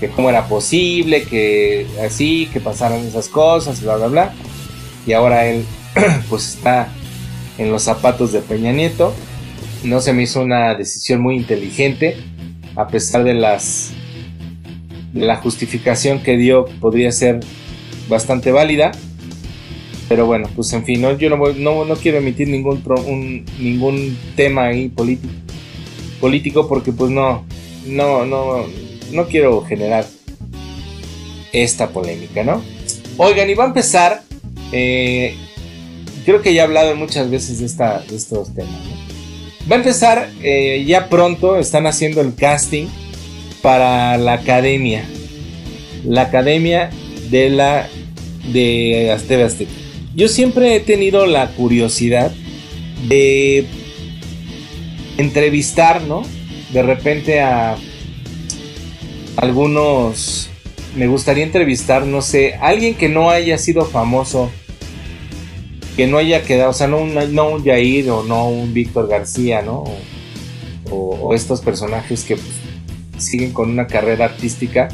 que 0.00 0.08
cómo 0.08 0.30
era 0.30 0.48
posible, 0.48 1.22
que 1.22 1.86
así, 2.04 2.48
que 2.52 2.58
pasaran 2.58 3.06
esas 3.06 3.28
cosas, 3.28 3.80
bla 3.80 3.94
bla 3.98 4.06
bla. 4.08 4.34
Y 5.06 5.12
ahora 5.12 5.46
él 5.46 5.64
pues 6.28 6.56
está 6.56 6.88
en 7.56 7.70
los 7.70 7.84
zapatos 7.84 8.32
de 8.32 8.40
Peña 8.40 8.72
Nieto 8.72 9.14
no 9.84 10.00
se 10.00 10.12
me 10.12 10.24
hizo 10.24 10.42
una 10.42 10.74
decisión 10.74 11.20
muy 11.20 11.36
inteligente, 11.36 12.16
a 12.74 12.88
pesar 12.88 13.22
de 13.22 13.34
las 13.34 13.92
la 15.14 15.36
justificación 15.36 16.20
que 16.20 16.36
dio 16.36 16.64
podría 16.80 17.12
ser 17.12 17.38
bastante 18.08 18.50
válida. 18.50 18.90
Pero 20.11 20.26
bueno, 20.26 20.50
pues 20.56 20.72
en 20.72 20.84
fin, 20.84 21.00
no, 21.00 21.16
yo 21.16 21.30
no, 21.30 21.36
voy, 21.36 21.54
no, 21.56 21.84
no 21.84 21.94
quiero 21.94 22.18
emitir 22.18 22.48
ningún, 22.48 22.82
un, 23.06 23.44
ningún 23.61 24.18
tema 24.34 24.64
ahí 24.64 24.88
político, 24.88 26.66
porque 26.66 26.90
pues 26.90 27.12
no, 27.12 27.46
no, 27.86 28.26
no, 28.26 28.66
no 29.12 29.26
quiero 29.28 29.61
generar 29.62 30.04
esta 31.52 31.90
polémica, 31.90 32.42
¿no? 32.42 32.61
Oigan, 33.18 33.50
y 33.50 33.54
va 33.54 33.62
a 33.62 33.66
empezar, 33.68 34.22
eh, 34.72 35.36
creo 36.24 36.42
que 36.42 36.54
ya 36.54 36.62
he 36.62 36.64
hablado 36.64 36.96
muchas 36.96 37.30
veces 37.30 37.61
de, 37.61 37.66
esta, 37.66 38.00
de 38.00 38.16
estos 38.16 38.52
temas. 38.52 38.80
Va 39.70 39.76
a 39.76 39.78
empezar 39.78 40.28
eh, 40.42 40.84
ya 40.88 41.08
pronto, 41.08 41.56
están 41.56 41.86
haciendo 41.86 42.20
el 42.20 42.34
casting 42.34 42.88
para 43.62 44.18
la 44.18 44.32
academia, 44.32 45.04
la 46.04 46.22
academia 46.22 46.90
de 47.30 47.50
la 47.50 47.88
de 48.52 49.12
Azteca 49.12 49.48
yo 50.14 50.28
siempre 50.28 50.74
he 50.74 50.80
tenido 50.80 51.26
la 51.26 51.52
curiosidad 51.52 52.32
de 53.08 53.66
entrevistar, 55.16 56.02
¿no? 56.02 56.22
De 56.72 56.82
repente 56.82 57.40
a 57.40 57.76
algunos... 59.36 60.48
Me 60.96 61.06
gustaría 61.06 61.44
entrevistar, 61.44 62.04
no 62.04 62.20
sé, 62.20 62.54
alguien 62.54 62.96
que 62.96 63.08
no 63.08 63.30
haya 63.30 63.58
sido 63.58 63.84
famoso, 63.84 64.50
que 65.96 66.08
no 66.08 66.18
haya 66.18 66.42
quedado, 66.42 66.70
o 66.70 66.72
sea, 66.72 66.88
no 66.88 66.98
un, 66.98 67.14
no 67.32 67.48
un 67.48 67.64
Jair 67.64 68.11
o 68.11 68.24
no 68.24 68.48
un 68.48 68.74
Víctor 68.74 69.06
García, 69.06 69.62
¿no? 69.62 69.84
O, 70.90 71.32
estos 71.32 71.61
personajes 71.61 72.24
que 72.24 72.34
pues, 72.34 72.48
siguen 73.18 73.52
con 73.52 73.70
una 73.70 73.86
carrera 73.86 74.24
artística. 74.24 74.88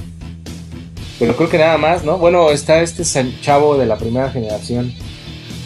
Pero 1.19 1.35
creo 1.35 1.49
que 1.49 1.57
nada 1.57 1.79
más, 1.79 2.05
¿no? 2.05 2.19
Bueno, 2.19 2.51
está 2.51 2.83
este 2.83 3.03
chavo 3.41 3.79
de 3.79 3.87
la 3.87 3.97
primera 3.97 4.31
generación 4.31 4.93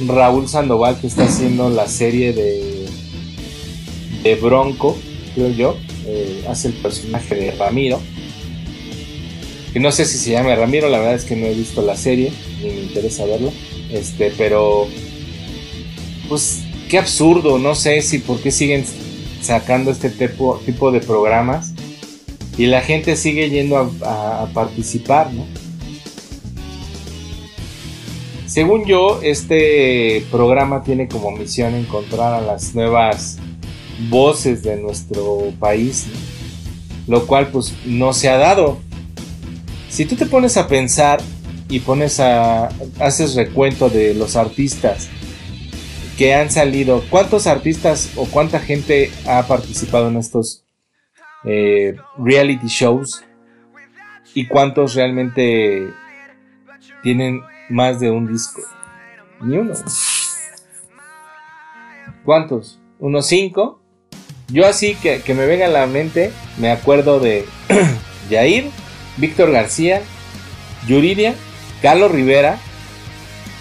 Raúl 0.06 0.48
Sandoval 0.48 1.00
que 1.00 1.06
está 1.06 1.24
haciendo 1.24 1.70
la 1.70 1.86
serie 1.88 2.32
de, 2.32 2.86
de 4.22 4.34
Bronco, 4.36 4.96
creo 5.34 5.50
yo. 5.50 5.76
Eh, 6.06 6.44
hace 6.48 6.68
el 6.68 6.74
personaje 6.74 7.34
de 7.34 7.50
Ramiro. 7.52 8.00
Que 9.72 9.80
no 9.80 9.92
sé 9.92 10.04
si 10.04 10.18
se 10.18 10.32
llama 10.32 10.54
Ramiro, 10.56 10.88
la 10.88 10.98
verdad 10.98 11.14
es 11.14 11.24
que 11.24 11.36
no 11.36 11.46
he 11.46 11.54
visto 11.54 11.82
la 11.82 11.96
serie, 11.96 12.32
ni 12.62 12.70
me 12.70 12.80
interesa 12.82 13.24
verlo. 13.24 13.52
Este, 13.90 14.32
pero. 14.36 14.88
Pues 16.28 16.62
qué 16.88 16.98
absurdo, 16.98 17.58
no 17.58 17.74
sé 17.74 18.02
si 18.02 18.18
por 18.18 18.40
qué 18.40 18.50
siguen 18.50 18.84
sacando 19.40 19.90
este 19.90 20.10
tipo, 20.10 20.60
tipo 20.64 20.92
de 20.92 21.00
programas 21.00 21.72
y 22.56 22.66
la 22.66 22.82
gente 22.82 23.16
sigue 23.16 23.48
yendo 23.48 23.78
a, 24.04 24.42
a 24.42 24.46
participar, 24.52 25.32
¿no? 25.32 25.46
Según 28.50 28.84
yo, 28.84 29.20
este 29.22 30.26
programa 30.28 30.82
tiene 30.82 31.06
como 31.06 31.30
misión 31.30 31.72
encontrar 31.76 32.34
a 32.34 32.40
las 32.40 32.74
nuevas 32.74 33.38
voces 34.08 34.64
de 34.64 34.76
nuestro 34.76 35.52
país, 35.60 36.08
lo 37.06 37.28
cual 37.28 37.46
pues 37.52 37.72
no 37.86 38.12
se 38.12 38.28
ha 38.28 38.38
dado. 38.38 38.80
Si 39.88 40.04
tú 40.04 40.16
te 40.16 40.26
pones 40.26 40.56
a 40.56 40.66
pensar 40.66 41.20
y 41.68 41.78
pones 41.78 42.18
a 42.18 42.70
haces 42.98 43.36
recuento 43.36 43.88
de 43.88 44.14
los 44.14 44.34
artistas 44.34 45.08
que 46.18 46.34
han 46.34 46.50
salido, 46.50 47.04
cuántos 47.08 47.46
artistas 47.46 48.10
o 48.16 48.26
cuánta 48.26 48.58
gente 48.58 49.12
ha 49.28 49.46
participado 49.46 50.08
en 50.08 50.16
estos 50.16 50.64
eh, 51.44 51.94
reality 52.18 52.66
shows 52.66 53.24
y 54.34 54.48
cuántos 54.48 54.96
realmente 54.96 55.88
tienen 57.04 57.42
más 57.70 58.00
de 58.00 58.10
un 58.10 58.26
disco. 58.26 58.60
Ni 59.40 59.56
uno. 59.56 59.74
¿Cuántos? 62.24 62.78
¿Unos 62.98 63.26
cinco? 63.26 63.80
Yo 64.48 64.66
así 64.66 64.96
que, 64.96 65.22
me 65.28 65.46
venga 65.46 65.66
a 65.66 65.70
la 65.70 65.86
mente, 65.86 66.32
me 66.58 66.70
acuerdo 66.70 67.20
de 67.20 67.46
Jair, 68.30 68.68
Víctor 69.16 69.52
García, 69.52 70.02
Yuridia, 70.86 71.34
Carlos 71.80 72.10
Rivera, 72.10 72.58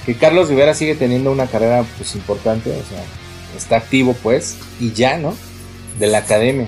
que 0.06 0.16
Carlos 0.16 0.50
Rivera 0.50 0.74
sigue 0.74 0.96
teniendo 0.96 1.32
una 1.32 1.46
carrera 1.46 1.86
pues 1.98 2.16
importante, 2.16 2.72
o 2.72 2.84
sea, 2.90 3.04
está 3.56 3.78
activo 3.78 4.16
pues, 4.24 4.58
y 4.80 4.92
ya, 4.92 5.18
¿no? 5.18 5.36
De 6.00 6.08
la 6.08 6.20
academia. 6.20 6.68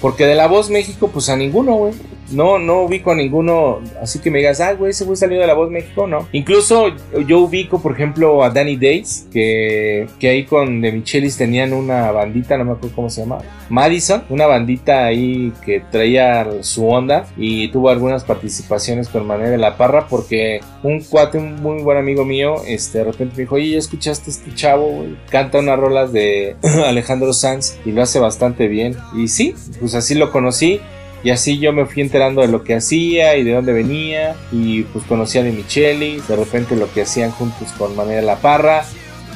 Porque 0.00 0.24
de 0.24 0.34
la 0.34 0.46
voz 0.46 0.70
México, 0.70 1.08
pues 1.08 1.28
a 1.28 1.36
ninguno, 1.36 1.74
güey. 1.74 1.92
No, 2.32 2.58
no 2.58 2.82
ubico 2.82 3.12
a 3.12 3.14
ninguno, 3.14 3.80
así 4.00 4.18
que 4.18 4.30
me 4.30 4.38
digas, 4.38 4.60
ah, 4.60 4.74
güey, 4.74 4.90
ese 4.90 5.04
güey 5.04 5.16
salió 5.16 5.40
de 5.40 5.46
La 5.46 5.54
Voz 5.54 5.70
México, 5.70 6.06
no. 6.06 6.26
Incluso 6.32 6.88
yo 7.26 7.40
ubico, 7.40 7.80
por 7.80 7.92
ejemplo, 7.92 8.42
a 8.42 8.50
Danny 8.50 8.76
Days, 8.76 9.26
que, 9.32 10.06
que 10.18 10.28
ahí 10.28 10.44
con 10.44 10.80
De 10.80 10.92
Michelis 10.92 11.36
tenían 11.36 11.72
una 11.72 12.10
bandita, 12.12 12.56
no 12.56 12.64
me 12.64 12.72
acuerdo 12.72 12.94
cómo 12.94 13.10
se 13.10 13.22
llama, 13.22 13.38
Madison, 13.68 14.24
una 14.28 14.46
bandita 14.46 15.06
ahí 15.06 15.52
que 15.64 15.80
traía 15.90 16.46
su 16.62 16.88
onda 16.88 17.26
y 17.36 17.68
tuvo 17.68 17.88
algunas 17.88 18.24
participaciones 18.24 19.08
con 19.08 19.26
Manuel 19.26 19.50
de 19.50 19.58
la 19.58 19.76
Parra, 19.76 20.06
porque 20.08 20.60
un 20.82 21.00
cuate, 21.00 21.38
un 21.38 21.62
muy 21.62 21.82
buen 21.82 21.98
amigo 21.98 22.24
mío, 22.24 22.56
este, 22.66 22.98
de 22.98 23.04
repente 23.04 23.34
me 23.36 23.42
dijo, 23.42 23.56
oye, 23.56 23.70
¿ya 23.70 23.78
escuchaste 23.78 24.30
este 24.30 24.54
chavo, 24.54 24.88
güey? 24.88 25.16
Canta 25.30 25.58
unas 25.58 25.78
rolas 25.78 26.12
de 26.12 26.56
Alejandro 26.86 27.32
Sanz 27.32 27.78
y 27.84 27.92
lo 27.92 28.02
hace 28.02 28.18
bastante 28.18 28.68
bien. 28.68 28.96
Y 29.14 29.28
sí, 29.28 29.54
pues 29.78 29.94
así 29.94 30.14
lo 30.14 30.30
conocí. 30.30 30.80
Y 31.22 31.30
así 31.30 31.58
yo 31.58 31.72
me 31.72 31.86
fui 31.86 32.02
enterando 32.02 32.40
de 32.40 32.48
lo 32.48 32.64
que 32.64 32.74
hacía 32.74 33.36
y 33.36 33.44
de 33.44 33.52
dónde 33.52 33.72
venía. 33.72 34.36
Y 34.52 34.82
pues 34.84 35.04
conocía 35.04 35.42
de 35.42 35.52
Micheli, 35.52 36.22
de 36.26 36.36
repente 36.36 36.76
lo 36.76 36.92
que 36.92 37.02
hacían 37.02 37.30
juntos 37.30 37.68
con 37.76 37.94
Manuel 37.96 38.26
La 38.26 38.36
Parra 38.36 38.84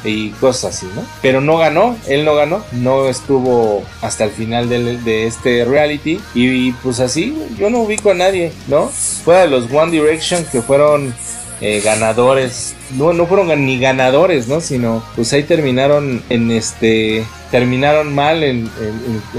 y 0.04 0.30
cosas 0.32 0.76
así, 0.76 0.86
¿no? 0.94 1.02
Pero 1.22 1.40
no 1.40 1.56
ganó, 1.56 1.96
él 2.06 2.24
no 2.24 2.34
ganó, 2.34 2.62
no 2.72 3.08
estuvo 3.08 3.82
hasta 4.02 4.24
el 4.24 4.30
final 4.30 4.68
de, 4.68 5.26
este 5.26 5.64
reality. 5.64 6.20
Y, 6.34 6.72
pues 6.72 7.00
así, 7.00 7.36
yo 7.58 7.70
no 7.70 7.80
ubico 7.80 8.10
a 8.10 8.14
nadie, 8.14 8.52
¿no? 8.68 8.88
Fuera 8.88 9.42
de 9.42 9.48
los 9.48 9.70
One 9.72 9.92
Direction 9.92 10.44
que 10.52 10.62
fueron 10.62 11.14
eh, 11.60 11.80
ganadores, 11.82 12.74
no, 12.96 13.12
no 13.12 13.26
fueron 13.26 13.64
ni 13.64 13.78
ganadores, 13.78 14.48
¿no? 14.48 14.60
Sino 14.60 15.02
pues 15.16 15.32
ahí 15.32 15.42
terminaron 15.42 16.22
en 16.28 16.50
este, 16.50 17.24
terminaron 17.50 18.14
mal 18.14 18.42
en 18.44 18.70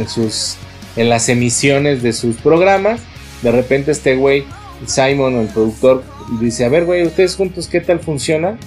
sus 0.07 0.57
en 0.95 1.09
las 1.09 1.29
emisiones 1.29 2.01
de 2.01 2.13
sus 2.13 2.37
programas. 2.37 3.01
De 3.41 3.51
repente 3.51 3.91
este 3.91 4.15
güey, 4.15 4.45
Simon, 4.85 5.35
el 5.35 5.47
productor, 5.47 6.03
dice, 6.39 6.65
a 6.65 6.69
ver, 6.69 6.85
güey, 6.85 7.05
ustedes 7.05 7.35
juntos, 7.35 7.67
¿qué 7.67 7.81
tal 7.81 7.99
funciona? 7.99 8.57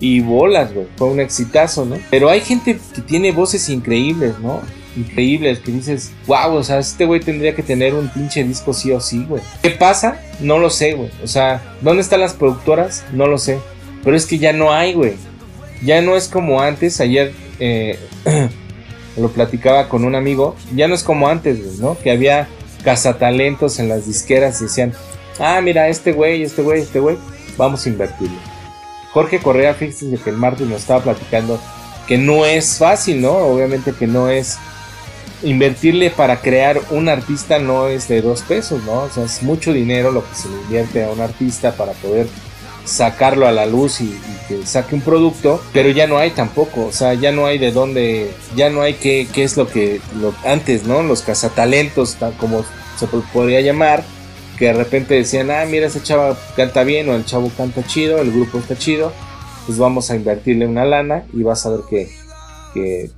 Y 0.00 0.20
bolas, 0.20 0.74
güey, 0.74 0.86
fue 0.96 1.08
un 1.08 1.20
exitazo, 1.20 1.84
¿no? 1.84 1.96
Pero 2.10 2.28
hay 2.28 2.40
gente 2.40 2.78
que 2.94 3.00
tiene 3.00 3.32
voces 3.32 3.68
increíbles, 3.68 4.38
¿no? 4.40 4.60
Increíbles, 4.96 5.60
que 5.60 5.72
dices, 5.72 6.12
wow, 6.26 6.54
o 6.54 6.64
sea, 6.64 6.78
este 6.78 7.04
güey 7.04 7.20
tendría 7.20 7.54
que 7.54 7.62
tener 7.62 7.94
un 7.94 8.08
pinche 8.08 8.42
disco 8.44 8.72
sí 8.72 8.92
o 8.92 9.00
sí, 9.00 9.24
güey. 9.28 9.42
¿Qué 9.62 9.70
pasa? 9.70 10.20
No 10.40 10.58
lo 10.58 10.70
sé, 10.70 10.94
güey. 10.94 11.10
O 11.22 11.26
sea, 11.26 11.62
¿dónde 11.80 12.02
están 12.02 12.20
las 12.20 12.34
productoras? 12.34 13.04
No 13.12 13.26
lo 13.26 13.38
sé. 13.38 13.58
Pero 14.04 14.16
es 14.16 14.26
que 14.26 14.38
ya 14.38 14.52
no 14.52 14.72
hay, 14.72 14.94
güey. 14.94 15.14
Ya 15.82 16.00
no 16.00 16.16
es 16.16 16.28
como 16.28 16.60
antes. 16.60 17.00
Ayer 17.00 17.32
eh, 17.58 17.98
lo 19.16 19.30
platicaba 19.30 19.88
con 19.88 20.04
un 20.04 20.14
amigo, 20.14 20.56
ya 20.74 20.88
no 20.88 20.94
es 20.94 21.02
como 21.02 21.28
antes, 21.28 21.78
¿no? 21.78 21.96
Que 21.98 22.10
había 22.10 22.48
cazatalentos 22.84 23.78
en 23.78 23.88
las 23.88 24.06
disqueras 24.06 24.60
y 24.60 24.64
decían, 24.64 24.92
ah, 25.38 25.60
mira, 25.60 25.88
este 25.88 26.12
güey, 26.12 26.42
este 26.42 26.62
güey, 26.62 26.82
este 26.82 27.00
güey, 27.00 27.16
vamos 27.56 27.86
a 27.86 27.88
invertirlo. 27.88 28.38
Jorge 29.12 29.40
Correa, 29.40 29.74
fíjense 29.74 30.18
que 30.22 30.30
el 30.30 30.36
martes 30.36 30.66
nos 30.66 30.80
estaba 30.80 31.02
platicando 31.02 31.58
que 32.06 32.18
no 32.18 32.46
es 32.46 32.78
fácil, 32.78 33.20
¿no? 33.20 33.32
Obviamente 33.32 33.92
que 33.92 34.06
no 34.06 34.28
es 34.28 34.58
invertirle 35.42 36.10
para 36.10 36.40
crear 36.40 36.80
un 36.90 37.08
artista 37.08 37.58
no 37.58 37.88
es 37.88 38.08
de 38.08 38.22
dos 38.22 38.42
pesos, 38.42 38.82
¿no? 38.84 39.02
O 39.02 39.10
sea, 39.10 39.24
es 39.24 39.42
mucho 39.42 39.72
dinero 39.72 40.10
lo 40.10 40.26
que 40.28 40.34
se 40.34 40.48
le 40.48 40.56
invierte 40.56 41.04
a 41.04 41.10
un 41.10 41.20
artista 41.20 41.72
para 41.72 41.92
poder 41.92 42.26
sacarlo 42.86 43.46
a 43.46 43.52
la 43.52 43.66
luz 43.66 44.00
y, 44.00 44.18
que 44.48 44.64
saque 44.64 44.94
un 44.94 45.00
producto, 45.00 45.60
pero 45.72 45.90
ya 45.90 46.06
no 46.06 46.18
hay 46.18 46.30
tampoco, 46.30 46.86
o 46.86 46.92
sea, 46.92 47.14
ya 47.14 47.32
no 47.32 47.46
hay 47.46 47.58
de 47.58 47.72
dónde, 47.72 48.30
ya 48.54 48.70
no 48.70 48.80
hay 48.80 48.94
qué, 48.94 49.26
qué 49.32 49.42
es 49.42 49.56
lo 49.56 49.66
que 49.66 50.00
lo, 50.20 50.32
antes, 50.44 50.84
¿no? 50.84 51.02
Los 51.02 51.22
cazatalentos, 51.22 52.16
como 52.38 52.64
se 52.96 53.06
podría 53.06 53.60
llamar, 53.60 54.04
que 54.56 54.66
de 54.66 54.72
repente 54.72 55.14
decían, 55.14 55.50
ah, 55.50 55.64
mira, 55.68 55.88
ese 55.88 56.02
chavo 56.02 56.36
canta 56.56 56.84
bien 56.84 57.08
o 57.08 57.14
el 57.14 57.24
chavo 57.24 57.50
canta 57.56 57.84
chido, 57.84 58.18
el 58.18 58.32
grupo 58.32 58.58
está 58.58 58.76
chido, 58.76 59.12
pues 59.66 59.78
vamos 59.78 60.10
a 60.10 60.16
invertirle 60.16 60.66
una 60.66 60.84
lana 60.84 61.24
y 61.32 61.42
vas 61.42 61.66
a 61.66 61.70
ver 61.70 61.80
qué, 61.90 62.08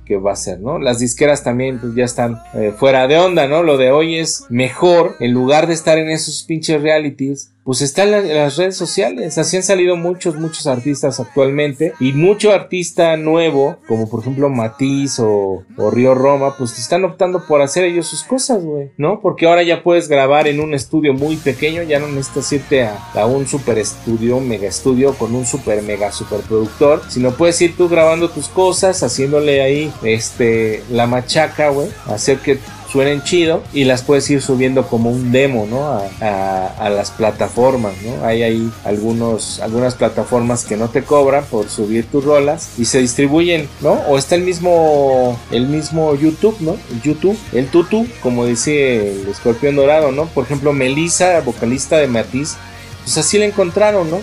que, 0.05 0.17
va 0.17 0.33
a 0.33 0.35
ser, 0.35 0.59
¿no? 0.59 0.79
Las 0.79 0.99
disqueras 0.99 1.43
también 1.43 1.79
pues, 1.79 1.93
ya 1.95 2.05
están 2.05 2.41
eh, 2.53 2.73
fuera 2.77 3.07
de 3.07 3.17
onda, 3.17 3.47
¿no? 3.47 3.63
Lo 3.63 3.77
de 3.77 3.91
hoy 3.91 4.17
es 4.17 4.45
mejor, 4.49 5.15
en 5.19 5.33
lugar 5.33 5.67
de 5.67 5.73
estar 5.73 5.97
en 5.97 6.09
esos 6.09 6.43
pinches 6.43 6.81
realities, 6.81 7.51
pues 7.69 7.83
está 7.83 8.01
en, 8.01 8.33
las 8.33 8.57
redes 8.57 8.75
sociales. 8.75 9.37
Así 9.37 9.55
han 9.55 9.61
salido 9.61 9.95
muchos, 9.95 10.33
muchos 10.37 10.65
artistas 10.65 11.19
actualmente. 11.19 11.93
Y 11.99 12.13
mucho 12.13 12.51
artista 12.51 13.15
nuevo, 13.15 13.77
como 13.87 14.09
por 14.09 14.21
ejemplo 14.21 14.49
Matiz 14.49 15.19
o, 15.19 15.63
o 15.77 15.91
Río 15.91 16.15
Roma, 16.15 16.57
pues 16.57 16.79
están 16.79 17.05
optando 17.05 17.45
por 17.45 17.61
hacer 17.61 17.83
ellos 17.83 18.07
sus 18.07 18.23
cosas, 18.23 18.63
güey, 18.63 18.89
¿no? 18.97 19.21
Porque 19.21 19.45
ahora 19.45 19.61
ya 19.61 19.83
puedes 19.83 20.07
grabar 20.07 20.47
en 20.47 20.61
un 20.61 20.73
estudio 20.73 21.13
muy 21.13 21.35
pequeño, 21.35 21.83
ya 21.83 21.99
no 21.99 22.07
necesitas 22.07 22.51
irte 22.53 22.85
a, 22.85 22.97
a 23.13 23.27
un 23.27 23.45
super 23.45 23.77
estudio, 23.77 24.39
mega 24.39 24.67
estudio 24.67 25.13
con 25.13 25.35
un 25.35 25.45
super 25.45 25.83
mega 25.83 26.11
super 26.11 26.39
productor, 26.39 27.03
sino 27.07 27.37
puedes 27.37 27.61
ir 27.61 27.77
tú 27.77 27.87
grabando 27.87 28.31
tus 28.31 28.47
cosas, 28.47 29.03
haciéndole 29.03 29.61
ahí 29.61 29.93
este 30.01 30.81
la 30.89 31.05
machaca, 31.05 31.69
güey, 31.69 31.89
hacer 32.07 32.39
que 32.39 32.57
suenen 32.91 33.23
chido 33.23 33.63
y 33.73 33.83
las 33.83 34.01
puedes 34.01 34.29
ir 34.29 34.41
subiendo 34.41 34.87
como 34.87 35.11
un 35.11 35.31
demo, 35.31 35.67
¿no? 35.69 35.87
A, 36.21 36.89
las 36.89 37.11
plataformas, 37.11 37.93
¿no? 38.03 38.25
Hay 38.25 38.41
ahí 38.41 38.71
algunos, 38.83 39.59
algunas 39.59 39.95
plataformas 39.95 40.65
que 40.65 40.75
no 40.75 40.89
te 40.89 41.03
cobran 41.03 41.45
por 41.45 41.69
subir 41.69 42.05
tus 42.05 42.23
rolas 42.23 42.71
y 42.77 42.85
se 42.85 42.99
distribuyen, 42.99 43.69
¿no? 43.81 43.93
O 44.07 44.17
está 44.17 44.35
el 44.35 44.41
mismo, 44.41 45.39
el 45.51 45.67
mismo 45.67 46.15
YouTube, 46.15 46.57
¿no? 46.61 46.77
YouTube, 47.03 47.37
el 47.53 47.67
tutu, 47.67 48.07
como 48.21 48.45
dice 48.45 49.21
el 49.21 49.27
escorpión 49.27 49.75
dorado, 49.75 50.11
¿no? 50.11 50.25
Por 50.25 50.45
ejemplo, 50.45 50.73
Melissa, 50.73 51.41
vocalista 51.41 51.97
de 51.97 52.07
Matiz, 52.07 52.55
pues 53.03 53.17
así 53.17 53.37
la 53.37 53.45
encontraron, 53.45 54.09
¿no? 54.09 54.19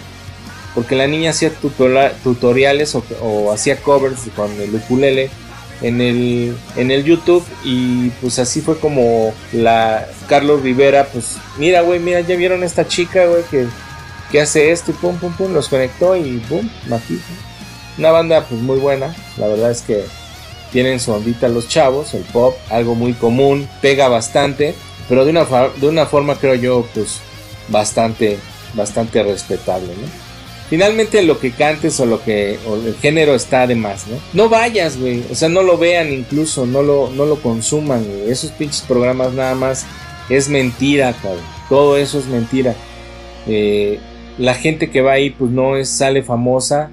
Porque 0.75 0.97
la 0.97 1.07
niña 1.07 1.31
hacía 1.31 1.53
tutoriales 2.23 2.95
o, 2.95 3.05
o 3.23 3.53
hacía 3.53 3.77
covers 3.77 4.23
con 4.35 4.51
el 4.61 4.75
ukulele 4.75 5.31
en 5.83 6.01
el, 6.01 6.57
en 6.77 6.91
el 6.91 7.05
YouTube 7.05 7.45
y 7.65 8.11
pues 8.21 8.39
así 8.39 8.61
fue 8.61 8.79
como 8.79 9.35
la 9.53 10.07
Carlos 10.29 10.63
Rivera, 10.63 11.07
pues 11.13 11.37
mira, 11.59 11.83
güey, 11.83 12.01
mira, 12.01 12.21
ya 12.21 12.37
vieron 12.37 12.65
esta 12.65 12.87
chica, 12.87 13.27
güey, 13.27 13.43
que, 13.51 13.67
que 14.31 14.41
hace 14.41 14.71
esto 14.71 14.91
y 14.91 14.95
pum, 14.95 15.17
pum, 15.19 15.33
pum, 15.35 15.53
los 15.53 15.69
conectó 15.69 16.17
y 16.17 16.39
pum, 16.49 16.69
Matiz. 16.89 17.21
Una 17.99 18.11
banda 18.11 18.45
pues 18.45 18.61
muy 18.61 18.79
buena, 18.79 19.15
la 19.37 19.49
verdad 19.49 19.71
es 19.71 19.83
que 19.83 20.05
tienen 20.73 21.01
su 21.01 21.13
ondita 21.13 21.49
los 21.49 21.69
chavos, 21.69 22.15
el 22.15 22.23
pop, 22.25 22.57
algo 22.71 22.95
muy 22.95 23.15
común, 23.15 23.69
pega 23.81 24.09
bastante, 24.09 24.75
pero 25.09 25.25
de 25.25 25.31
una, 25.31 25.45
de 25.45 25.89
una 25.89 26.07
forma 26.07 26.37
creo 26.37 26.55
yo 26.55 26.87
pues 26.95 27.21
bastante, 27.69 28.39
bastante 28.75 29.23
respetable, 29.23 29.89
¿no? 29.89 30.26
Finalmente 30.69 31.23
lo 31.23 31.39
que 31.39 31.53
cantes 31.53 32.01
o 32.01 32.07
lo 32.07 32.23
que 32.23 32.59
o 32.67 32.75
el 32.75 32.95
género 32.97 33.35
está 33.35 33.67
de 33.67 33.77
más, 33.77 34.09
¿no? 34.09 34.17
No 34.33 34.49
vayas, 34.49 34.99
güey. 34.99 35.23
O 35.31 35.35
sea, 35.35 35.49
no 35.49 35.63
lo 35.63 35.79
vean 35.79 36.13
incluso, 36.13 36.67
no 36.67 36.83
lo, 36.83 37.11
no 37.11 37.25
lo 37.25 37.37
consuman, 37.41 38.05
güey. 38.05 38.31
Esos 38.31 38.51
pinches 38.51 38.83
programas 38.83 39.33
nada 39.33 39.55
más 39.55 39.87
es 40.29 40.49
mentira, 40.49 41.13
cabrón. 41.23 41.45
Todo 41.69 41.97
eso 41.97 42.19
es 42.19 42.27
mentira. 42.27 42.75
Eh, 43.47 44.01
la 44.39 44.55
gente 44.55 44.91
que 44.91 45.03
va 45.03 45.13
ahí 45.13 45.31
pues 45.31 45.53
no 45.53 45.83
sale 45.85 46.23
famosa, 46.23 46.91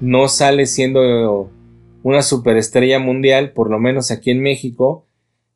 no 0.00 0.28
sale 0.28 0.64
siendo 0.64 1.50
una 2.02 2.22
superestrella 2.22 2.98
mundial, 2.98 3.52
por 3.52 3.70
lo 3.70 3.78
menos 3.78 4.10
aquí 4.10 4.30
en 4.30 4.40
México. 4.40 5.06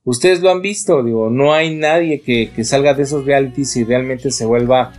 Ustedes 0.04 0.42
lo 0.42 0.50
han 0.50 0.60
visto, 0.60 1.02
digo, 1.02 1.30
no 1.30 1.54
hay 1.54 1.74
nadie 1.74 2.20
que, 2.20 2.50
que 2.54 2.64
salga 2.64 2.92
de 2.92 3.04
esos 3.04 3.24
realities 3.24 3.74
y 3.76 3.84
realmente 3.84 4.30
se 4.30 4.44
vuelva 4.44 4.92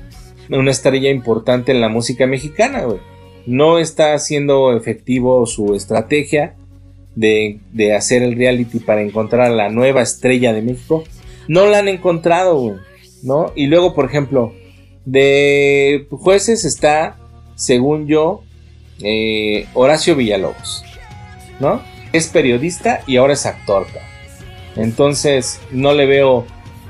una 0.50 0.72
estrella 0.72 1.10
importante 1.10 1.72
en 1.72 1.82
la 1.82 1.90
música 1.90 2.28
mexicana, 2.28 2.84
güey. 2.84 3.00
No 3.46 3.78
está 3.78 4.18
siendo 4.20 4.76
efectivo 4.76 5.46
su 5.46 5.76
estrategia 5.76 6.56
de, 7.16 7.60
hacer 7.96 8.24
el 8.24 8.36
reality 8.36 8.80
para 8.80 9.02
encontrar 9.02 9.52
a 9.52 9.56
la 9.56 9.70
nueva 9.70 10.02
estrella 10.02 10.54
de 10.54 10.62
México. 10.62 11.04
No 11.48 11.68
la 11.68 11.80
han 11.80 11.88
encontrado, 11.88 12.58
güey. 12.58 12.76
¿No? 13.24 13.52
Y 13.56 13.68
luego, 13.68 13.96
por 13.96 14.06
ejemplo, 14.06 14.54
de 15.06 16.08
jueces 16.12 16.64
está, 16.66 17.18
según 17.56 18.08
yo, 18.08 18.44
eh, 19.02 19.68
Horacio 19.74 20.16
Villalobos. 20.16 20.84
¿No? 21.60 21.82
Es 22.14 22.28
periodista 22.28 23.02
y 23.08 23.18
ahora 23.18 23.34
es 23.34 23.46
actor. 23.46 23.88
Entonces, 24.76 25.60
no 25.72 25.94
le 25.94 26.06
veo 26.06 26.46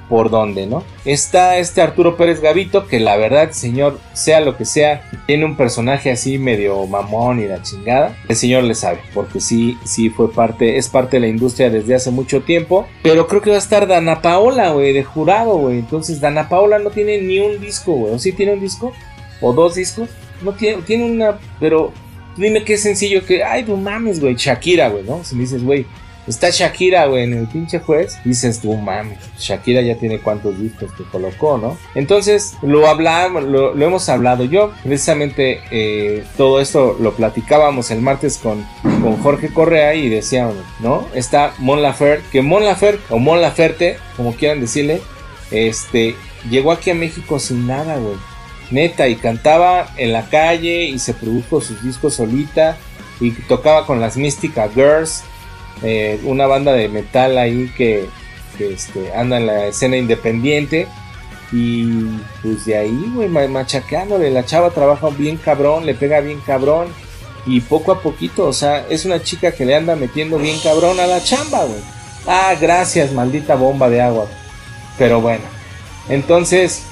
por 0.10 0.30
dónde, 0.30 0.68
¿no? 0.68 0.84
Está 1.04 1.58
este 1.58 1.82
Arturo 1.82 2.18
Pérez 2.18 2.42
Gavito, 2.42 2.88
que 2.88 3.00
la 3.00 3.18
verdad, 3.18 3.52
señor, 3.52 4.00
sea 4.14 4.40
lo 4.40 4.58
que 4.58 4.66
sea, 4.66 5.10
tiene 5.26 5.46
un 5.46 5.58
personaje 5.58 6.12
así 6.12 6.38
medio 6.38 6.86
mamón 6.88 7.40
y 7.40 7.46
la 7.46 7.62
chingada. 7.62 8.16
El 8.28 8.36
señor 8.36 8.64
le 8.64 8.76
sabe, 8.76 9.00
porque 9.14 9.40
sí, 9.40 9.78
sí 9.84 10.10
fue 10.10 10.32
parte, 10.32 10.78
es 10.78 10.90
parte 10.90 11.18
de 11.18 11.22
la 11.22 11.28
industria 11.28 11.70
desde 11.70 11.96
hace 11.96 12.12
mucho 12.12 12.42
tiempo. 12.42 12.88
Pero 13.04 13.28
creo 13.28 13.42
que 13.42 13.50
va 13.50 13.56
a 13.56 13.60
estar 13.60 13.88
Dana 13.88 14.22
Paola, 14.22 14.72
güey, 14.72 14.94
de 14.94 15.04
jurado, 15.04 15.58
güey. 15.58 15.80
Entonces, 15.80 16.22
Dana 16.22 16.50
Paola 16.50 16.80
no 16.80 16.90
tiene 16.90 17.22
ni 17.22 17.40
un 17.40 17.60
disco, 17.60 17.94
güey. 17.94 18.14
¿O 18.14 18.20
sí 18.20 18.32
tiene 18.32 18.54
un 18.54 18.60
disco? 18.60 18.94
¿O 19.42 19.54
dos 19.54 19.76
discos? 19.76 20.10
No 20.42 20.54
tiene, 20.54 20.82
tiene 20.84 21.06
una, 21.06 21.40
pero 21.60 21.92
dime 22.38 22.64
qué 22.64 22.78
sencillo 22.78 23.26
que, 23.26 23.44
ay, 23.44 23.64
no 23.68 23.78
mames, 23.78 24.20
güey, 24.20 24.36
Shakira, 24.36 24.90
güey, 24.90 25.04
¿no? 25.04 25.24
Si 25.24 25.36
me 25.36 25.42
dices, 25.42 25.64
güey, 25.64 25.86
Está 26.28 26.50
Shakira, 26.50 27.06
güey, 27.06 27.24
en 27.24 27.34
el 27.34 27.48
pinche 27.48 27.80
juez. 27.80 28.18
Dices 28.24 28.60
tú, 28.60 28.74
mames, 28.74 29.20
Shakira 29.38 29.82
ya 29.82 29.96
tiene 29.96 30.20
cuántos 30.20 30.60
discos 30.60 30.92
que 30.94 31.04
colocó, 31.04 31.58
¿no? 31.58 31.78
Entonces, 31.94 32.56
lo 32.64 32.88
hablamos, 32.88 33.44
lo, 33.44 33.74
hemos 33.74 34.10
hablado. 34.10 34.44
Yo, 34.46 34.72
precisamente, 34.84 35.62
eh, 35.72 36.24
todo 36.36 36.60
esto 36.60 36.98
lo 37.00 37.14
platicábamos 37.14 37.92
el 37.92 38.02
martes 38.02 38.38
con, 38.38 38.66
con 39.02 39.18
Jorge 39.18 39.50
Correa 39.50 39.94
y 39.94 40.10
decíamos, 40.10 40.56
¿no? 40.80 41.08
Está 41.14 41.54
Mon 41.60 41.82
Laferte, 41.82 42.26
que 42.32 42.42
Mon 42.42 42.66
Laferte, 42.66 43.04
o 43.10 43.20
Mon 43.20 43.42
Laferte, 43.42 43.98
como 44.18 44.34
quieran 44.34 44.60
decirle, 44.60 45.02
este, 45.52 46.16
llegó 46.50 46.72
aquí 46.72 46.90
a 46.90 46.96
México 46.96 47.40
sin 47.40 47.68
nada, 47.68 47.98
güey. 47.98 48.16
Neta, 48.72 49.08
y 49.08 49.16
cantaba 49.16 49.92
en 49.96 50.12
la 50.12 50.28
calle 50.30 50.86
y 50.86 50.98
se 50.98 51.14
produjo 51.14 51.62
sus 51.62 51.84
discos 51.84 52.16
solita 52.16 52.78
y 53.20 53.32
tocaba 53.32 53.86
con 53.86 54.02
las 54.02 54.18
Mystica 54.18 54.68
Girls 54.74 55.24
eh, 55.84 56.20
una 56.24 56.48
banda 56.48 56.74
de 56.74 56.88
metal 56.88 57.38
ahí 57.38 57.72
que, 57.76 58.08
este, 58.60 59.14
anda 59.14 59.38
en 59.38 59.48
la 59.48 59.68
escena 59.68 59.98
independiente. 59.98 60.88
Y 61.52 62.06
pues 62.42 62.66
de 62.66 62.78
ahí, 62.78 63.12
güey, 63.14 63.30
machacándole. 63.30 64.32
La 64.32 64.46
chava 64.46 64.72
trabaja 64.72 65.10
bien 65.10 65.38
cabrón, 65.38 65.86
le 65.86 65.94
pega 65.94 66.20
bien 66.20 66.42
cabrón. 66.46 66.88
Y 67.46 67.62
poco 67.62 67.92
a 67.92 68.02
poquito, 68.02 68.48
o 68.48 68.54
sea, 68.54 68.88
es 68.90 69.06
una 69.06 69.22
chica 69.22 69.52
que 69.52 69.66
le 69.66 69.76
anda 69.76 69.96
metiendo 69.96 70.40
bien 70.40 70.60
cabrón 70.64 71.00
a 71.00 71.06
la 71.06 71.22
chamba, 71.22 71.66
güey. 71.66 71.82
Ah, 72.26 72.56
gracias, 72.60 73.12
maldita 73.12 73.54
bomba 73.54 73.88
de 73.88 74.02
agua. 74.02 74.28
Pero 74.98 75.22
bueno, 75.22 75.44
entonces, 76.10 76.84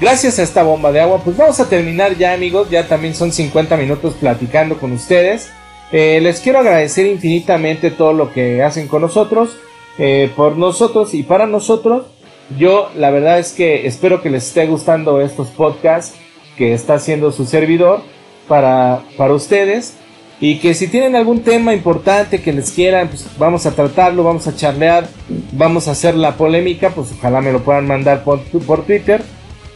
gracias 0.00 0.38
a 0.38 0.42
esta 0.42 0.62
bomba 0.62 0.92
de 0.92 1.00
agua, 1.00 1.22
pues 1.22 1.36
vamos 1.36 1.60
a 1.60 1.68
terminar 1.68 2.16
ya, 2.16 2.32
amigos. 2.32 2.70
Ya 2.70 2.88
también 2.88 3.14
son 3.14 3.32
50 3.32 3.76
minutos 3.76 4.14
platicando 4.14 4.78
con 4.78 4.92
ustedes. 4.92 5.50
Eh, 5.90 6.20
les 6.22 6.40
quiero 6.40 6.58
agradecer 6.58 7.06
infinitamente 7.06 7.90
todo 7.90 8.12
lo 8.12 8.32
que 8.32 8.62
hacen 8.62 8.88
con 8.88 9.02
nosotros, 9.02 9.56
eh, 9.98 10.30
por 10.36 10.56
nosotros 10.56 11.14
y 11.14 11.22
para 11.22 11.46
nosotros. 11.46 12.06
Yo 12.58 12.90
la 12.94 13.10
verdad 13.10 13.38
es 13.38 13.52
que 13.52 13.86
espero 13.86 14.22
que 14.22 14.30
les 14.30 14.46
esté 14.46 14.66
gustando 14.66 15.20
estos 15.20 15.48
podcasts 15.48 16.16
que 16.56 16.72
está 16.72 16.94
haciendo 16.94 17.30
su 17.32 17.46
servidor 17.46 18.02
para, 18.48 19.02
para 19.16 19.34
ustedes. 19.34 19.94
Y 20.40 20.58
que 20.58 20.72
si 20.74 20.86
tienen 20.86 21.16
algún 21.16 21.40
tema 21.40 21.74
importante 21.74 22.40
que 22.40 22.52
les 22.52 22.70
quieran, 22.70 23.08
pues 23.08 23.26
vamos 23.38 23.66
a 23.66 23.74
tratarlo, 23.74 24.22
vamos 24.22 24.46
a 24.46 24.54
charlear, 24.54 25.08
vamos 25.52 25.88
a 25.88 25.92
hacer 25.92 26.14
la 26.14 26.36
polémica, 26.36 26.90
pues 26.90 27.08
ojalá 27.18 27.40
me 27.40 27.50
lo 27.50 27.64
puedan 27.64 27.88
mandar 27.88 28.22
por, 28.22 28.40
por 28.40 28.84
Twitter, 28.84 29.20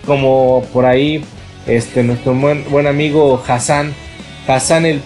como 0.06 0.64
por 0.72 0.86
ahí 0.86 1.24
este 1.66 2.04
nuestro 2.04 2.32
buen, 2.34 2.64
buen 2.70 2.86
amigo 2.86 3.42
Hassan, 3.44 3.92
Hassan 4.46 4.86
el, 4.86 5.02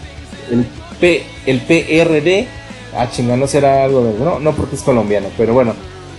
el 0.51 0.67
El 1.01 1.61
PRD. 1.61 2.47
Ah, 2.95 3.09
chinga, 3.11 3.37
no 3.37 3.47
será 3.47 3.85
algo 3.85 4.05
de. 4.05 4.19
No, 4.19 4.39
no 4.39 4.53
porque 4.53 4.77
es 4.77 4.83
colombiano, 4.83 5.29
pero 5.37 5.53
bueno, 5.53 5.75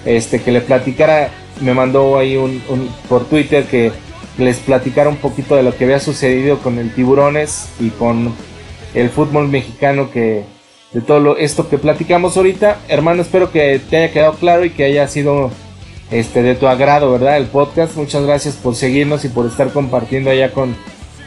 este 0.05 0.41
que 0.41 0.51
le 0.51 0.61
platicara, 0.61 1.32
me 1.61 1.73
mandó 1.73 2.17
ahí 2.17 2.38
un, 2.38 2.61
por 3.09 3.25
Twitter 3.25 3.65
que 3.65 3.91
les 4.38 4.57
platicara 4.57 5.09
un 5.09 5.17
poquito 5.17 5.55
de 5.55 5.63
lo 5.63 5.75
que 5.75 5.86
había 5.86 5.99
sucedido 5.99 6.59
con 6.59 6.78
el 6.78 6.93
Tiburones 6.93 7.69
y 7.80 7.89
con 7.89 8.34
el 8.93 9.09
fútbol 9.09 9.47
mexicano 9.47 10.11
que 10.11 10.43
de 10.93 11.01
todo 11.01 11.38
esto 11.38 11.69
que 11.69 11.78
platicamos 11.78 12.38
ahorita. 12.38 12.78
Hermano, 12.88 13.21
espero 13.21 13.51
que 13.51 13.80
te 13.89 13.97
haya 13.97 14.13
quedado 14.13 14.34
claro 14.34 14.63
y 14.63 14.69
que 14.69 14.86
haya 14.86 15.07
sido 15.07 15.51
este 16.11 16.41
de 16.41 16.55
tu 16.55 16.67
agrado, 16.67 17.11
¿verdad? 17.11 17.38
El 17.38 17.47
podcast. 17.47 17.95
Muchas 17.95 18.23
gracias 18.23 18.55
por 18.55 18.75
seguirnos 18.75 19.25
y 19.25 19.30
por 19.30 19.45
estar 19.45 19.71
compartiendo 19.71 20.30
allá 20.30 20.51
con, 20.53 20.75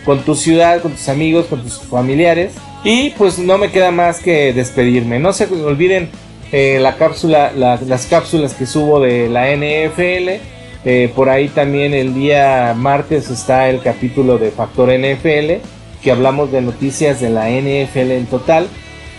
con 0.05 0.21
tu 0.21 0.35
ciudad, 0.35 0.81
con 0.81 0.93
tus 0.93 1.09
amigos, 1.09 1.47
con 1.47 1.63
tus 1.63 1.81
familiares. 1.81 2.53
Y 2.83 3.11
pues 3.11 3.39
no 3.39 3.59
me 3.59 3.71
queda 3.71 3.91
más 3.91 4.21
que 4.21 4.53
despedirme. 4.53 5.19
No 5.19 5.33
se 5.33 5.45
olviden 5.45 6.09
eh, 6.53 6.79
la 6.81 6.97
cápsula, 6.97 7.53
las 7.55 8.07
cápsulas 8.07 8.55
que 8.55 8.67
subo 8.67 9.01
de 9.01 9.29
la 9.29 9.55
NFL. 9.55 10.41
Eh, 10.85 11.13
por 11.15 11.29
ahí 11.29 11.49
también 11.49 11.93
el 11.93 12.15
día 12.15 12.75
martes 12.77 13.29
está 13.29 13.69
el 13.69 13.83
capítulo 13.83 14.39
de 14.39 14.51
Factor 14.51 14.89
NFL, 14.89 15.63
que 16.03 16.11
hablamos 16.11 16.51
de 16.51 16.63
noticias 16.63 17.21
de 17.21 17.29
la 17.29 17.51
NFL 17.51 18.13
en 18.13 18.27
total. 18.27 18.67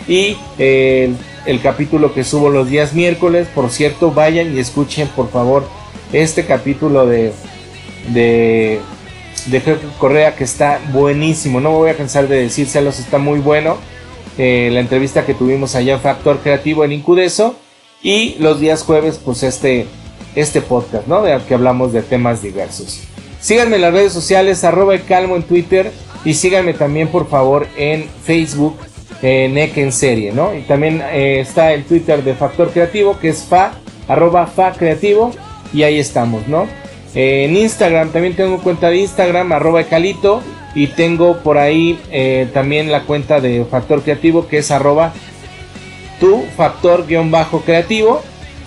Y 0.07 0.37
eh, 0.57 1.13
el, 1.45 1.61
capítulo 1.61 2.13
que 2.15 2.23
subo 2.23 2.49
los 2.49 2.67
días 2.67 2.93
miércoles, 2.93 3.47
por 3.53 3.69
cierto, 3.69 4.11
vayan 4.11 4.55
y 4.55 4.59
escuchen 4.59 5.07
por 5.09 5.29
favor 5.29 5.63
este 6.11 6.45
capítulo 6.45 7.05
de, 7.05 7.31
de 8.09 8.79
de 9.47 9.61
Correa 9.97 10.35
que 10.35 10.43
está 10.43 10.79
buenísimo. 10.91 11.59
No 11.59 11.71
me 11.71 11.77
voy 11.77 11.89
a 11.89 11.97
cansar 11.97 12.27
de 12.27 12.41
decírselos, 12.41 12.99
está 12.99 13.17
muy 13.17 13.39
bueno. 13.39 13.77
Eh, 14.37 14.69
la 14.71 14.79
entrevista 14.79 15.25
que 15.25 15.33
tuvimos 15.33 15.75
allá 15.75 15.93
en 15.93 15.99
Factor 15.99 16.39
Creativo 16.39 16.83
en 16.83 16.91
Incudeso. 16.91 17.55
Y 18.03 18.35
los 18.39 18.59
días 18.59 18.83
jueves, 18.83 19.19
pues 19.23 19.43
este, 19.43 19.85
este 20.35 20.61
podcast, 20.61 21.07
¿no? 21.07 21.21
De 21.21 21.37
que 21.47 21.53
hablamos 21.53 21.93
de 21.93 22.01
temas 22.01 22.41
diversos. 22.41 23.01
Síganme 23.39 23.75
en 23.75 23.83
las 23.83 23.93
redes 23.93 24.13
sociales, 24.13 24.63
arroba 24.63 24.97
calmo 24.99 25.35
en 25.35 25.43
Twitter. 25.43 25.91
Y 26.23 26.33
síganme 26.35 26.73
también, 26.73 27.07
por 27.07 27.29
favor, 27.29 27.67
en 27.77 28.07
Facebook, 28.23 28.77
en 29.21 29.55
NEC 29.55 29.77
en 29.77 29.91
serie, 29.91 30.31
¿no? 30.31 30.55
Y 30.55 30.61
también 30.61 31.01
eh, 31.11 31.39
está 31.39 31.73
el 31.73 31.83
Twitter 31.83 32.23
de 32.23 32.35
Factor 32.35 32.71
Creativo, 32.71 33.19
que 33.19 33.29
es 33.29 33.43
fa, 33.43 33.73
arroba 34.07 34.47
fa 34.47 34.73
creativo. 34.73 35.31
Y 35.73 35.83
ahí 35.83 35.99
estamos, 35.99 36.47
¿no? 36.47 36.67
En 37.13 37.57
Instagram 37.57 38.11
también 38.11 38.35
tengo 38.35 38.59
cuenta 38.59 38.89
de 38.89 38.97
Instagram, 38.97 39.51
arroba 39.51 39.83
calito. 39.83 40.41
Y 40.73 40.87
tengo 40.87 41.37
por 41.39 41.57
ahí 41.57 41.99
eh, 42.11 42.47
también 42.53 42.91
la 42.91 43.03
cuenta 43.03 43.41
de 43.41 43.65
Factor 43.69 44.03
Creativo 44.03 44.47
que 44.47 44.59
es 44.59 44.71
arroba 44.71 45.11
tu 46.21 46.43
factor 46.55 47.05
bajo 47.29 47.61
creativo. 47.61 48.21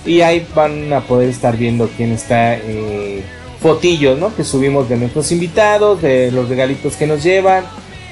Y 0.04 0.20
ahí 0.20 0.46
van 0.54 0.92
a 0.92 1.00
poder 1.00 1.30
estar 1.30 1.56
viendo 1.56 1.88
quién 1.96 2.12
está 2.12 2.56
eh, 2.56 3.22
fotillos, 3.60 4.18
¿no? 4.18 4.34
Que 4.36 4.44
subimos 4.44 4.86
de 4.90 4.98
nuestros 4.98 5.32
invitados, 5.32 6.02
de 6.02 6.30
los 6.30 6.50
regalitos 6.50 6.96
que 6.96 7.06
nos 7.06 7.22
llevan 7.22 7.64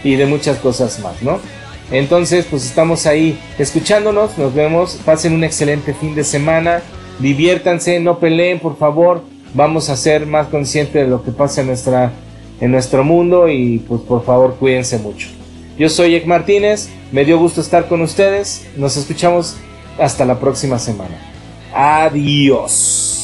y 0.02 0.14
de 0.14 0.24
muchas 0.24 0.56
cosas 0.56 0.98
más, 1.00 1.22
¿no? 1.22 1.38
Entonces, 1.90 2.46
pues 2.48 2.64
estamos 2.64 3.04
ahí 3.04 3.38
escuchándonos, 3.58 4.38
nos 4.38 4.54
vemos, 4.54 4.98
pasen 5.04 5.34
un 5.34 5.44
excelente 5.44 5.92
fin 5.92 6.14
de 6.14 6.24
semana, 6.24 6.80
diviértanse, 7.18 8.00
no 8.00 8.18
peleen, 8.18 8.60
por 8.60 8.78
favor, 8.78 9.22
vamos 9.54 9.88
a 9.88 9.96
ser 9.96 10.26
más 10.26 10.48
conscientes 10.48 10.94
de 10.94 11.08
lo 11.08 11.22
que 11.22 11.30
pasa 11.30 11.60
en, 11.60 11.68
nuestra, 11.68 12.12
en 12.60 12.70
nuestro 12.70 13.04
mundo 13.04 13.48
y 13.48 13.78
pues 13.80 14.00
por 14.02 14.24
favor 14.24 14.56
cuídense 14.58 14.98
mucho. 14.98 15.28
Yo 15.78 15.88
soy 15.88 16.14
Ek 16.14 16.26
Martínez, 16.26 16.88
me 17.12 17.24
dio 17.24 17.38
gusto 17.38 17.60
estar 17.60 17.88
con 17.88 18.02
ustedes, 18.02 18.66
nos 18.76 18.96
escuchamos 18.96 19.56
hasta 19.98 20.24
la 20.24 20.38
próxima 20.38 20.78
semana. 20.78 21.18
Adiós. 21.74 23.21